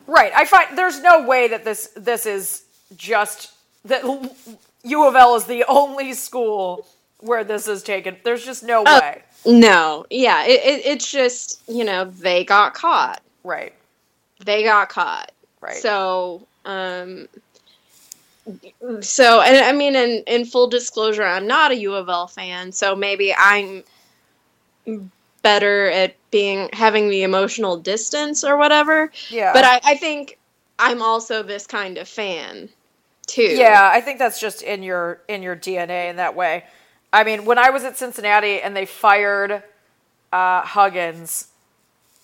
Right. 0.07 0.31
I 0.33 0.45
find 0.45 0.77
there's 0.77 1.01
no 1.01 1.27
way 1.27 1.49
that 1.49 1.65
this 1.65 1.91
this 1.95 2.25
is 2.25 2.63
just 2.95 3.51
that 3.85 4.03
U 4.83 5.07
of 5.07 5.15
L 5.15 5.35
is 5.35 5.45
the 5.45 5.63
only 5.67 6.13
school 6.13 6.87
where 7.19 7.43
this 7.43 7.67
is 7.67 7.83
taken. 7.83 8.17
There's 8.23 8.45
just 8.45 8.63
no 8.63 8.83
Oh. 8.85 8.99
way. 8.99 9.23
no, 9.45 10.05
yeah, 10.09 10.43
it, 10.45 10.61
it, 10.63 10.85
it's 10.85 11.09
just 11.11 11.61
you 11.67 11.83
know 11.83 12.05
they 12.05 12.43
got 12.43 12.73
caught. 12.73 13.21
Right. 13.43 13.73
They 14.45 14.63
got 14.63 14.89
caught. 14.89 15.31
Right. 15.61 15.75
So, 15.77 16.45
um, 16.65 17.27
so, 19.01 19.41
and 19.41 19.57
I 19.65 19.71
mean, 19.73 19.95
in, 19.95 20.23
in 20.27 20.45
full 20.45 20.67
disclosure, 20.67 21.23
I'm 21.23 21.47
not 21.47 21.71
a 21.71 21.75
U 21.75 21.93
of 21.95 22.07
L 22.07 22.27
fan, 22.27 22.71
so 22.71 22.95
maybe 22.95 23.33
I'm 23.35 23.83
better 25.41 25.89
at 25.89 26.15
being 26.31 26.69
having 26.73 27.09
the 27.09 27.23
emotional 27.23 27.77
distance 27.77 28.43
or 28.43 28.57
whatever. 28.57 29.11
yeah. 29.29 29.53
But 29.53 29.63
I, 29.65 29.79
I 29.83 29.95
think 29.95 30.37
I'm 30.79 31.01
also 31.01 31.43
this 31.43 31.65
kind 31.67 31.97
of 31.97 32.07
fan 32.07 32.69
too. 33.27 33.79
Yeah, 33.79 33.89
I 33.93 34.01
think 34.01 34.19
that's 34.19 34.39
just 34.39 34.61
in 34.61 34.83
your 34.83 35.21
in 35.27 35.41
your 35.43 35.55
DNA 35.55 36.09
in 36.09 36.17
that 36.17 36.35
way. 36.35 36.65
I 37.13 37.23
mean, 37.23 37.45
when 37.45 37.57
I 37.57 37.69
was 37.69 37.83
at 37.83 37.97
Cincinnati 37.97 38.61
and 38.61 38.75
they 38.75 38.85
fired 38.85 39.63
uh, 40.33 40.61
Huggins, 40.63 41.47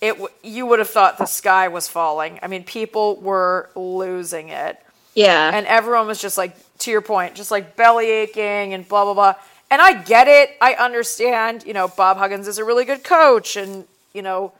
it 0.01 0.13
w- 0.13 0.29
you 0.43 0.65
would 0.67 0.79
have 0.79 0.89
thought 0.89 1.17
the 1.17 1.25
sky 1.25 1.69
was 1.69 1.87
falling. 1.87 2.39
I 2.43 2.47
mean, 2.47 2.63
people 2.63 3.17
were 3.21 3.69
losing 3.75 4.49
it, 4.49 4.79
yeah, 5.15 5.53
and 5.53 5.65
everyone 5.67 6.07
was 6.07 6.21
just 6.21 6.37
like, 6.37 6.55
to 6.79 6.91
your 6.91 7.01
point, 7.01 7.35
just 7.35 7.51
like 7.51 7.75
belly 7.75 8.09
aching 8.09 8.73
and 8.73 8.87
blah 8.87 9.05
blah 9.05 9.13
blah. 9.13 9.35
And 9.71 9.81
I 9.81 9.93
get 10.03 10.27
it. 10.27 10.51
I 10.61 10.75
understand. 10.75 11.63
You 11.65 11.73
know, 11.73 11.87
Bob 11.87 12.17
Huggins 12.17 12.47
is 12.47 12.57
a 12.59 12.65
really 12.65 12.85
good 12.85 13.03
coach, 13.03 13.55
and 13.57 13.85
you 14.13 14.21
know, 14.21 14.53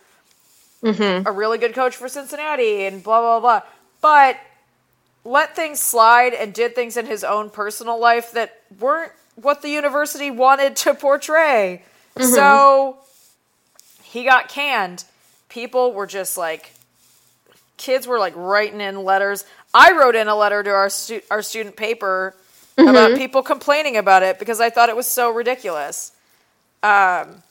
hmm 0.83 1.23
a 1.25 1.31
really 1.31 1.57
good 1.57 1.73
coach 1.73 1.95
for 1.95 2.07
Cincinnati 2.07 2.85
and 2.85 3.03
blah 3.03 3.19
blah 3.21 3.39
blah. 3.39 3.61
But 4.01 4.37
let 5.25 5.55
things 5.55 5.79
slide 5.79 6.33
and 6.33 6.53
did 6.53 6.75
things 6.75 6.97
in 6.97 7.05
his 7.05 7.23
own 7.23 7.49
personal 7.49 7.99
life 7.99 8.31
that 8.33 8.61
weren't 8.79 9.11
what 9.35 9.61
the 9.61 9.69
university 9.69 10.29
wanted 10.31 10.75
to 10.77 10.93
portray. 10.93 11.83
So 12.19 12.97
he 14.03 14.23
got 14.23 14.49
canned. 14.49 15.03
People 15.49 15.93
were 15.93 16.05
just 16.07 16.37
like 16.37 16.73
kids 17.77 18.05
were 18.05 18.19
like 18.19 18.33
writing 18.35 18.81
in 18.81 19.03
letters. 19.03 19.45
I 19.73 19.93
wrote 19.93 20.15
in 20.15 20.27
a 20.27 20.35
letter 20.35 20.61
to 20.61 20.69
our 20.69 20.89
stu- 20.89 21.21
our 21.31 21.41
student 21.41 21.75
paper 21.75 22.35
about 22.77 23.17
people 23.17 23.41
complaining 23.43 23.97
about 23.97 24.23
it 24.23 24.37
because 24.39 24.59
I 24.59 24.69
thought 24.69 24.89
it 24.89 24.95
was 24.95 25.07
so 25.07 25.31
ridiculous. 25.31 26.11
Um, 26.83 27.41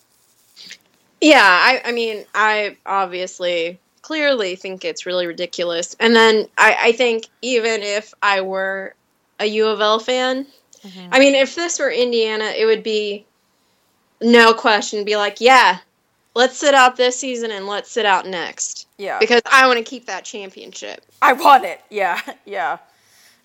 Yeah, 1.20 1.40
I, 1.42 1.82
I 1.84 1.92
mean, 1.92 2.24
I 2.34 2.76
obviously 2.84 3.78
clearly 4.02 4.56
think 4.56 4.84
it's 4.84 5.06
really 5.06 5.26
ridiculous. 5.26 5.96
And 5.98 6.14
then 6.14 6.48
I, 6.58 6.76
I 6.80 6.92
think 6.92 7.28
even 7.40 7.82
if 7.82 8.12
I 8.22 8.40
were 8.40 8.94
a 9.38 9.46
U 9.46 9.66
of 9.68 9.80
L 9.80 9.98
fan, 9.98 10.46
mm-hmm. 10.84 11.08
I 11.10 11.18
mean, 11.18 11.34
if 11.34 11.54
this 11.54 11.78
were 11.78 11.90
Indiana, 11.90 12.52
it 12.56 12.66
would 12.66 12.82
be 12.82 13.24
no 14.20 14.52
question, 14.52 15.04
be 15.04 15.16
like, 15.16 15.40
yeah, 15.40 15.78
let's 16.34 16.56
sit 16.56 16.74
out 16.74 16.96
this 16.96 17.18
season 17.18 17.50
and 17.50 17.66
let's 17.66 17.90
sit 17.90 18.06
out 18.06 18.26
next. 18.26 18.86
yeah, 18.98 19.18
Because 19.18 19.42
I 19.50 19.66
want 19.66 19.78
to 19.78 19.84
keep 19.84 20.06
that 20.06 20.24
championship. 20.24 21.04
I 21.20 21.32
want 21.32 21.64
it. 21.64 21.80
Yeah, 21.90 22.20
yeah. 22.44 22.78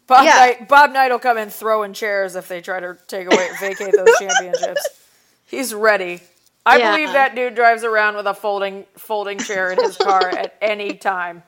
Bob 0.08 0.24
Yeah. 0.24 0.36
Knight, 0.36 0.70
Bob 0.70 0.92
Knight 0.94 1.12
will 1.12 1.20
come 1.20 1.38
in 1.38 1.50
throwing 1.50 1.94
chairs 1.94 2.36
if 2.36 2.48
they 2.48 2.62
try 2.62 2.80
to 2.80 2.98
take 3.08 3.28
away 3.28 3.50
vacate 3.60 3.94
those 3.94 4.08
championships. 4.20 4.88
He's 5.46 5.74
ready. 5.74 6.22
I 6.68 6.78
Yeah. 6.78 6.92
believe 6.92 7.14
that 7.14 7.36
dude 7.36 7.56
drives 7.56 7.84
around 7.84 8.16
with 8.18 8.28
a 8.28 8.34
folding 8.34 8.86
folding 8.98 9.40
chair 9.40 9.72
in 9.72 9.82
his 9.82 9.96
car 9.98 10.28
at 10.38 10.56
any 10.62 10.94
time. 10.96 11.44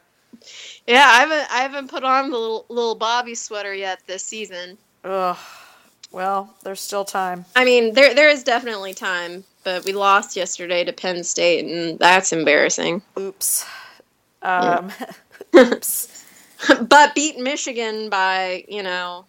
Yeah, 0.88 1.05
I 1.05 1.20
haven't 1.20 1.51
I 1.53 1.61
haven't 1.61 1.89
put 1.89 2.03
on 2.03 2.30
the 2.32 2.38
little, 2.38 2.65
little 2.70 2.95
Bobby 2.95 3.36
sweater 3.36 3.74
yet 3.74 3.99
this 4.07 4.24
season. 4.24 4.78
Ugh. 5.03 5.38
Well, 6.11 6.55
there's 6.63 6.80
still 6.82 7.05
time. 7.05 7.45
I 7.55 7.65
mean, 7.65 7.93
there 7.93 8.13
there 8.15 8.30
is 8.30 8.43
definitely 8.43 8.93
time, 8.93 9.43
but 9.63 9.84
we 9.86 9.91
lost 9.93 10.36
yesterday 10.36 10.84
to 10.86 10.93
Penn 10.93 11.24
State, 11.24 11.65
and 11.65 11.99
that's 11.99 12.32
embarrassing. 12.32 13.01
Oops. 13.20 13.65
Um, 14.41 14.91
oops. 15.55 16.26
but 16.82 17.13
beat 17.13 17.38
Michigan 17.38 18.09
by, 18.09 18.63
you 18.67 18.84
know, 18.84 19.26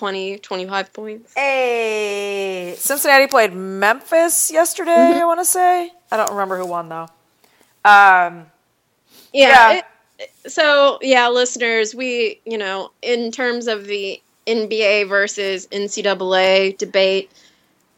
20, 0.00 0.38
25 0.38 0.92
points. 0.92 1.32
Hey, 1.34 2.74
Cincinnati 2.76 3.26
played 3.28 3.54
Memphis 3.54 4.50
yesterday. 4.52 4.90
I 5.20 5.24
want 5.24 5.40
to 5.40 5.44
say. 5.44 5.90
I 6.12 6.16
don't 6.18 6.30
remember 6.32 6.58
who 6.58 6.66
won 6.66 6.88
though. 6.90 7.08
Um, 7.84 8.46
Yeah. 9.32 9.72
Yeah. 9.72 9.72
it- 9.72 9.84
so, 10.46 10.98
yeah, 11.02 11.28
listeners, 11.28 11.94
we, 11.94 12.40
you 12.46 12.56
know, 12.58 12.90
in 13.02 13.30
terms 13.32 13.66
of 13.68 13.86
the 13.86 14.20
NBA 14.46 15.08
versus 15.08 15.66
NCAA 15.68 16.76
debate, 16.78 17.30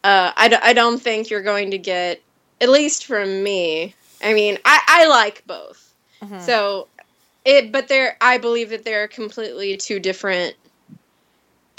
uh, 0.03 0.31
I, 0.35 0.47
d- 0.49 0.57
I 0.61 0.73
don't 0.73 1.01
think 1.01 1.29
you're 1.29 1.41
going 1.43 1.71
to 1.71 1.77
get, 1.77 2.21
at 2.59 2.67
least 2.69 3.05
from 3.05 3.41
me. 3.43 3.93
I 4.23 4.33
mean, 4.33 4.57
I, 4.65 4.79
I 4.87 5.07
like 5.07 5.43
both. 5.47 5.93
Mhm. 6.21 6.41
So, 6.41 6.87
it, 7.45 7.71
but 7.71 7.87
they're, 7.87 8.17
I 8.19 8.37
believe 8.37 8.69
that 8.71 8.83
they're 8.83 9.07
completely 9.07 9.77
two 9.77 9.99
different, 10.01 10.55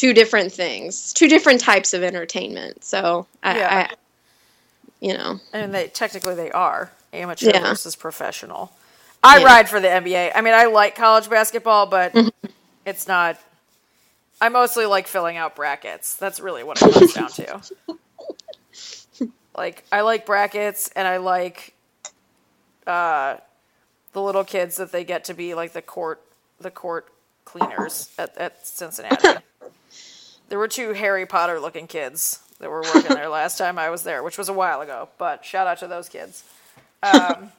two 0.00 0.14
different 0.14 0.50
things, 0.50 1.12
two 1.12 1.28
different 1.28 1.60
types 1.60 1.92
of 1.92 2.02
entertainment. 2.02 2.82
So, 2.82 3.26
I, 3.42 3.58
Yeah. 3.58 3.88
I 3.90 3.94
you 5.00 5.12
know, 5.14 5.38
and 5.52 5.74
they 5.74 5.88
technically 5.88 6.34
they 6.34 6.50
are 6.50 6.90
amateur 7.12 7.50
Yeah. 7.50 7.60
versus 7.60 7.96
professional. 7.96 8.72
I 9.22 9.38
Yeah. 9.38 9.44
ride 9.44 9.68
for 9.68 9.78
the 9.78 9.88
NBA. 9.88 10.32
I 10.34 10.40
mean, 10.40 10.54
I 10.54 10.64
like 10.66 10.94
college 10.94 11.28
basketball, 11.28 11.84
but 11.84 12.14
Mm-hmm. 12.14 12.46
it's 12.86 13.06
not. 13.06 13.38
I 14.40 14.48
mostly 14.48 14.86
like 14.86 15.06
filling 15.06 15.36
out 15.36 15.54
brackets. 15.54 16.14
That's 16.14 16.40
really 16.40 16.64
what 16.64 16.80
it 16.80 16.90
comes 16.94 17.12
down 17.12 17.30
to. 17.32 17.60
Like, 19.54 19.84
I 19.92 20.00
like 20.00 20.24
brackets, 20.24 20.88
and 20.96 21.06
I 21.06 21.18
like 21.18 21.74
uh, 22.86 23.36
the 24.14 24.22
little 24.22 24.44
kids 24.44 24.76
that 24.76 24.92
they 24.92 25.04
get 25.04 25.24
to 25.24 25.34
be 25.34 25.52
like 25.52 25.74
the 25.74 25.82
court, 25.82 26.22
the 26.58 26.70
court 26.70 27.08
cleaners 27.44 28.08
at, 28.18 28.34
at 28.38 28.66
Cincinnati. 28.66 29.28
there 30.50 30.58
were 30.58 30.68
two 30.68 30.92
Harry 30.92 31.24
Potter 31.24 31.58
looking 31.58 31.86
kids 31.86 32.40
that 32.58 32.68
were 32.68 32.82
working 32.82 33.14
there 33.14 33.28
last 33.28 33.56
time 33.56 33.78
I 33.78 33.88
was 33.88 34.02
there, 34.02 34.22
which 34.22 34.36
was 34.36 34.50
a 34.50 34.52
while 34.52 34.82
ago. 34.82 35.08
But 35.16 35.44
shout 35.44 35.66
out 35.66 35.78
to 35.78 35.86
those 35.86 36.08
kids. 36.10 36.44
Um, 37.02 37.50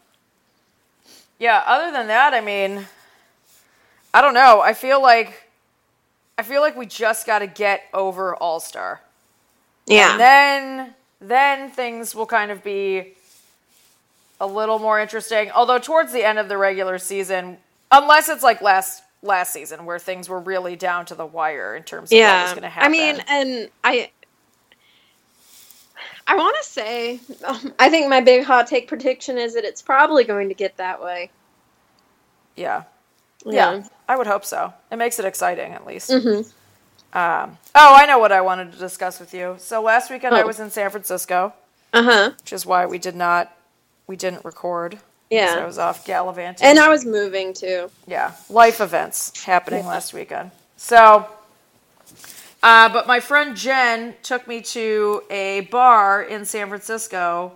yeah. 1.39 1.63
Other 1.65 1.91
than 1.91 2.07
that, 2.07 2.35
I 2.35 2.41
mean, 2.41 2.85
I 4.13 4.21
don't 4.21 4.35
know. 4.35 4.61
I 4.61 4.73
feel 4.73 5.01
like 5.01 5.49
I 6.37 6.43
feel 6.43 6.61
like 6.61 6.75
we 6.75 6.85
just 6.85 7.25
got 7.25 7.39
to 7.39 7.47
get 7.47 7.83
over 7.93 8.35
All 8.35 8.59
Star. 8.59 9.01
yeah. 9.87 10.11
And 10.11 10.19
then 10.19 10.93
then 11.21 11.69
things 11.71 12.13
will 12.13 12.25
kind 12.25 12.51
of 12.51 12.63
be 12.63 13.13
a 14.39 14.45
little 14.47 14.79
more 14.79 14.99
interesting. 14.99 15.49
Although 15.51 15.79
towards 15.79 16.11
the 16.11 16.23
end 16.23 16.39
of 16.39 16.49
the 16.49 16.57
regular 16.57 16.97
season, 16.99 17.57
unless 17.91 18.27
it's 18.27 18.43
like 18.43 18.61
last 18.61 19.01
last 19.23 19.53
season 19.53 19.85
where 19.85 19.99
things 19.99 20.27
were 20.27 20.39
really 20.39 20.75
down 20.75 21.05
to 21.05 21.15
the 21.15 21.25
wire 21.25 21.75
in 21.75 21.83
terms 21.83 22.11
of 22.11 22.17
what 22.17 22.41
was 22.43 22.51
going 22.51 22.63
to 22.63 22.69
happen. 22.69 22.85
i 22.87 22.89
mean 22.91 23.23
and 23.27 23.69
i 23.83 24.09
i 26.27 26.35
want 26.35 26.55
to 26.61 26.67
say 26.67 27.19
um, 27.45 27.73
i 27.79 27.87
think 27.89 28.09
my 28.09 28.19
big 28.21 28.43
hot 28.43 28.65
take 28.67 28.87
prediction 28.87 29.37
is 29.37 29.53
that 29.53 29.63
it's 29.63 29.81
probably 29.81 30.23
going 30.23 30.47
to 30.49 30.55
get 30.55 30.75
that 30.77 31.01
way 31.01 31.29
yeah. 32.55 32.83
yeah, 33.45 33.83
I 34.07 34.15
would 34.17 34.27
hope 34.27 34.45
so. 34.45 34.71
It 34.91 34.97
makes 34.97 35.17
it 35.17 35.25
exciting 35.25 35.71
at 35.73 35.87
least. 35.87 36.11
Mhm. 36.11 36.39
Um, 37.13 37.57
oh, 37.73 37.95
I 37.95 38.05
know 38.05 38.19
what 38.19 38.31
I 38.31 38.41
wanted 38.41 38.71
to 38.73 38.77
discuss 38.77 39.19
with 39.19 39.33
you. 39.33 39.55
So 39.57 39.81
last 39.81 40.11
weekend 40.11 40.35
I 40.35 40.43
Oh. 40.43 40.47
was 40.47 40.59
in 40.59 40.69
San 40.69 40.89
Francisco, 40.91 41.53
uh-huh 41.93 42.31
which 42.39 42.53
is 42.53 42.65
why 42.65 42.85
we 42.85 42.97
did 42.99 43.15
not 43.15 43.51
we 44.05 44.15
didn't 44.15 44.45
record. 44.45 44.99
Yeah 45.31 45.55
So 45.55 45.61
I 45.61 45.65
was 45.65 45.77
off 45.79 46.05
gallivanting. 46.05 46.67
and 46.67 46.77
i 46.77 46.87
was 46.89 47.05
moving 47.05 47.53
too 47.53 47.89
yeah, 48.07 48.33
life 48.49 48.79
events 48.81 49.43
happening 49.43 49.85
last 49.87 50.13
weekend. 50.13 50.51
So, 50.77 51.25
uh, 52.63 52.89
but 52.89 53.07
my 53.07 53.19
friend 53.19 53.55
Jen 53.55 54.13
took 54.23 54.47
me 54.47 54.61
to 54.61 55.23
a 55.31 55.61
bar 55.71 56.21
in 56.23 56.43
San 56.45 56.67
Francisco, 56.67 57.53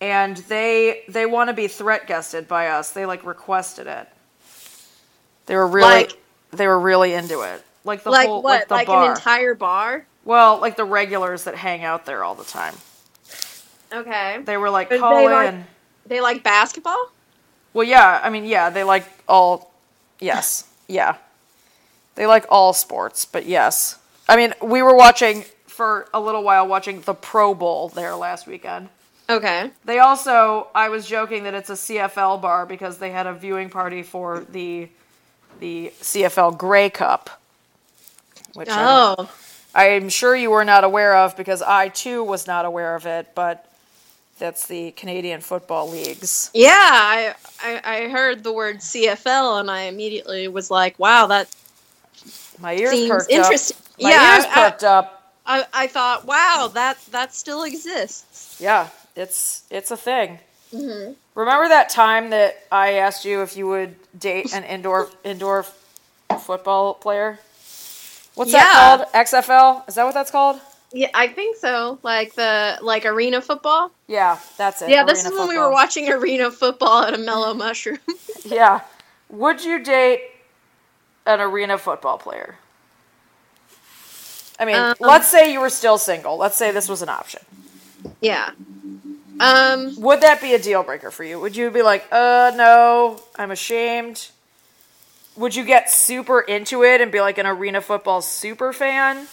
and 0.00 0.36
they 0.48 1.02
they 1.08 1.26
want 1.26 1.48
to 1.48 1.54
be 1.54 1.66
threat 1.68 2.06
guested 2.06 2.46
by 2.48 2.68
us. 2.68 2.92
They 2.92 3.04
like 3.06 3.24
requested 3.26 3.86
it. 3.86 4.06
They 5.46 5.56
were 5.56 5.66
really 5.66 5.88
Like- 5.88 6.18
they 6.52 6.66
were 6.66 6.78
really 6.80 7.12
into 7.14 7.42
it. 7.42 7.62
Like 7.84 8.02
the 8.04 8.10
like 8.10 8.28
whole 8.28 8.42
what 8.42 8.60
like 8.60 8.68
the 8.68 8.74
like 8.74 8.86
bar. 8.86 9.04
an 9.04 9.10
entire 9.16 9.54
bar 9.54 10.06
well, 10.24 10.58
like 10.58 10.76
the 10.76 10.84
regulars 10.84 11.44
that 11.44 11.54
hang 11.54 11.82
out 11.84 12.04
there 12.06 12.22
all 12.22 12.34
the 12.34 12.44
time. 12.44 12.74
okay 13.92 14.40
They 14.44 14.56
were 14.58 14.68
like 14.70 14.88
But 14.90 15.00
call 15.00 15.26
in. 15.26 15.32
like- 15.32 15.54
they 16.08 16.20
like 16.20 16.42
basketball 16.42 17.12
Well, 17.72 17.86
yeah, 17.86 18.20
I 18.22 18.30
mean, 18.30 18.44
yeah, 18.46 18.70
they 18.70 18.84
like 18.84 19.04
all. 19.28 19.72
Yes, 20.20 20.68
yeah, 20.88 21.16
they 22.14 22.26
like 22.26 22.46
all 22.50 22.72
sports, 22.72 23.24
but 23.24 23.46
yes, 23.46 23.98
I 24.28 24.36
mean, 24.36 24.54
we 24.62 24.82
were 24.82 24.96
watching 24.96 25.44
for 25.66 26.08
a 26.12 26.20
little 26.20 26.42
while 26.42 26.66
watching 26.66 27.02
the 27.02 27.14
Pro 27.14 27.54
Bowl 27.54 27.88
there 27.90 28.14
last 28.16 28.46
weekend. 28.48 28.88
okay 29.30 29.70
They 29.84 30.00
also, 30.00 30.68
I 30.74 30.88
was 30.88 31.06
joking 31.06 31.44
that 31.44 31.54
it's 31.54 31.70
a 31.70 31.74
CFL 31.74 32.42
bar 32.42 32.66
because 32.66 32.98
they 32.98 33.10
had 33.10 33.26
a 33.26 33.32
viewing 33.32 33.70
party 33.70 34.02
for 34.02 34.44
the 34.50 34.88
the 35.60 35.92
CFL 36.00 36.56
Grey 36.58 36.90
Cup, 36.90 37.30
which 38.54 38.68
I'm, 38.70 38.78
oh 38.80 39.30
I'm 39.74 40.08
sure 40.08 40.34
you 40.34 40.50
were 40.50 40.64
not 40.64 40.82
aware 40.82 41.16
of 41.16 41.36
because 41.36 41.62
I 41.62 41.88
too 41.88 42.24
was 42.24 42.46
not 42.46 42.64
aware 42.64 42.96
of 42.96 43.06
it, 43.06 43.28
but. 43.34 43.67
That's 44.38 44.66
the 44.66 44.92
Canadian 44.92 45.40
Football 45.40 45.90
Leagues. 45.90 46.50
yeah 46.54 46.70
I, 46.72 47.34
I 47.62 47.80
i 47.84 48.08
heard 48.08 48.44
the 48.44 48.52
word 48.52 48.78
cfl 48.78 49.60
and 49.60 49.70
i 49.70 49.82
immediately 49.82 50.48
was 50.48 50.70
like 50.70 50.98
wow 50.98 51.26
that 51.26 51.48
My 52.60 52.74
ears 52.74 52.90
seems 52.92 53.10
perked 53.10 53.30
interesting 53.30 53.76
up. 53.76 54.02
My 54.02 54.10
yeah 54.10 54.36
ears 54.36 54.44
I- 54.44 54.48
I- 54.50 54.70
perked 54.70 54.84
up. 54.84 55.14
I, 55.50 55.64
I 55.72 55.86
thought, 55.86 56.26
wow, 56.26 56.70
that 56.74 56.98
that 57.10 57.32
still 57.34 57.62
exists. 57.64 58.60
Yeah, 58.60 58.88
it's 59.16 59.62
it's 59.70 59.90
a 59.90 59.96
thing. 59.96 60.40
Mm-hmm. 60.74 61.12
Remember 61.34 61.68
that 61.68 61.88
time 61.88 62.28
that 62.30 62.54
I 62.70 62.94
asked 63.00 63.24
you 63.24 63.40
if 63.40 63.56
you 63.56 63.66
would 63.66 63.94
date 64.20 64.52
an 64.52 64.62
indoor 64.64 65.08
indoor 65.24 65.64
football 66.40 66.92
player? 66.92 67.38
What's 68.34 68.52
Yeah. 68.52 68.62
that 68.62 69.10
called? 69.10 69.26
XFL? 69.26 69.88
Is 69.88 69.94
that 69.94 70.04
what 70.04 70.12
that's 70.12 70.30
called? 70.30 70.60
Yeah, 70.92 71.10
I 71.14 71.28
think 71.28 71.56
so. 71.56 71.98
Like 72.02 72.34
the 72.34 72.78
like 72.82 73.04
arena 73.04 73.40
football. 73.42 73.90
Yeah, 74.06 74.38
that's 74.56 74.80
it. 74.82 74.88
Yeah, 74.90 75.04
this 75.04 75.20
is 75.20 75.26
arena 75.26 75.38
when 75.40 75.48
we 75.48 75.58
were 75.58 75.70
watching 75.70 76.08
arena 76.12 76.50
football 76.50 77.02
at 77.04 77.14
a 77.14 77.18
mellow 77.18 77.54
mushroom. 77.54 77.98
Yeah. 78.44 78.80
Would 79.30 79.62
you 79.62 79.82
date 79.84 80.22
an 81.26 81.40
arena 81.40 81.76
football 81.76 82.16
player? 82.16 82.56
I 84.58 84.64
mean, 84.64 84.76
Um, 84.76 84.94
let's 85.00 85.28
say 85.28 85.52
you 85.52 85.60
were 85.60 85.68
still 85.70 85.98
single. 85.98 86.36
Let's 86.38 86.56
say 86.56 86.70
this 86.70 86.88
was 86.88 87.02
an 87.02 87.08
option. 87.10 87.42
yeah. 88.20 88.50
Um. 89.40 89.94
Would 90.00 90.22
that 90.22 90.40
be 90.40 90.54
a 90.54 90.58
deal 90.58 90.82
breaker 90.82 91.10
for 91.10 91.22
you? 91.24 91.38
Would 91.38 91.54
you 91.56 91.70
be 91.70 91.82
like, 91.82 92.06
uh, 92.10 92.52
no, 92.56 93.20
I'm 93.36 93.50
ashamed? 93.52 94.28
Would 95.36 95.54
you 95.54 95.64
get 95.64 95.90
super 95.90 96.40
into 96.40 96.82
it 96.82 97.00
and 97.00 97.12
be 97.12 97.20
like 97.20 97.38
an 97.38 97.46
arena 97.46 97.80
football 97.80 98.20
super 98.22 98.72
fan? 98.72 99.26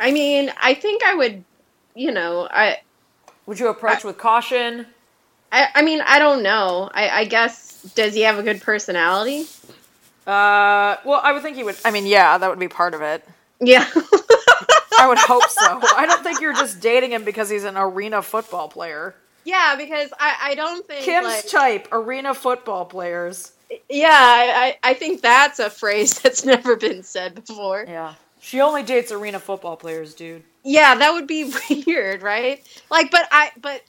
I 0.00 0.12
mean, 0.12 0.52
I 0.60 0.74
think 0.74 1.02
I 1.04 1.14
would. 1.14 1.44
You 1.94 2.12
know, 2.12 2.46
I. 2.50 2.80
Would 3.46 3.58
you 3.58 3.68
approach 3.68 4.04
with 4.04 4.18
caution? 4.18 4.86
I, 5.52 5.68
I 5.76 5.82
mean, 5.82 6.00
I 6.06 6.18
don't 6.18 6.42
know. 6.42 6.90
I, 6.92 7.08
I 7.08 7.24
guess 7.24 7.82
does 7.94 8.14
he 8.14 8.22
have 8.22 8.38
a 8.38 8.42
good 8.42 8.60
personality? 8.60 9.46
Uh, 10.26 10.96
well, 11.04 11.20
I 11.22 11.32
would 11.32 11.42
think 11.42 11.56
he 11.56 11.62
would. 11.62 11.76
I 11.84 11.90
mean, 11.90 12.06
yeah, 12.06 12.36
that 12.36 12.50
would 12.50 12.58
be 12.58 12.68
part 12.68 12.94
of 12.94 13.02
it. 13.02 13.26
Yeah. 13.60 13.86
I 14.98 15.06
would 15.08 15.18
hope 15.18 15.48
so. 15.48 15.80
I 15.96 16.06
don't 16.06 16.22
think 16.22 16.40
you're 16.40 16.54
just 16.54 16.80
dating 16.80 17.12
him 17.12 17.24
because 17.24 17.48
he's 17.48 17.64
an 17.64 17.76
arena 17.76 18.22
football 18.22 18.68
player. 18.68 19.14
yeah, 19.44 19.76
because 19.76 20.10
I, 20.18 20.36
I 20.40 20.54
don't 20.54 20.86
think 20.86 21.04
Kim's 21.04 21.26
like, 21.26 21.48
type, 21.48 21.88
arena 21.92 22.34
football 22.34 22.84
players. 22.86 23.52
yeah, 23.88 24.08
I, 24.10 24.76
I 24.82 24.90
I 24.90 24.94
think 24.94 25.20
that's 25.22 25.58
a 25.58 25.70
phrase 25.70 26.18
that's 26.22 26.44
never 26.44 26.76
been 26.76 27.02
said 27.02 27.34
before. 27.34 27.84
Yeah. 27.86 28.14
She 28.46 28.60
only 28.60 28.84
dates 28.84 29.10
arena 29.10 29.40
football 29.40 29.76
players, 29.76 30.14
dude. 30.14 30.44
Yeah, 30.62 30.94
that 30.94 31.12
would 31.12 31.26
be 31.26 31.52
weird, 31.86 32.22
right? 32.22 32.64
Like, 32.92 33.10
but 33.10 33.26
I, 33.32 33.50
but 33.60 33.82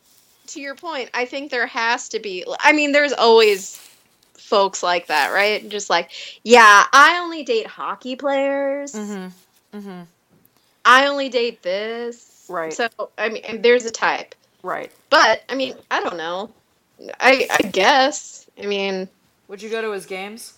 to 0.48 0.60
your 0.60 0.74
point, 0.74 1.12
I 1.14 1.26
think 1.26 1.52
there 1.52 1.68
has 1.68 2.10
to 2.10 2.20
be. 2.20 2.44
I 2.62 2.74
mean, 2.74 2.92
there's 2.92 3.14
always 3.14 3.78
folks 4.34 4.82
like 4.82 5.06
that, 5.08 5.32
right? 5.32 5.70
Just 5.70 5.92
like, 5.92 6.10
yeah, 6.44 6.86
I 6.92 7.20
only 7.20 7.44
date 7.44 7.68
hockey 7.68 8.16
players. 8.16 8.94
Mm-hmm. 8.94 9.78
Mm-hmm. 9.78 10.02
I 10.86 11.06
only 11.06 11.30
date 11.30 11.62
this. 11.62 12.48
Right. 12.50 12.74
So, 12.74 12.90
I 13.16 13.30
mean, 13.30 13.62
there's 13.62 13.86
a 13.86 13.92
type. 13.92 14.34
Right. 14.64 14.92
But 15.12 15.44
I 15.50 15.54
mean, 15.54 15.76
I 15.92 16.02
don't 16.02 16.18
know. 16.18 16.50
I 17.20 17.46
I 17.52 17.68
guess. 17.68 18.50
I 18.60 18.66
mean, 18.66 19.08
Would 19.50 19.62
you 19.62 19.70
go 19.70 19.84
to 19.84 19.92
his 19.92 20.08
games? 20.08 20.54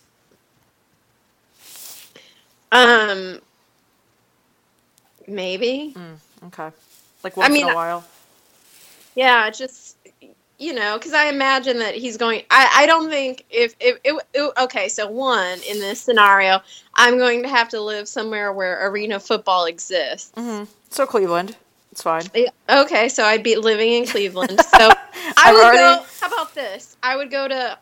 um, 2.72 3.41
maybe. 5.30 5.96
Okay. 6.48 6.70
Like 7.24 7.38
once 7.38 7.52
mean, 7.54 7.66
in 7.66 7.72
a 7.72 7.76
while. 7.76 8.04
Yeah, 9.16 9.50
just 9.50 9.98
you 10.58 10.74
know, 10.74 10.98
because 10.98 11.14
I 11.14 11.26
imagine 11.28 11.80
that 11.80 11.96
he's 11.96 12.18
going. 12.18 12.44
I 12.50 12.70
I 12.84 12.86
don't 12.86 13.10
think 13.10 13.46
if 13.50 13.76
if 13.80 13.98
it, 14.04 14.14
it, 14.34 14.54
okay. 14.64 14.90
So 14.90 15.10
one 15.10 15.60
in 15.70 15.80
this 15.80 16.00
scenario, 16.02 16.62
I'm 16.96 17.18
going 17.18 17.44
to 17.44 17.50
have 17.50 17.70
to 17.70 17.82
live 17.82 18.08
somewhere 18.08 18.52
where 18.54 18.88
arena 18.88 19.20
football 19.20 19.66
exists. 19.66 20.32
Mm-hmm. 20.36 20.66
So 20.90 21.06
Cleveland. 21.06 21.56
It's 21.92 22.04
fine. 22.04 22.22
Yeah, 22.36 22.50
Okay, 22.70 23.10
so 23.10 23.24
I'd 23.24 23.42
be 23.44 23.56
living 23.56 23.92
in 23.94 24.06
Cleveland. 24.06 24.60
So 24.78 24.92
I 25.38 25.52
would 25.52 25.64
already- 25.64 25.78
go. 25.80 26.06
How 26.22 26.28
about 26.28 26.54
this? 26.54 26.96
I 27.02 27.16
would 27.16 27.32
go 27.32 27.48
to 27.48 27.78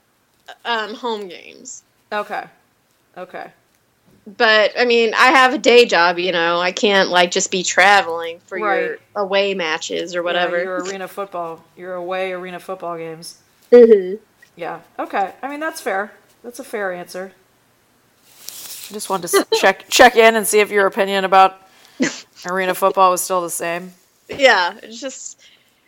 um, 0.66 0.93
home 0.93 1.28
games. 1.28 1.84
Okay. 2.12 2.45
Okay. 3.18 3.52
But 4.36 4.73
I 4.78 4.84
mean, 4.84 5.13
I 5.13 5.28
have 5.28 5.53
a 5.53 5.57
day 5.57 5.86
job. 5.86 6.19
You 6.19 6.34
know, 6.34 6.59
I 6.59 6.73
can't 6.73 7.09
like 7.09 7.32
just 7.32 7.49
be 7.49 7.63
traveling 7.63 8.39
for 8.41 8.57
your 8.57 8.97
away 9.15 9.53
matches 9.53 10.13
or 10.15 10.19
Yeah, 10.19 10.23
whatever. 10.23 10.61
your 10.61 10.84
arena 10.84 11.07
football. 11.07 11.63
Your 11.78 11.93
away 11.93 12.34
arena 12.34 12.59
football 12.59 12.97
games. 12.97 13.39
Mhm. 13.71 14.19
Yeah. 14.57 14.82
Okay. 14.99 15.32
I 15.41 15.47
mean, 15.49 15.61
that's 15.61 15.80
fair. 15.80 16.11
That's 16.43 16.59
a 16.59 16.63
fair 16.65 16.91
answer. 16.91 17.32
I 18.89 18.93
just 18.93 19.09
wanted 19.09 19.30
to 19.30 19.47
check 19.59 19.86
check 19.89 20.15
in 20.17 20.36
and 20.36 20.45
see 20.45 20.59
if 20.59 20.71
your 20.71 20.88
opinion 20.88 21.23
about 21.23 21.61
arena 22.45 22.75
football 22.75 23.11
was 23.11 23.21
still 23.21 23.41
the 23.41 23.49
same. 23.49 23.93
Yeah, 24.30 24.75
it's 24.84 24.99
just. 24.99 25.39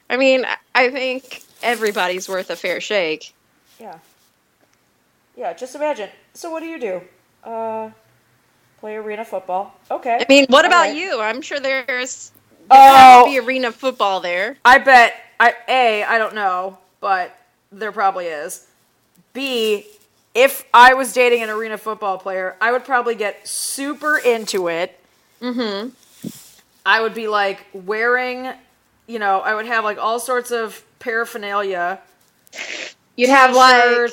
I 0.09 0.15
mean, 0.15 0.45
I- 0.45 0.55
I 0.75 0.89
think 0.91 1.43
everybody's 1.61 2.29
worth 2.29 2.49
a 2.49 2.55
fair 2.55 2.79
shake. 2.79 3.33
Yeah. 3.81 3.97
Yeah. 5.35 5.51
Just 5.53 5.75
imagine. 5.75 6.09
So, 6.33 6.49
what 6.51 6.61
do 6.61 6.67
you 6.67 6.79
do? 6.79 7.01
Uh, 7.43 7.89
play 8.79 8.95
arena 8.95 9.25
football. 9.25 9.75
Okay. 9.91 10.17
I 10.19 10.25
mean, 10.29 10.45
what 10.49 10.65
about 10.65 10.87
Alright. 10.87 10.95
you? 10.95 11.19
I'm 11.19 11.41
sure 11.41 11.59
there's 11.59 12.31
there 12.69 12.77
Oh. 12.79 13.25
be 13.25 13.39
arena 13.39 13.71
football 13.71 14.19
there. 14.19 14.57
I 14.63 14.77
bet 14.77 15.13
I 15.39 15.53
A, 15.67 16.03
I 16.03 16.17
don't 16.17 16.35
know, 16.35 16.77
but 17.01 17.35
there 17.71 17.91
probably 17.91 18.27
is. 18.27 18.67
B, 19.33 19.87
if 20.33 20.65
I 20.73 20.93
was 20.93 21.13
dating 21.13 21.43
an 21.43 21.49
arena 21.49 21.77
football 21.77 22.17
player, 22.17 22.55
I 22.61 22.71
would 22.71 22.85
probably 22.85 23.15
get 23.15 23.47
super 23.47 24.17
into 24.17 24.67
it. 24.69 24.99
Mm-hmm. 25.41 25.89
I 26.85 27.01
would 27.01 27.13
be 27.13 27.27
like 27.27 27.65
wearing, 27.73 28.51
you 29.07 29.19
know, 29.19 29.39
I 29.39 29.55
would 29.55 29.65
have 29.65 29.83
like 29.83 29.97
all 29.97 30.19
sorts 30.19 30.51
of 30.51 30.83
paraphernalia. 30.99 31.99
You'd 33.15 33.29
have 33.29 33.55
like. 33.55 34.11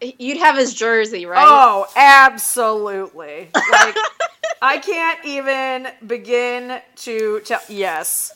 You'd 0.00 0.38
have 0.38 0.56
his 0.56 0.74
jersey, 0.74 1.26
right? 1.26 1.44
Oh, 1.46 1.86
absolutely. 1.96 3.48
Like 3.54 3.96
I 4.62 4.78
can't 4.78 5.24
even 5.24 5.88
begin 6.06 6.80
to 6.96 7.40
tell 7.40 7.60
yes. 7.68 8.34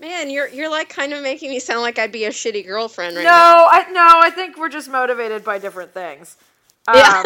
Man, 0.00 0.30
you're 0.30 0.48
you're 0.48 0.70
like 0.70 0.88
kind 0.88 1.12
of 1.12 1.22
making 1.22 1.50
me 1.50 1.60
sound 1.60 1.82
like 1.82 1.98
I'd 1.98 2.10
be 2.12 2.24
a 2.24 2.30
shitty 2.30 2.66
girlfriend 2.66 3.16
right 3.16 3.22
no, 3.22 3.30
now. 3.30 3.66
I 3.68 3.90
no, 3.92 4.20
I 4.20 4.30
think 4.30 4.58
we're 4.58 4.68
just 4.68 4.90
motivated 4.90 5.44
by 5.44 5.58
different 5.58 5.94
things. 5.94 6.36
Um, 6.88 6.96
Yeah. 6.96 7.22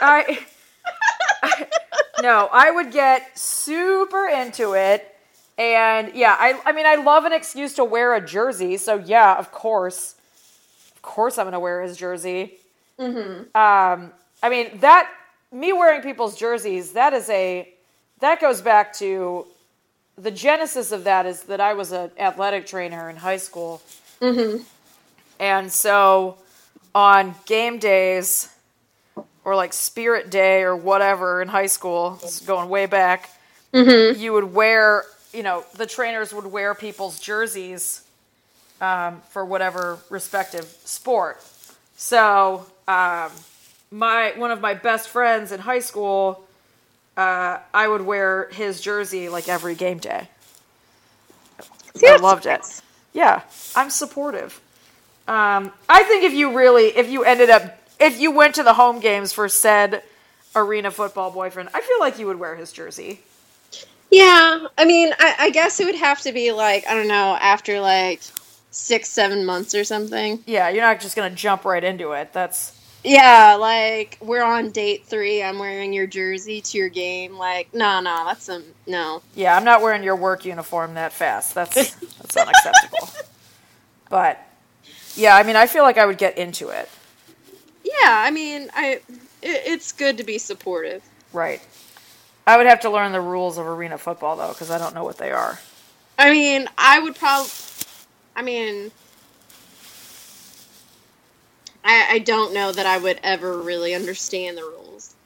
I, 0.00 0.46
no, 2.22 2.48
I 2.52 2.70
would 2.70 2.92
get 2.92 3.36
super 3.36 4.28
into 4.28 4.74
it, 4.74 5.12
and 5.56 6.14
yeah, 6.14 6.36
I 6.38 6.60
I 6.66 6.72
mean 6.72 6.86
I 6.86 6.96
love 6.96 7.24
an 7.24 7.32
excuse 7.32 7.74
to 7.74 7.84
wear 7.84 8.14
a 8.14 8.20
jersey, 8.20 8.76
so 8.76 8.96
yeah, 8.96 9.36
of 9.38 9.50
course, 9.50 10.14
course 11.14 11.38
I'm 11.38 11.46
gonna 11.46 11.60
wear 11.68 11.82
his 11.82 11.96
jersey. 11.96 12.42
Mm-hmm. 12.98 13.56
Um, 13.56 14.12
I 14.42 14.48
mean 14.48 14.66
that 14.80 15.04
me 15.50 15.72
wearing 15.72 16.02
people's 16.02 16.36
jerseys 16.36 16.92
that 16.92 17.12
is 17.12 17.28
a 17.30 17.68
that 18.20 18.40
goes 18.40 18.60
back 18.60 18.92
to 18.94 19.46
the 20.16 20.30
genesis 20.30 20.92
of 20.92 21.04
that 21.04 21.26
is 21.26 21.44
that 21.44 21.60
I 21.60 21.74
was 21.74 21.92
an 21.92 22.10
athletic 22.18 22.66
trainer 22.66 23.08
in 23.08 23.16
high 23.16 23.36
school. 23.48 23.80
Mm-hmm. 24.20 24.62
And 25.38 25.72
so 25.72 26.36
on 26.94 27.34
game 27.46 27.78
days 27.78 28.48
or 29.44 29.54
like 29.54 29.72
spirit 29.72 30.30
day 30.30 30.62
or 30.62 30.74
whatever 30.76 31.40
in 31.40 31.48
high 31.48 31.70
school, 31.70 32.18
is 32.24 32.40
going 32.40 32.68
way 32.68 32.86
back, 32.86 33.30
Mm-hmm. 33.72 34.18
you 34.18 34.32
would 34.32 34.54
wear, 34.54 35.04
you 35.32 35.42
know, 35.42 35.62
the 35.76 35.84
trainers 35.86 36.32
would 36.32 36.46
wear 36.46 36.74
people's 36.74 37.20
jerseys 37.20 38.02
um, 38.80 39.20
for 39.30 39.44
whatever 39.44 39.98
respective 40.10 40.64
sport. 40.84 41.42
So 41.96 42.66
um, 42.86 43.30
my 43.90 44.32
one 44.36 44.50
of 44.50 44.60
my 44.60 44.74
best 44.74 45.08
friends 45.08 45.52
in 45.52 45.60
high 45.60 45.80
school, 45.80 46.44
uh, 47.16 47.58
I 47.74 47.88
would 47.88 48.02
wear 48.02 48.48
his 48.52 48.80
jersey 48.80 49.28
like 49.28 49.48
every 49.48 49.74
game 49.74 49.98
day. 49.98 50.28
I 52.06 52.16
loved 52.16 52.46
it. 52.46 52.60
Yeah, 53.12 53.42
I'm 53.74 53.90
supportive. 53.90 54.60
Um, 55.26 55.72
I 55.88 56.04
think 56.04 56.24
if 56.24 56.32
you 56.32 56.56
really, 56.56 56.86
if 56.96 57.10
you 57.10 57.24
ended 57.24 57.50
up, 57.50 57.78
if 57.98 58.20
you 58.20 58.30
went 58.30 58.54
to 58.54 58.62
the 58.62 58.74
home 58.74 59.00
games 59.00 59.32
for 59.32 59.48
said 59.48 60.02
arena 60.54 60.90
football 60.90 61.30
boyfriend, 61.30 61.70
I 61.74 61.80
feel 61.80 61.98
like 62.00 62.18
you 62.18 62.26
would 62.26 62.38
wear 62.38 62.54
his 62.54 62.72
jersey. 62.72 63.20
Yeah, 64.10 64.66
I 64.78 64.84
mean, 64.84 65.12
I, 65.18 65.34
I 65.38 65.50
guess 65.50 65.80
it 65.80 65.84
would 65.84 65.96
have 65.96 66.20
to 66.22 66.32
be 66.32 66.52
like 66.52 66.86
I 66.86 66.94
don't 66.94 67.08
know 67.08 67.36
after 67.40 67.80
like 67.80 68.22
six, 68.70 69.08
seven 69.08 69.44
months 69.44 69.74
or 69.74 69.84
something. 69.84 70.42
Yeah, 70.46 70.68
you're 70.68 70.82
not 70.82 71.00
just 71.00 71.16
gonna 71.16 71.34
jump 71.34 71.64
right 71.64 71.82
into 71.82 72.12
it. 72.12 72.32
That's 72.32 72.78
Yeah, 73.04 73.56
like 73.58 74.18
we're 74.20 74.42
on 74.44 74.70
date 74.70 75.06
three. 75.06 75.42
I'm 75.42 75.58
wearing 75.58 75.92
your 75.92 76.06
jersey 76.06 76.60
to 76.60 76.78
your 76.78 76.88
game. 76.88 77.36
Like, 77.38 77.72
no, 77.74 78.00
no, 78.00 78.24
that's 78.26 78.44
some 78.44 78.64
no. 78.86 79.22
yeah. 79.34 79.56
I'm 79.56 79.64
not 79.64 79.82
wearing 79.82 80.02
your 80.02 80.16
work 80.16 80.44
uniform 80.44 80.94
that 80.94 81.12
fast. 81.12 81.54
That's 81.54 81.94
that's 81.94 82.36
unacceptable. 82.36 83.08
But 84.10 84.42
yeah, 85.16 85.36
I 85.36 85.42
mean, 85.42 85.56
I 85.56 85.66
feel 85.66 85.82
like 85.82 85.98
I 85.98 86.06
would 86.06 86.16
get 86.18 86.38
into 86.38 86.70
it. 86.70 86.88
Yeah, 87.84 87.92
I 88.24 88.30
mean, 88.30 88.70
I 88.74 88.86
it, 88.94 89.02
it's 89.42 89.92
good 89.92 90.16
to 90.16 90.24
be 90.24 90.38
supportive. 90.38 91.02
Right. 91.32 91.60
I 92.46 92.56
would 92.56 92.66
have 92.66 92.80
to 92.80 92.90
learn 92.90 93.12
the 93.12 93.20
rules 93.20 93.58
of 93.58 93.66
arena 93.66 93.98
football 93.98 94.36
though, 94.36 94.48
because 94.48 94.70
I 94.70 94.78
don't 94.78 94.94
know 94.94 95.04
what 95.04 95.18
they 95.18 95.30
are. 95.30 95.58
I 96.18 96.30
mean, 96.30 96.68
I 96.78 97.00
would 97.00 97.16
probably. 97.16 97.50
I 98.38 98.42
mean, 98.42 98.92
I 101.84 102.06
I 102.12 102.18
don't 102.20 102.54
know 102.54 102.70
that 102.70 102.86
I 102.86 102.96
would 102.96 103.18
ever 103.24 103.58
really 103.58 103.96
understand 103.96 104.56
the 104.56 104.62
rules. 104.62 105.16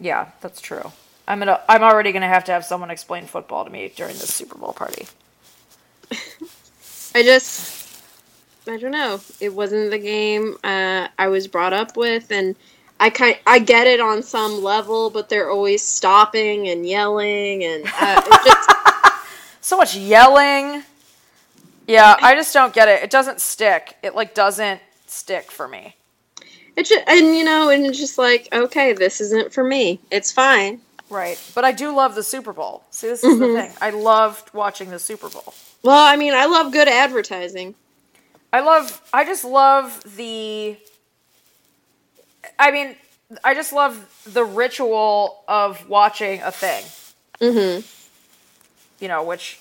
Yeah, 0.00 0.32
that's 0.40 0.60
true. 0.60 0.90
I'm 1.28 1.38
gonna. 1.38 1.60
I'm 1.68 1.84
already 1.84 2.10
gonna 2.10 2.26
have 2.26 2.42
to 2.46 2.52
have 2.52 2.64
someone 2.64 2.90
explain 2.90 3.26
football 3.26 3.64
to 3.64 3.70
me 3.70 3.92
during 3.94 4.14
this 4.14 4.34
Super 4.34 4.58
Bowl 4.58 4.72
party. 4.72 5.06
I 7.14 7.22
just. 7.22 8.02
I 8.66 8.78
don't 8.78 8.90
know. 8.90 9.20
It 9.38 9.54
wasn't 9.54 9.92
the 9.92 9.98
game 9.98 10.56
uh, 10.64 11.06
I 11.16 11.28
was 11.28 11.46
brought 11.46 11.72
up 11.72 11.96
with, 11.96 12.32
and 12.32 12.56
I 12.98 13.10
kind 13.10 13.38
I 13.46 13.60
get 13.60 13.86
it 13.86 14.00
on 14.00 14.24
some 14.24 14.60
level, 14.60 15.08
but 15.08 15.28
they're 15.28 15.50
always 15.50 15.82
stopping 15.82 16.66
and 16.66 16.84
yelling, 16.84 17.62
and 17.62 17.84
uh, 18.00 18.20
just 18.44 18.70
So 19.60 19.78
much 19.78 19.96
yelling. 19.96 20.82
Yeah, 21.86 22.16
I 22.20 22.34
just 22.34 22.52
don't 22.54 22.72
get 22.72 22.88
it. 22.88 23.02
It 23.02 23.10
doesn't 23.10 23.40
stick. 23.40 23.96
It 24.02 24.14
like 24.14 24.34
doesn't 24.34 24.80
stick 25.06 25.50
for 25.50 25.68
me. 25.68 25.94
it 26.76 26.86
just 26.86 27.04
and 27.06 27.36
you 27.36 27.44
know, 27.44 27.68
and 27.68 27.84
it's 27.86 27.98
just 27.98 28.18
like 28.18 28.48
okay, 28.52 28.92
this 28.92 29.20
isn't 29.20 29.52
for 29.52 29.62
me. 29.64 30.00
It's 30.10 30.32
fine. 30.32 30.80
Right. 31.10 31.38
But 31.54 31.64
I 31.64 31.72
do 31.72 31.94
love 31.94 32.14
the 32.14 32.22
Super 32.22 32.52
Bowl. 32.52 32.82
See, 32.90 33.08
this 33.08 33.22
is 33.22 33.38
the 33.38 33.44
Mhm. 33.46 33.68
thing. 33.68 33.76
I 33.80 33.90
loved 33.90 34.52
watching 34.54 34.90
the 34.90 34.98
Super 34.98 35.28
Bowl. 35.28 35.52
Well, 35.82 36.02
I 36.04 36.16
mean, 36.16 36.32
I 36.34 36.46
love 36.46 36.72
good 36.72 36.88
advertising. 36.88 37.74
I 38.52 38.60
love 38.60 39.00
I 39.12 39.24
just 39.24 39.44
love 39.44 40.02
the 40.16 40.76
I 42.58 42.70
mean, 42.70 42.96
I 43.42 43.54
just 43.54 43.72
love 43.72 43.94
the 44.26 44.44
ritual 44.44 45.44
of 45.48 45.88
watching 45.88 46.40
a 46.42 46.50
thing. 46.52 46.84
Mm-hmm. 47.40 47.86
You 49.00 49.08
know, 49.08 49.22
which 49.24 49.58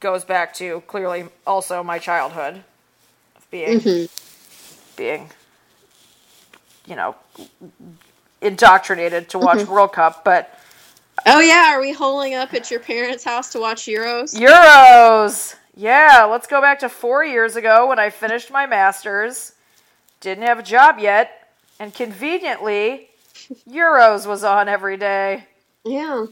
goes 0.00 0.24
back 0.24 0.54
to 0.54 0.80
clearly 0.86 1.26
also 1.46 1.82
my 1.82 1.98
childhood 1.98 2.62
of 3.36 3.50
being 3.50 3.80
Mm-hmm. 3.80 4.06
being 4.96 5.30
you 6.86 6.96
know 6.96 7.14
indoctrinated 8.40 9.28
to 9.30 9.38
watch 9.38 9.66
World 9.66 9.92
Cup, 9.92 10.24
but 10.24 10.54
Oh 11.26 11.40
yeah, 11.40 11.74
are 11.74 11.80
we 11.80 11.92
holding 11.92 12.34
up 12.34 12.54
at 12.54 12.70
your 12.70 12.80
parents' 12.80 13.24
house 13.24 13.50
to 13.52 13.60
watch 13.60 13.82
Euros? 13.86 14.34
Euros. 14.34 15.56
Yeah, 15.74 16.24
let's 16.30 16.46
go 16.46 16.60
back 16.60 16.78
to 16.80 16.88
4 16.88 17.24
years 17.24 17.56
ago 17.56 17.88
when 17.88 17.98
I 17.98 18.10
finished 18.10 18.50
my 18.50 18.66
masters. 18.66 19.52
Didn't 20.20 20.44
have 20.44 20.58
a 20.58 20.62
job 20.62 20.98
yet, 20.98 21.52
and 21.78 21.92
conveniently 21.92 23.10
Euros 23.68 24.26
was 24.26 24.44
on 24.44 24.68
every 24.68 24.96
day. 24.96 25.46
Yeah. 25.84 26.26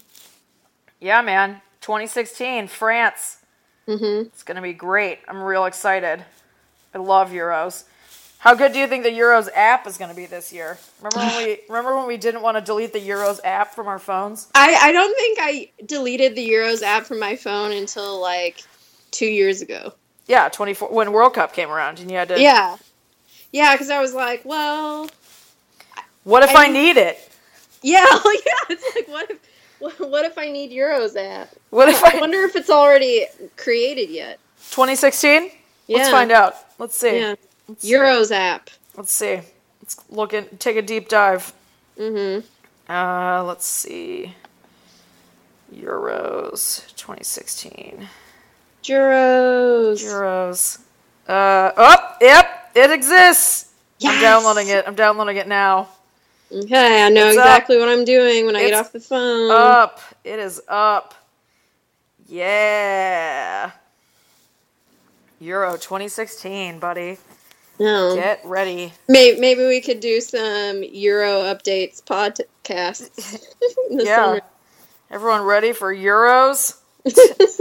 Yeah, 1.01 1.21
man. 1.23 1.61
2016, 1.81 2.69
France. 2.69 3.39
Mm-hmm. 3.89 4.27
It's 4.29 4.43
going 4.43 4.57
to 4.57 4.63
be 4.63 4.73
great. 4.73 5.21
I'm 5.29 5.43
real 5.43 5.65
excited. 5.67 6.25
I 6.95 6.99
love 6.99 7.31
Euros. 7.31 7.85
How 8.39 8.55
good 8.55 8.73
do 8.73 8.79
you 8.79 8.87
think 8.87 9.05
the 9.05 9.11
Euros 9.11 9.49
app 9.55 9.87
is 9.87 9.99
going 9.99 10.11
to 10.11 10.17
be 10.17 10.27
this 10.27 10.53
year? 10.53 10.79
Remember 11.01 11.19
when 11.19 11.37
we 11.45 11.61
remember 11.69 11.97
when 11.97 12.07
we 12.07 12.17
didn't 12.17 12.43
want 12.43 12.57
to 12.57 12.61
delete 12.61 12.93
the 12.93 13.01
Euros 13.01 13.41
app 13.45 13.75
from 13.75 13.87
our 13.89 13.99
phones? 13.99 14.49
I, 14.55 14.75
I 14.75 14.93
don't 14.93 15.17
think 15.17 15.39
I 15.41 15.71
deleted 15.87 16.35
the 16.37 16.49
Euros 16.49 16.83
app 16.83 17.05
from 17.07 17.19
my 17.21 17.37
phone 17.37 17.73
until 17.73 18.21
like 18.21 18.63
two 19.11 19.27
years 19.27 19.63
ago. 19.63 19.93
Yeah, 20.27 20.49
24 20.49 20.91
when 20.91 21.13
World 21.13 21.35
Cup 21.35 21.53
came 21.53 21.71
around 21.71 22.01
and 22.01 22.11
you 22.11 22.17
had 22.17 22.29
to 22.29 22.41
Yeah. 22.41 22.77
Yeah, 23.53 23.75
because 23.75 23.91
I 23.91 24.01
was 24.01 24.13
like, 24.15 24.45
well, 24.45 25.09
What 26.25 26.43
if 26.43 26.55
I 26.55 26.67
I 26.67 26.69
need 26.69 26.97
it? 26.97 27.19
yeah, 27.83 28.05
yeah. 28.25 28.61
It's 28.71 28.97
like, 28.97 29.09
what 29.09 29.31
if, 29.31 29.39
what, 29.99 30.25
if 30.25 30.39
I 30.39 30.51
need 30.51 30.71
Euros 30.71 31.17
app? 31.17 31.51
What 31.71 31.89
if 31.89 32.03
I 32.03 32.17
I 32.17 32.21
wonder 32.21 32.41
if 32.43 32.57
it's 32.57 32.71
already 32.71 33.27
created 33.57 34.11
yet. 34.11 34.39
2016? 34.71 35.51
Yeah. 35.87 35.99
Let's 35.99 36.11
find 36.11 36.33
out. 36.33 36.55
Let's 36.79 36.97
see. 36.97 37.19
Yeah. 37.19 37.35
Let's, 37.69 37.85
Euros 37.85 38.31
app. 38.31 38.71
let's 38.97 39.13
see. 39.13 39.41
Let's 39.83 39.97
look 40.09 40.33
in 40.33 40.47
take 40.59 40.77
a 40.77 40.83
deep 40.83 41.09
dive. 41.09 41.53
Mm-hmm. 41.99 42.47
Uh, 42.91 43.45
let's 43.45 43.67
see. 43.67 44.35
Euros 45.75 46.87
2016. 46.97 48.09
Euros. 48.85 50.03
Euros. 50.03 50.79
Uh, 51.29 51.73
oh, 51.77 52.17
yep, 52.21 52.71
it 52.75 52.91
exists. 52.91 53.73
I'm 54.05 54.21
downloading 54.21 54.69
it. 54.69 54.85
I'm 54.87 54.95
downloading 54.95 55.37
it 55.37 55.49
now. 55.49 55.89
Okay, 56.53 57.03
I 57.05 57.09
know 57.09 57.29
It's 57.29 57.37
up. 57.39 57.45
exactly 57.45 57.79
what 57.79 57.89
I'm 57.89 58.05
doing 58.05 58.47
when 58.47 58.55
I 58.57 58.61
get 58.63 58.75
off 58.75 58.93
the 58.93 59.01
phone. 59.01 59.51
Up. 59.51 60.01
It 60.25 60.39
is 60.39 60.63
up. 60.69 61.15
Yeah. 62.29 63.73
Euro 65.41 65.73
2016, 65.77 66.79
buddy. 66.79 67.19
no. 67.79 68.15
Get 68.17 68.41
ready. 68.45 68.93
Maybe, 69.09 69.39
maybe 69.41 69.67
we 69.67 69.81
could 69.81 70.01
do 70.01 70.21
some 70.21 70.83
Euro 70.83 71.43
updates 71.43 72.03
podcasts. 72.03 73.43
Yeah. 73.91 74.25
summer. 74.27 74.41
Everyone 75.11 75.43
ready 75.43 75.73
for 75.73 75.95
Euros? 75.95 76.77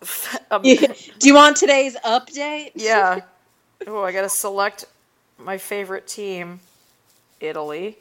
Um, 0.50 0.62
Do 0.62 0.78
you 1.22 1.34
want 1.34 1.56
today's 1.56 1.96
update? 2.04 2.70
yeah. 2.76 3.20
Oh, 3.86 4.02
I 4.04 4.12
gotta 4.12 4.28
select 4.28 4.84
my 5.38 5.58
favorite 5.58 6.06
team. 6.06 6.60
Italy. 7.40 7.96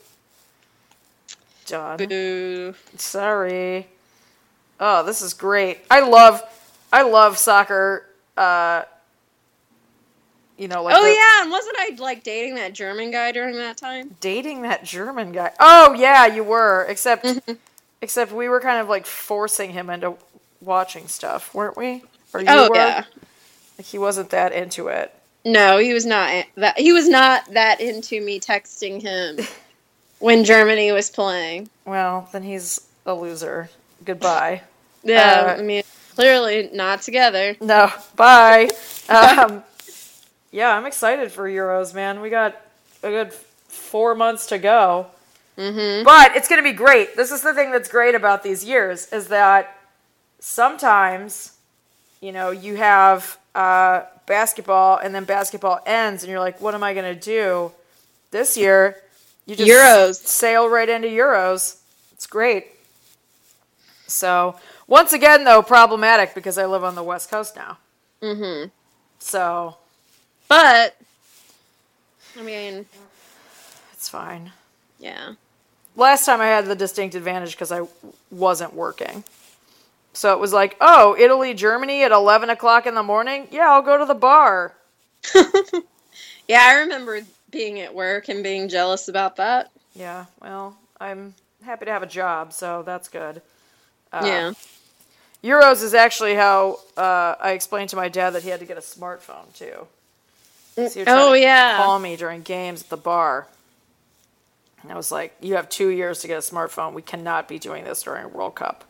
Done. 1.66 1.98
Boo. 1.98 2.76
Sorry. 2.98 3.88
Oh, 4.80 5.04
this 5.04 5.22
is 5.22 5.34
great. 5.34 5.80
I 5.90 6.02
love 6.02 6.42
I 6.94 7.02
love 7.04 7.38
soccer 7.38 8.06
uh 8.38 8.84
you 10.58 10.68
know 10.68 10.84
like 10.84 10.96
Oh 10.98 11.04
the- 11.04 11.10
yeah, 11.14 11.42
and 11.42 11.52
wasn't 11.52 11.76
I 11.80 11.96
like 11.98 12.24
dating 12.24 12.56
that 12.56 12.74
German 12.74 13.10
guy 13.12 13.32
during 13.32 13.56
that 13.58 13.78
time? 13.78 14.16
dating 14.22 14.62
that 14.64 14.84
German 14.84 15.32
guy. 15.32 15.52
Oh 15.60 15.94
yeah, 15.94 16.26
you 16.28 16.44
were. 16.44 16.86
Except 16.88 17.26
Mm-hmm. 17.26 17.54
except 18.02 18.32
we 18.32 18.48
were 18.50 18.60
kind 18.60 18.80
of 18.80 18.88
like 18.88 19.06
forcing 19.06 19.72
him 19.72 19.90
into 19.90 20.16
watching 20.62 21.08
stuff, 21.08 21.54
weren't 21.54 21.78
we? 21.78 22.04
Or 22.34 22.42
you 22.42 22.46
oh 22.50 22.70
were? 22.70 22.76
yeah. 22.76 23.04
Like 23.78 23.88
he 23.88 23.98
wasn't 23.98 24.30
that 24.30 24.52
into 24.54 24.88
it. 24.90 25.14
No, 25.46 25.78
he 25.78 25.94
was 25.94 26.06
not 26.06 26.46
that. 26.56 26.78
He 26.80 26.92
was 26.92 27.08
not 27.08 27.54
that 27.54 27.80
into 27.80 28.20
me 28.20 28.40
texting 28.40 29.02
him 29.02 29.38
when 30.20 30.44
Germany 30.44 30.92
was 30.92 31.10
playing. 31.12 31.70
Well, 31.86 32.28
then 32.34 32.42
he's 32.44 32.82
a 33.06 33.14
loser. 33.14 33.70
Goodbye. 34.04 34.62
Yeah, 35.08 35.54
Uh, 35.56 35.60
I 35.60 35.62
mean, 35.62 35.84
clearly 36.16 36.68
not 36.74 37.04
together. 37.04 37.56
No, 37.62 37.92
bye. 38.16 38.68
Um, 39.08 39.64
yeah, 40.52 40.76
I'm 40.76 40.88
excited 40.88 41.32
for 41.32 41.48
Euros, 41.48 41.94
man. 41.94 42.22
We 42.22 42.32
got 42.32 42.60
a 43.04 43.12
good 43.12 43.32
four 43.32 44.16
months 44.16 44.48
to 44.48 44.58
go. 44.58 45.06
Mm-hmm. 45.60 46.04
But 46.06 46.36
it's 46.36 46.48
going 46.48 46.58
to 46.60 46.68
be 46.68 46.76
great. 46.76 47.16
This 47.16 47.30
is 47.32 47.44
the 47.44 47.54
thing 47.54 47.70
that's 47.70 47.88
great 47.88 48.16
about 48.16 48.42
these 48.42 48.66
years 48.66 49.06
is 49.14 49.28
that 49.28 49.78
sometimes, 50.40 51.52
you 52.20 52.32
know, 52.32 52.50
you 52.50 52.78
have 52.78 53.38
uh, 53.54 54.06
basketball 54.26 54.98
and 54.98 55.14
then 55.14 55.24
basketball 55.26 55.80
ends 55.86 56.24
and 56.24 56.30
you're 56.32 56.40
like, 56.40 56.60
what 56.62 56.74
am 56.74 56.84
I 56.84 56.94
going 56.94 57.14
to 57.14 57.20
do? 57.20 57.72
This 58.32 58.58
year, 58.58 58.98
you 59.46 59.56
just 59.56 59.70
Euros. 59.70 60.16
sail 60.28 60.68
right 60.70 60.90
into 60.90 61.08
Euros. 61.08 61.80
It's 62.14 62.28
great. 62.28 62.68
So, 64.08 64.56
once 64.88 65.14
again, 65.14 65.44
though, 65.44 65.62
problematic 65.62 66.36
because 66.36 66.58
I 66.58 66.66
live 66.66 66.84
on 66.84 66.96
the 66.96 67.04
West 67.04 67.30
Coast 67.32 67.56
now. 67.56 67.78
Mm-hmm. 68.22 68.70
So, 69.20 69.78
But 70.48 70.96
I 72.38 72.42
mean, 72.42 72.86
it's 73.94 74.10
fine. 74.10 74.52
yeah. 75.00 75.34
last 75.96 76.26
time 76.26 76.42
I 76.42 76.48
had 76.48 76.66
the 76.66 76.76
distinct 76.76 77.16
advantage 77.16 77.52
because 77.52 77.72
I 77.72 77.82
wasn't 78.30 78.74
working. 78.74 79.24
So 80.16 80.34
it 80.34 80.40
was 80.40 80.54
like, 80.54 80.78
oh, 80.82 81.16
Italy, 81.20 81.54
Germany 81.54 82.04
at 82.04 82.12
11 82.12 82.50
o'clock 82.50 82.86
in 82.88 82.96
the 82.96 83.04
morning? 83.04 83.48
Yeah, 83.52 83.70
I'll 83.72 83.82
go 83.82 83.98
to 83.98 84.06
the 84.06 84.16
bar. 84.16 84.74
Yeah, 86.48 86.62
I 86.62 86.82
remember 86.82 87.22
being 87.50 87.80
at 87.80 87.94
work 87.94 88.30
and 88.30 88.44
being 88.44 88.70
jealous 88.70 89.08
about 89.08 89.38
that. 89.38 89.72
Yeah, 89.96 90.26
well, 90.42 90.78
I'm 91.00 91.34
happy 91.64 91.86
to 91.86 91.92
have 91.92 92.04
a 92.04 92.08
job, 92.08 92.54
so 92.54 92.84
that's 92.84 93.08
good. 93.08 93.42
Uh, 94.12 94.22
yeah. 94.24 94.54
Euros 95.44 95.84
is 95.84 95.94
actually 95.94 96.36
how 96.36 96.80
uh, 96.98 97.36
I 97.40 97.52
explained 97.52 97.90
to 97.92 97.96
my 97.96 98.10
dad 98.10 98.32
that 98.32 98.44
he 98.44 98.50
had 98.50 98.60
to 98.60 98.66
get 98.66 98.78
a 98.78 98.82
smartphone, 98.82 99.52
too. 99.54 99.88
So 100.76 100.84
would 100.84 100.94
try 100.94 101.04
Oh 101.08 101.34
to 101.34 101.40
yeah. 101.40 101.78
Call 101.78 102.00
me 102.00 102.16
during 102.16 102.42
games 102.42 102.84
at 102.84 102.90
the 102.90 102.98
bar. 102.98 103.48
And 104.84 104.92
I 104.92 104.96
was 104.96 105.12
like, 105.12 105.36
you 105.42 105.56
have 105.56 105.70
two 105.70 105.90
years 105.90 106.20
to 106.22 106.28
get 106.28 106.38
a 106.38 106.42
smartphone. 106.42 106.94
We 106.94 107.02
cannot 107.02 107.48
be 107.48 107.58
doing 107.58 107.86
this 107.86 108.04
during 108.04 108.32
World 108.34 108.56
Cup. 108.56 108.84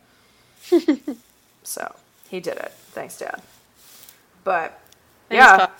so 1.62 1.94
he 2.28 2.40
did 2.40 2.56
it. 2.58 2.72
Thanks, 2.92 3.18
Dad. 3.18 3.42
But 4.44 4.78
Thanks, 5.28 5.52
yeah, 5.52 5.52
Pop. 5.52 5.78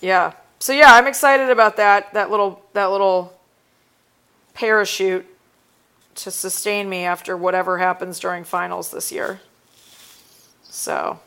yeah. 0.00 0.32
So 0.60 0.72
yeah, 0.72 0.94
I'm 0.94 1.06
excited 1.06 1.50
about 1.50 1.76
that. 1.76 2.12
That 2.14 2.30
little 2.30 2.62
that 2.74 2.86
little 2.90 3.32
parachute 4.54 5.26
to 6.16 6.30
sustain 6.30 6.88
me 6.88 7.04
after 7.04 7.36
whatever 7.36 7.78
happens 7.78 8.18
during 8.18 8.44
finals 8.44 8.90
this 8.90 9.12
year. 9.12 9.40
So 10.62 11.20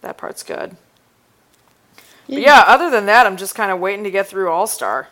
that 0.00 0.18
part's 0.18 0.42
good. 0.42 0.76
But 2.32 2.42
yeah, 2.42 2.64
other 2.66 2.90
than 2.90 3.06
that, 3.06 3.26
I'm 3.26 3.36
just 3.36 3.54
kind 3.54 3.70
of 3.70 3.80
waiting 3.80 4.04
to 4.04 4.10
get 4.10 4.26
through 4.28 4.50
All 4.50 4.66
Star. 4.66 5.08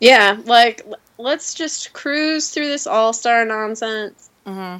Yeah, 0.00 0.38
like 0.44 0.82
let's 1.18 1.54
just 1.54 1.92
cruise 1.92 2.50
through 2.50 2.68
this 2.68 2.86
all 2.86 3.12
star 3.12 3.44
nonsense, 3.44 4.30
hmm 4.46 4.76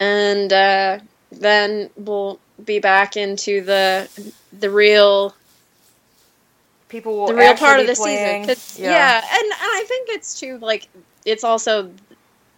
and 0.00 0.52
uh, 0.52 0.98
then 1.32 1.90
we'll 1.96 2.38
be 2.64 2.78
back 2.78 3.16
into 3.16 3.62
the 3.62 4.08
the 4.58 4.70
real 4.70 5.34
People 6.88 7.16
will 7.16 7.26
the 7.28 7.34
real 7.34 7.54
part 7.54 7.80
of 7.80 7.86
the 7.86 7.94
playing. 7.94 8.44
season. 8.44 8.54
'Cause- 8.54 8.78
yeah. 8.78 9.16
and, 9.18 9.42
and 9.44 9.52
I 9.60 9.84
think 9.88 10.08
it's 10.10 10.38
too 10.38 10.58
like 10.58 10.88
it's 11.24 11.42
also 11.44 11.90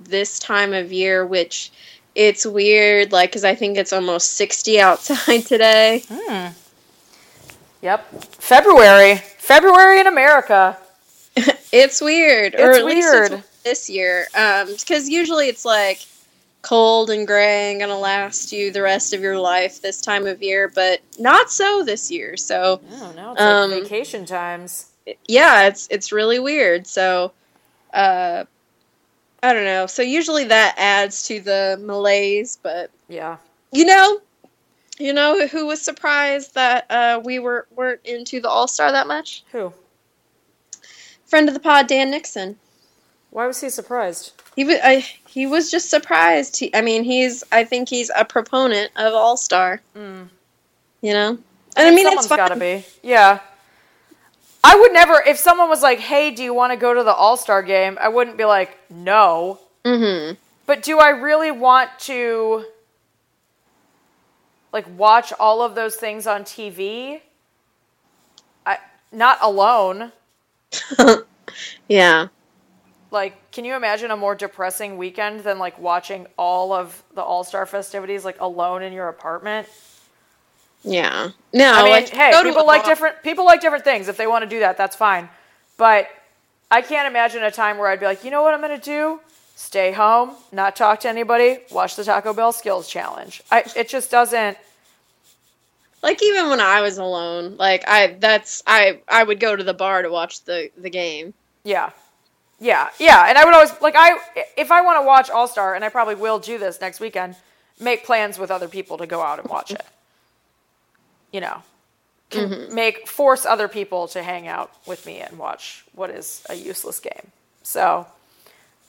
this 0.00 0.38
time 0.40 0.74
of 0.74 0.92
year, 0.92 1.24
which 1.24 1.70
it's 2.16 2.44
weird, 2.44 3.12
like 3.12 3.30
because 3.30 3.44
I 3.44 3.54
think 3.54 3.78
it's 3.78 3.92
almost 3.92 4.32
sixty 4.32 4.80
outside 4.80 5.42
today. 5.46 6.04
Hmm. 6.10 6.48
Yep. 7.82 8.24
February. 8.40 9.16
February 9.38 10.00
in 10.00 10.06
America. 10.06 10.76
it's 11.72 12.00
weird, 12.00 12.54
or 12.54 12.70
It's 12.70 12.78
at 12.78 12.84
least 12.84 13.08
weird. 13.12 13.32
it's 13.32 13.48
this 13.62 13.90
year, 13.90 14.26
because 14.32 15.08
usually 15.08 15.48
it's 15.48 15.64
like 15.64 16.00
cold 16.64 17.10
and 17.10 17.26
gray 17.26 17.70
and 17.70 17.80
gonna 17.80 17.98
last 17.98 18.50
you 18.52 18.72
the 18.72 18.82
rest 18.82 19.12
of 19.12 19.20
your 19.20 19.38
life 19.38 19.80
this 19.82 20.00
time 20.00 20.26
of 20.26 20.42
year, 20.42 20.68
but 20.74 21.00
not 21.18 21.50
so 21.50 21.84
this 21.84 22.10
year. 22.10 22.36
So 22.36 22.80
Oh, 23.00 23.12
now 23.14 23.32
it's 23.32 23.40
Um, 23.40 23.70
like 23.70 23.82
vacation 23.82 24.24
times. 24.26 24.86
yeah, 25.28 25.66
it's 25.68 25.86
it's 25.90 26.10
really 26.10 26.38
weird. 26.38 26.86
So, 26.86 27.32
uh, 27.92 28.44
I 29.42 29.52
don't 29.52 29.64
know. 29.66 29.86
So 29.86 30.00
usually 30.02 30.44
that 30.44 30.74
adds 30.78 31.24
to 31.28 31.40
the 31.40 31.78
malaise, 31.82 32.58
but 32.62 32.90
Yeah. 33.08 33.36
you 33.70 33.84
know, 33.84 34.20
you 34.98 35.12
know 35.12 35.46
who 35.46 35.66
was 35.66 35.82
surprised 35.82 36.54
that 36.54 36.86
uh, 36.90 37.20
we 37.22 37.38
were 37.38 37.66
weren't 37.76 38.00
into 38.04 38.40
the 38.40 38.48
All 38.48 38.66
Star 38.66 38.90
that 38.92 39.06
much? 39.06 39.44
Who? 39.52 39.72
Friend 41.26 41.46
of 41.48 41.54
the 41.54 41.60
pod, 41.60 41.86
Dan 41.88 42.10
Nixon. 42.10 42.58
Why 43.34 43.48
was 43.48 43.60
he 43.60 43.68
surprised? 43.68 44.30
He 44.54 44.64
was 44.64 44.76
I, 44.84 45.04
he 45.26 45.44
was 45.44 45.68
just 45.68 45.90
surprised. 45.90 46.56
He, 46.56 46.72
I 46.72 46.82
mean, 46.82 47.02
he's 47.02 47.42
I 47.50 47.64
think 47.64 47.88
he's 47.88 48.08
a 48.14 48.24
proponent 48.24 48.92
of 48.94 49.12
All 49.12 49.36
Star. 49.36 49.82
Mm. 49.96 50.28
You 51.00 51.12
know, 51.12 51.30
and 51.76 51.88
I 51.88 51.90
mean 51.90 52.04
someone's 52.04 52.28
got 52.28 52.50
to 52.50 52.56
be. 52.56 52.84
Yeah. 53.02 53.40
I 54.62 54.76
would 54.76 54.92
never, 54.92 55.20
if 55.26 55.36
someone 55.36 55.68
was 55.68 55.82
like, 55.82 55.98
hey, 55.98 56.30
do 56.30 56.44
you 56.44 56.54
want 56.54 56.72
to 56.72 56.76
go 56.76 56.94
to 56.94 57.02
the 57.02 57.12
All 57.12 57.36
Star 57.36 57.60
game? 57.62 57.98
I 58.00 58.08
wouldn't 58.08 58.38
be 58.38 58.44
like, 58.44 58.78
no. 58.88 59.58
Mm-hmm. 59.84 60.36
But 60.66 60.84
do 60.84 61.00
I 61.00 61.08
really 61.08 61.50
want 61.50 61.90
to, 62.00 62.64
like, 64.72 64.86
watch 64.96 65.34
all 65.38 65.60
of 65.60 65.74
those 65.74 65.96
things 65.96 66.26
on 66.26 66.44
TV? 66.44 67.20
I, 68.64 68.78
not 69.12 69.38
alone. 69.42 70.12
Yeah. 71.88 72.28
Like, 73.14 73.50
can 73.52 73.64
you 73.64 73.74
imagine 73.74 74.10
a 74.10 74.16
more 74.16 74.34
depressing 74.34 74.98
weekend 74.98 75.40
than, 75.40 75.58
like, 75.58 75.78
watching 75.78 76.26
all 76.36 76.72
of 76.72 77.02
the 77.14 77.22
All 77.22 77.44
Star 77.44 77.64
festivities, 77.64 78.24
like, 78.24 78.40
alone 78.40 78.82
in 78.82 78.92
your 78.92 79.08
apartment? 79.08 79.68
Yeah. 80.82 81.30
No, 81.52 81.72
I 81.72 81.82
mean, 81.82 81.92
like, 81.92 82.08
hey, 82.10 82.30
go 82.32 82.42
people 82.42 82.66
like 82.66 82.84
different 82.84 83.22
people 83.22 83.46
like 83.46 83.62
different 83.62 83.84
things. 83.84 84.08
If 84.08 84.18
they 84.18 84.26
want 84.26 84.42
to 84.42 84.50
do 84.50 84.60
that, 84.60 84.76
that's 84.76 84.94
fine. 84.94 85.30
But 85.78 86.08
I 86.70 86.82
can't 86.82 87.08
imagine 87.08 87.42
a 87.42 87.50
time 87.50 87.78
where 87.78 87.88
I'd 87.88 88.00
be 88.00 88.06
like, 88.06 88.22
you 88.22 88.30
know 88.30 88.42
what 88.42 88.52
I'm 88.52 88.60
going 88.60 88.78
to 88.78 88.84
do? 88.84 89.20
Stay 89.56 89.92
home, 89.92 90.32
not 90.52 90.76
talk 90.76 91.00
to 91.00 91.08
anybody, 91.08 91.58
watch 91.70 91.96
the 91.96 92.04
Taco 92.04 92.34
Bell 92.34 92.52
Skills 92.52 92.88
Challenge. 92.88 93.42
I, 93.50 93.64
it 93.76 93.88
just 93.88 94.10
doesn't. 94.10 94.58
Like 96.02 96.22
even 96.22 96.50
when 96.50 96.60
I 96.60 96.82
was 96.82 96.98
alone, 96.98 97.56
like 97.56 97.84
I 97.88 98.16
that's 98.20 98.62
I 98.66 99.00
I 99.08 99.24
would 99.24 99.40
go 99.40 99.56
to 99.56 99.64
the 99.64 99.72
bar 99.72 100.02
to 100.02 100.10
watch 100.10 100.42
the 100.42 100.70
the 100.76 100.90
game. 100.90 101.32
Yeah, 101.62 101.90
yeah, 102.60 102.88
yeah. 102.98 103.26
And 103.28 103.38
I 103.38 103.44
would 103.44 103.54
always 103.54 103.72
like 103.80 103.94
I 103.96 104.18
if 104.56 104.70
I 104.70 104.80
want 104.82 105.00
to 105.00 105.06
watch 105.06 105.30
All 105.30 105.48
Star, 105.48 105.74
and 105.74 105.84
I 105.84 105.88
probably 105.88 106.14
will 106.14 106.38
do 106.38 106.58
this 106.58 106.80
next 106.80 107.00
weekend. 107.00 107.36
Make 107.80 108.04
plans 108.04 108.38
with 108.38 108.50
other 108.50 108.68
people 108.68 108.98
to 108.98 109.06
go 109.06 109.20
out 109.20 109.40
and 109.40 109.48
watch 109.48 109.72
it. 109.72 109.82
You 111.32 111.40
know, 111.40 111.62
can 112.30 112.74
make 112.74 113.08
force 113.08 113.44
other 113.46 113.68
people 113.68 114.08
to 114.08 114.22
hang 114.22 114.46
out 114.46 114.70
with 114.86 115.06
me 115.06 115.18
and 115.20 115.38
watch 115.38 115.84
what 115.92 116.10
is 116.10 116.44
a 116.48 116.54
useless 116.54 117.00
game. 117.00 117.32
So, 117.62 118.06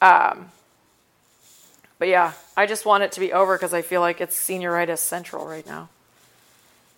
um, 0.01 0.51
but 1.97 2.07
yeah, 2.07 2.33
I 2.57 2.65
just 2.65 2.85
want 2.85 3.03
it 3.03 3.11
to 3.13 3.19
be 3.19 3.33
over 3.33 3.55
because 3.55 3.73
I 3.73 3.81
feel 3.81 4.01
like 4.01 4.21
it's 4.21 4.37
senioritis 4.37 4.99
central 4.99 5.45
right 5.45 5.65
now. 5.65 5.89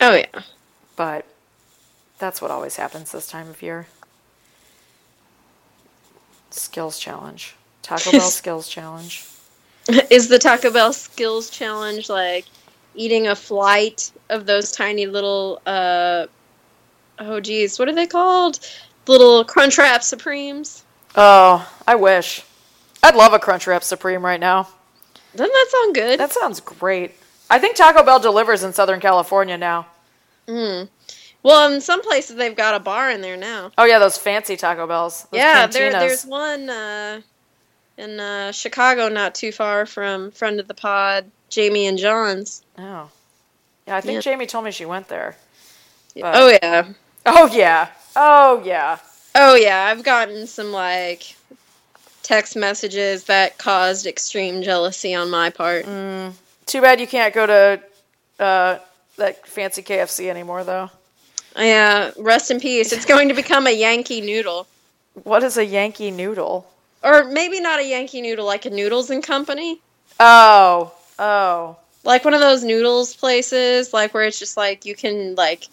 Oh 0.01 0.15
yeah. 0.15 0.41
But 0.95 1.25
that's 2.19 2.41
what 2.41 2.51
always 2.51 2.75
happens 2.75 3.11
this 3.11 3.27
time 3.27 3.49
of 3.49 3.61
year. 3.61 3.87
Skills 6.57 6.99
challenge. 6.99 7.55
Taco 7.81 8.11
Bell 8.11 8.21
skills 8.29 8.67
challenge. 8.67 9.25
Is 10.09 10.27
the 10.27 10.39
Taco 10.39 10.71
Bell 10.71 10.91
skills 10.91 11.49
challenge 11.49 12.09
like 12.09 12.45
eating 12.95 13.27
a 13.27 13.35
flight 13.35 14.11
of 14.29 14.45
those 14.45 14.71
tiny 14.71 15.05
little 15.05 15.61
uh 15.65 16.27
oh 17.19 17.39
geez, 17.39 17.79
what 17.79 17.87
are 17.87 17.95
they 17.95 18.07
called? 18.07 18.59
Little 19.07 19.45
Crunchwrap 19.45 20.03
Supremes. 20.03 20.83
Oh, 21.15 21.67
I 21.87 21.95
wish. 21.95 22.43
I'd 23.01 23.15
love 23.15 23.33
a 23.33 23.39
Crunchwrap 23.39 23.83
Supreme 23.83 24.25
right 24.25 24.39
now. 24.39 24.67
Doesn't 25.35 25.53
that 25.53 25.67
sound 25.69 25.95
good? 25.95 26.19
That 26.19 26.33
sounds 26.33 26.59
great. 26.59 27.15
I 27.49 27.59
think 27.59 27.77
Taco 27.77 28.03
Bell 28.03 28.19
delivers 28.19 28.63
in 28.63 28.73
Southern 28.73 28.99
California 28.99 29.57
now. 29.57 29.87
Mm. 30.47 30.89
Well, 31.43 31.71
in 31.71 31.81
some 31.81 32.01
places 32.01 32.35
they've 32.35 32.55
got 32.55 32.75
a 32.75 32.79
bar 32.79 33.09
in 33.11 33.21
there 33.21 33.37
now. 33.37 33.71
Oh 33.77 33.85
yeah, 33.85 33.99
those 33.99 34.17
fancy 34.17 34.57
Taco 34.57 34.87
Bells. 34.87 35.23
Those 35.31 35.37
yeah, 35.39 35.67
there, 35.67 35.91
there's 35.91 36.25
one 36.25 36.69
uh, 36.69 37.21
in 37.97 38.19
uh, 38.19 38.51
Chicago, 38.51 39.07
not 39.09 39.35
too 39.35 39.51
far 39.51 39.85
from 39.85 40.31
friend 40.31 40.59
of 40.59 40.67
the 40.67 40.73
pod, 40.73 41.29
Jamie 41.49 41.87
and 41.87 41.97
John's. 41.97 42.63
Oh. 42.77 43.09
Yeah, 43.87 43.95
I 43.97 44.01
think 44.01 44.15
Yeah. 44.15 44.21
Jamie 44.21 44.45
told 44.45 44.65
me 44.65 44.71
she 44.71 44.85
went 44.85 45.07
there. 45.07 45.35
But- 46.15 46.35
Oh 46.35 46.57
yeah, 46.61 46.87
Oh 47.25 47.49
yeah. 47.53 47.89
Oh 48.15 48.61
yeah. 48.65 48.97
oh 49.35 49.55
yeah. 49.55 49.85
I've 49.85 50.03
gotten 50.03 50.47
some 50.47 50.71
like 50.71 51.35
text 52.23 52.55
messages 52.55 53.25
that 53.25 53.57
caused 53.57 54.05
extreme 54.07 54.63
jealousy 54.63 55.13
on 55.15 55.29
my 55.29 55.49
part. 55.49 55.85
Mm. 55.85 56.33
Too 56.65 56.81
bad 56.81 56.99
you 56.99 57.07
can't 57.07 57.33
go 57.33 57.45
to 57.45 57.81
uh, 58.43 58.79
that 59.17 59.47
fancy 59.47 59.81
KFC 59.83 60.29
anymore, 60.29 60.63
though. 60.65 60.89
Yeah, 61.57 62.11
rest 62.17 62.51
in 62.51 62.59
peace. 62.59 62.91
It's 62.91 63.05
going 63.05 63.27
to 63.29 63.33
become 63.33 63.67
a 63.67 63.71
Yankee 63.71 64.21
Noodle, 64.21 64.67
What 65.23 65.43
is 65.43 65.57
a 65.57 65.65
Yankee 65.65 66.11
Noodle? 66.11 66.67
or 67.03 67.23
maybe 67.25 67.59
not 67.59 67.79
a 67.79 67.87
Yankee 67.87 68.21
Noodle, 68.21 68.45
like 68.45 68.65
a 68.65 68.69
Noodles 68.69 69.09
and 69.09 69.23
Company. 69.23 69.79
Oh, 70.19 70.91
oh. 71.19 71.77
like 72.03 72.25
one 72.25 72.33
of 72.33 72.39
those 72.41 72.63
noodles 72.63 73.15
places, 73.15 73.93
like 73.93 74.13
where 74.13 74.23
it's 74.23 74.39
just 74.39 74.57
like 74.57 74.85
you 74.85 74.95
can 74.95 75.35
like 75.35 75.67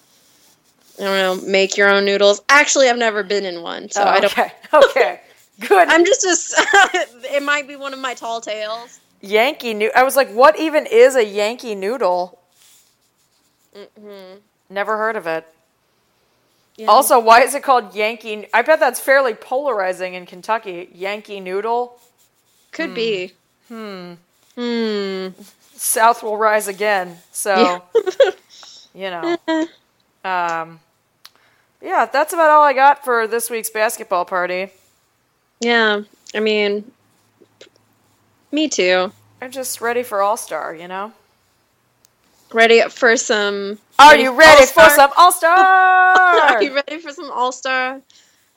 I 0.99 1.05
don't 1.05 1.41
know, 1.43 1.47
make 1.51 1.76
your 1.76 1.89
own 1.89 2.05
noodles. 2.05 2.41
Actually, 2.49 2.89
I've 2.89 2.99
never 2.99 3.22
been 3.22 3.45
in 3.45 3.62
one, 3.62 3.91
so 3.91 4.03
Oh, 4.03 4.07
I 4.07 4.20
don't. 4.20 4.30
Okay, 4.32 4.53
okay. 4.74 5.20
Good. 5.61 5.89
I'm 5.89 6.05
just 6.05 6.24
a. 6.24 7.07
it 7.37 7.43
might 7.43 7.66
be 7.66 7.76
one 7.76 7.93
of 7.93 7.99
my 8.01 8.14
tall 8.14 8.41
tales. 8.41 9.01
Yankee 9.20 9.74
Noodle. 9.74 9.95
I 9.97 10.03
was 10.03 10.14
like, 10.16 10.30
what 10.30 10.59
even 10.59 10.87
is 10.87 11.16
a 11.16 11.24
Yankee 11.24 11.74
Noodle? 11.74 12.39
hmm 13.74 14.35
Never 14.70 14.97
heard 14.97 15.16
of 15.16 15.26
it. 15.26 15.47
Yeah. 16.77 16.87
Also, 16.87 17.20
why 17.20 17.43
is 17.43 17.55
it 17.55 17.62
called 17.62 17.95
Yankee? 17.95 18.47
I 18.53 18.62
bet 18.62 18.81
that's 18.81 18.99
fairly 18.99 19.35
polarizing 19.35 20.14
in 20.14 20.27
Kentucky. 20.27 20.89
Yankee 20.93 21.39
Noodle. 21.41 21.99
could 22.72 22.95
be. 22.95 23.33
Hmm. 23.68 24.14
Hmm. 24.57 25.29
South 25.77 26.22
will 26.22 26.37
rise 26.37 26.66
again. 26.68 27.18
So, 27.33 27.83
you 28.95 29.11
know. 29.11 29.37
Um, 30.25 30.81
yeah, 31.81 32.07
that's 32.07 32.33
about 32.33 32.51
all 32.51 32.62
I 32.62 32.72
got 32.72 33.05
for 33.05 33.27
this 33.27 33.51
week's 33.51 33.70
basketball 33.70 34.25
party. 34.25 34.70
yeah. 35.61 36.03
I 36.35 36.41
mean, 36.41 36.91
me 38.51 38.68
too. 38.68 39.12
I'm 39.41 39.53
just 39.53 39.81
ready 39.81 40.03
for 40.03 40.20
All 40.20 40.37
Star, 40.37 40.75
you 40.75 40.89
know? 40.89 41.12
Ready 42.55 42.83
for 42.89 43.17
some? 43.17 43.79
Are 43.99 44.17
you 44.17 44.33
ready 44.33 44.65
for 44.67 44.83
All-Star? 44.83 44.91
some 44.91 45.11
All 45.17 45.33
Star? 45.33 45.53
Are 45.57 46.63
you 46.63 46.73
ready 46.73 46.99
for 46.99 47.11
some 47.11 47.31
All 47.33 47.51
Star? 47.51 48.01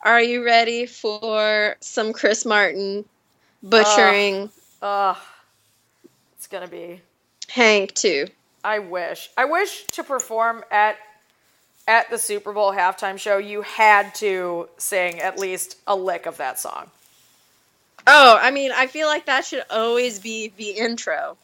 Are 0.04 0.22
you 0.22 0.46
ready 0.46 0.86
for 0.86 1.76
some 1.80 2.14
Chris 2.14 2.46
Martin 2.46 3.06
butchering 3.64 4.52
Ugh. 4.84 5.18
It's 6.38 6.46
gonna 6.46 6.68
be. 6.68 7.02
Hank 7.50 7.96
too? 7.96 8.28
I 8.64 8.78
wish. 8.80 9.32
I 9.36 9.46
wish 9.46 9.86
to 9.94 10.04
perform 10.04 10.64
at 10.70 10.98
at 11.88 12.12
the 12.12 12.20
Super 12.20 12.54
Bowl 12.54 12.72
halftime 12.72 13.18
show. 13.18 13.40
You 13.40 13.64
had 13.64 14.14
to 14.16 14.70
sing 14.78 15.22
at 15.22 15.40
least 15.40 15.78
a 15.88 15.96
lick 15.96 16.28
of 16.28 16.38
that 16.38 16.60
song. 16.60 16.92
Oh, 18.06 18.38
I 18.40 18.52
mean, 18.52 18.72
I 18.72 18.86
feel 18.86 19.08
like 19.08 19.26
that 19.26 19.44
should 19.44 19.64
always 19.72 20.20
be 20.20 20.54
the 20.56 20.70
intro. 20.70 21.36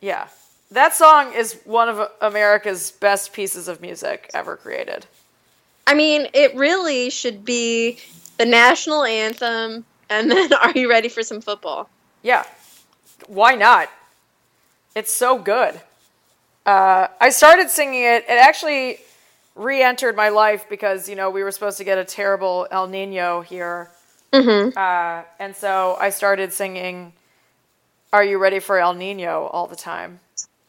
Yeah, 0.00 0.26
that 0.72 0.94
song 0.94 1.32
is 1.34 1.60
one 1.64 1.88
of 1.88 2.10
America's 2.20 2.90
best 2.90 3.32
pieces 3.32 3.68
of 3.68 3.80
music 3.80 4.30
ever 4.34 4.56
created. 4.56 5.06
I 5.86 5.94
mean, 5.94 6.28
it 6.32 6.54
really 6.54 7.10
should 7.10 7.44
be 7.44 7.98
the 8.38 8.46
national 8.46 9.04
anthem, 9.04 9.84
and 10.08 10.30
then 10.30 10.52
are 10.62 10.72
you 10.72 10.88
ready 10.88 11.08
for 11.08 11.22
some 11.22 11.40
football? 11.40 11.88
Yeah, 12.22 12.44
why 13.26 13.54
not? 13.54 13.90
It's 14.94 15.12
so 15.12 15.38
good. 15.38 15.80
Uh, 16.64 17.08
I 17.20 17.30
started 17.30 17.70
singing 17.70 18.02
it. 18.02 18.24
It 18.28 18.38
actually 18.38 18.98
re-entered 19.54 20.16
my 20.16 20.30
life 20.30 20.66
because 20.68 21.08
you 21.08 21.16
know 21.16 21.28
we 21.28 21.42
were 21.42 21.50
supposed 21.50 21.78
to 21.78 21.84
get 21.84 21.98
a 21.98 22.04
terrible 22.04 22.66
El 22.70 22.86
Nino 22.88 23.42
here. 23.42 23.90
Mm-hmm. 24.32 24.78
Uh, 24.78 25.24
and 25.38 25.54
so 25.54 25.96
I 26.00 26.08
started 26.08 26.52
singing 26.52 27.12
Are 28.12 28.24
You 28.24 28.38
Ready 28.38 28.60
for 28.60 28.78
El 28.78 28.94
Nino 28.94 29.46
all 29.52 29.66
the 29.66 29.76
time. 29.76 30.20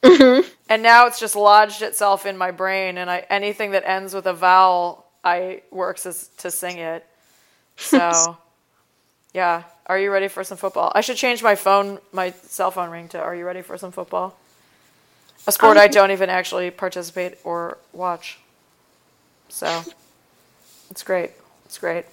Mm-hmm. 0.03 0.47
And 0.69 0.83
now 0.83 1.07
it's 1.07 1.19
just 1.19 1.35
lodged 1.35 1.81
itself 1.81 2.25
in 2.25 2.37
my 2.37 2.51
brain 2.51 2.97
and 2.97 3.09
I 3.09 3.25
anything 3.29 3.71
that 3.71 3.87
ends 3.87 4.13
with 4.13 4.25
a 4.25 4.33
vowel 4.33 5.05
I 5.23 5.61
works 5.71 6.05
as 6.05 6.27
to 6.39 6.51
sing 6.51 6.77
it. 6.77 7.05
So 7.77 8.37
yeah, 9.33 9.63
are 9.85 9.97
you 9.97 10.11
ready 10.11 10.27
for 10.27 10.43
some 10.43 10.57
football? 10.57 10.91
I 10.93 11.01
should 11.01 11.17
change 11.17 11.41
my 11.41 11.55
phone 11.55 11.99
my 12.11 12.31
cell 12.31 12.71
phone 12.71 12.89
ring 12.89 13.07
to 13.09 13.21
Are 13.21 13.35
you 13.35 13.45
ready 13.45 13.61
for 13.61 13.77
some 13.77 13.91
football? 13.91 14.37
A 15.45 15.51
sport 15.51 15.77
I 15.77 15.87
don't 15.87 16.11
even 16.11 16.29
actually 16.29 16.71
participate 16.71 17.37
or 17.43 17.77
watch. 17.91 18.39
So 19.49 19.83
it's 20.89 21.03
great. 21.03 21.31
It's 21.65 21.77
great. 21.77 22.05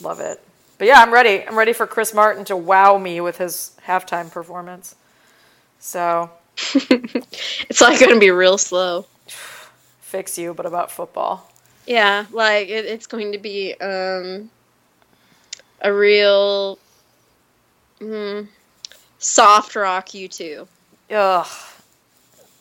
Love 0.00 0.20
it. 0.20 0.40
But 0.78 0.88
yeah, 0.88 1.00
I'm 1.00 1.12
ready. 1.12 1.44
I'm 1.46 1.56
ready 1.56 1.72
for 1.72 1.86
Chris 1.86 2.14
Martin 2.14 2.44
to 2.46 2.56
wow 2.56 2.98
me 2.98 3.20
with 3.20 3.38
his 3.38 3.76
halftime 3.86 4.30
performance. 4.30 4.96
So 5.78 6.30
It's 7.68 7.80
like 7.80 7.98
going 7.98 8.12
to 8.12 8.20
be 8.20 8.30
real 8.30 8.58
slow. 8.58 9.06
fix 10.00 10.38
you, 10.38 10.54
but 10.54 10.66
about 10.66 10.90
football. 10.90 11.50
Yeah, 11.86 12.26
like 12.32 12.68
it, 12.68 12.84
it's 12.84 13.06
going 13.06 13.32
to 13.32 13.38
be 13.38 13.74
um, 13.74 14.50
a 15.80 15.92
real 15.92 16.78
mm, 18.00 18.48
soft 19.18 19.76
rock 19.76 20.08
U2. 20.08 20.66
Ugh. 21.10 21.46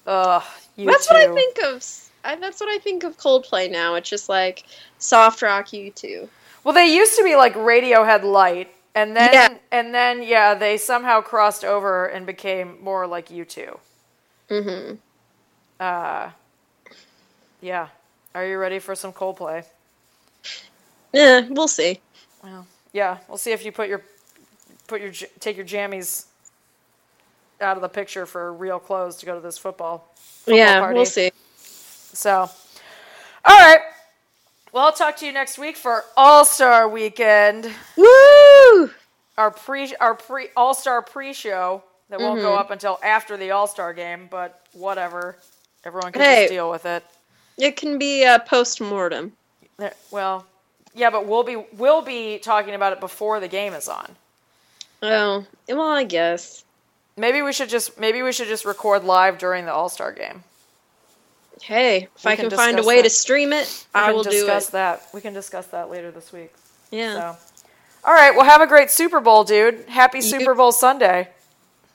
Ugh. 0.05 0.43
You 0.75 0.85
That's 0.87 1.09
what 1.09 1.17
I 1.17 1.33
think 1.33 1.57
of. 1.63 1.85
I, 2.25 2.35
that's 2.35 2.59
what 2.59 2.69
I 2.69 2.79
think 2.79 3.03
of 3.03 3.17
Coldplay 3.17 3.69
now. 3.69 3.95
It's 3.95 4.09
just 4.09 4.29
like 4.29 4.65
soft 4.97 5.41
rock 5.41 5.67
U2. 5.67 6.27
Well, 6.63 6.73
they 6.73 6.93
used 6.93 7.17
to 7.17 7.23
be 7.23 7.35
like 7.35 7.53
Radiohead 7.53 8.23
light, 8.23 8.73
and 8.95 9.15
then 9.15 9.33
Yeah. 9.33 9.57
and 9.71 9.93
then 9.93 10.23
yeah, 10.23 10.53
they 10.53 10.77
somehow 10.77 11.21
crossed 11.21 11.63
over 11.65 12.05
and 12.07 12.25
became 12.25 12.77
more 12.81 13.07
like 13.07 13.29
U2. 13.29 13.77
Mm-hmm. 14.49 14.95
Uh, 15.79 16.29
yeah. 17.61 17.87
Are 18.35 18.45
you 18.45 18.57
ready 18.57 18.79
for 18.79 18.95
some 18.95 19.13
Coldplay? 19.13 19.65
Yeah, 21.13 21.47
we'll 21.49 21.67
see. 21.67 21.99
Well, 22.43 22.65
yeah. 22.91 23.17
We'll 23.27 23.37
see 23.37 23.51
if 23.51 23.63
you 23.63 23.71
put 23.71 23.87
your 23.89 24.01
put 24.87 25.01
your 25.01 25.11
take 25.39 25.55
your 25.57 25.65
jammies 25.65 26.25
out 27.61 27.77
of 27.77 27.81
the 27.81 27.89
picture 27.89 28.25
for 28.25 28.51
real 28.53 28.79
clothes 28.79 29.17
to 29.17 29.25
go 29.25 29.35
to 29.35 29.39
this 29.41 29.57
football. 29.57 30.09
football 30.15 30.57
yeah, 30.57 30.79
party. 30.79 30.95
we'll 30.95 31.05
see. 31.05 31.31
So, 31.55 32.49
all 33.45 33.57
right. 33.59 33.79
Well, 34.71 34.85
I'll 34.85 34.91
talk 34.91 35.15
to 35.17 35.25
you 35.25 35.31
next 35.31 35.57
week 35.59 35.77
for 35.77 36.03
All 36.17 36.43
Star 36.45 36.89
Weekend. 36.89 37.71
Woo! 37.95 38.05
Our 39.37 39.51
pre 39.51 39.95
our 39.99 40.15
pre 40.15 40.49
All 40.55 40.73
Star 40.73 41.01
pre 41.01 41.33
show 41.33 41.83
that 42.09 42.19
won't 42.19 42.39
Mm-hmm. 42.39 42.47
go 42.47 42.55
up 42.55 42.71
until 42.71 42.99
after 43.03 43.37
the 43.37 43.51
All 43.51 43.67
Star 43.67 43.93
game, 43.93 44.27
but 44.29 44.61
whatever. 44.73 45.35
Everyone 45.85 46.11
can 46.11 46.21
Hey. 46.21 46.43
just 46.43 46.53
deal 46.53 46.69
with 46.69 46.85
it. 46.85 47.03
It 47.57 47.75
can 47.75 47.97
be 47.97 48.23
a 48.23 48.39
post 48.39 48.79
mortem. 48.81 49.33
Well, 50.11 50.45
yeah, 50.95 51.09
but 51.09 51.25
we'll 51.25 51.43
be 51.43 51.55
we'll 51.73 52.01
be 52.01 52.37
talking 52.39 52.73
about 52.75 52.93
it 52.93 52.99
before 52.99 53.39
the 53.39 53.47
game 53.47 53.73
is 53.73 53.87
on. 53.87 54.15
Oh, 55.01 55.45
well, 55.67 55.81
I 55.81 56.03
guess. 56.05 56.63
Maybe 57.17 57.41
we 57.41 57.51
should 57.53 57.69
just 57.69 57.99
maybe 57.99 58.21
we 58.21 58.31
should 58.31 58.47
just 58.47 58.63
record 58.65 59.03
live 59.03 59.37
during 59.37 59.65
the 59.65 59.73
All 59.73 59.89
Star 59.89 60.11
game. 60.11 60.43
Hey, 61.61 62.07
if 62.15 62.25
We 62.25 62.31
I 62.31 62.35
can 62.35 62.49
can, 62.49 62.57
find 62.57 62.79
a 62.79 62.83
way 62.83 62.97
that. 62.97 63.03
to 63.03 63.09
stream 63.09 63.53
it, 63.53 63.85
We 63.93 64.01
I 64.01 64.11
will 64.11 64.23
do 64.23 64.31
discuss 64.31 64.69
it. 64.69 64.71
that. 64.73 65.07
We 65.13 65.21
can 65.21 65.33
discuss 65.33 65.67
that 65.67 65.89
later 65.89 66.11
this 66.11 66.31
week. 66.33 66.53
Yeah. 66.91 67.35
So, 67.35 67.37
all 68.05 68.13
right. 68.13 68.35
Well, 68.35 68.45
have 68.45 68.61
a 68.61 68.67
great 68.67 68.91
Super 68.91 69.19
Bowl, 69.19 69.43
dude. 69.43 69.85
Happy 69.87 70.21
Super 70.21 70.53
Bowl 70.55 70.71
Sunday. 70.71 71.29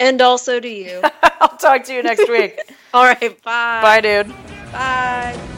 And 0.00 0.20
also 0.20 0.60
to 0.60 0.68
you. 0.68 1.02
I'll 1.40 1.56
talk 1.56 1.84
to 1.84 1.94
you 1.94 2.02
next 2.02 2.28
week. 2.28 2.58
All 2.94 3.04
right, 3.04 3.42
bye. 3.42 3.82
Bye, 3.82 4.00
dude. 4.00 4.32
Bye. 4.72 5.57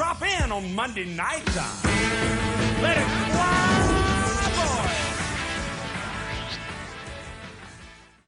Drop 0.00 0.22
in 0.22 0.50
on 0.50 0.74
Monday 0.74 1.04
night 1.04 1.44
time. 1.44 2.82
Let 2.82 2.96
it. 2.96 3.29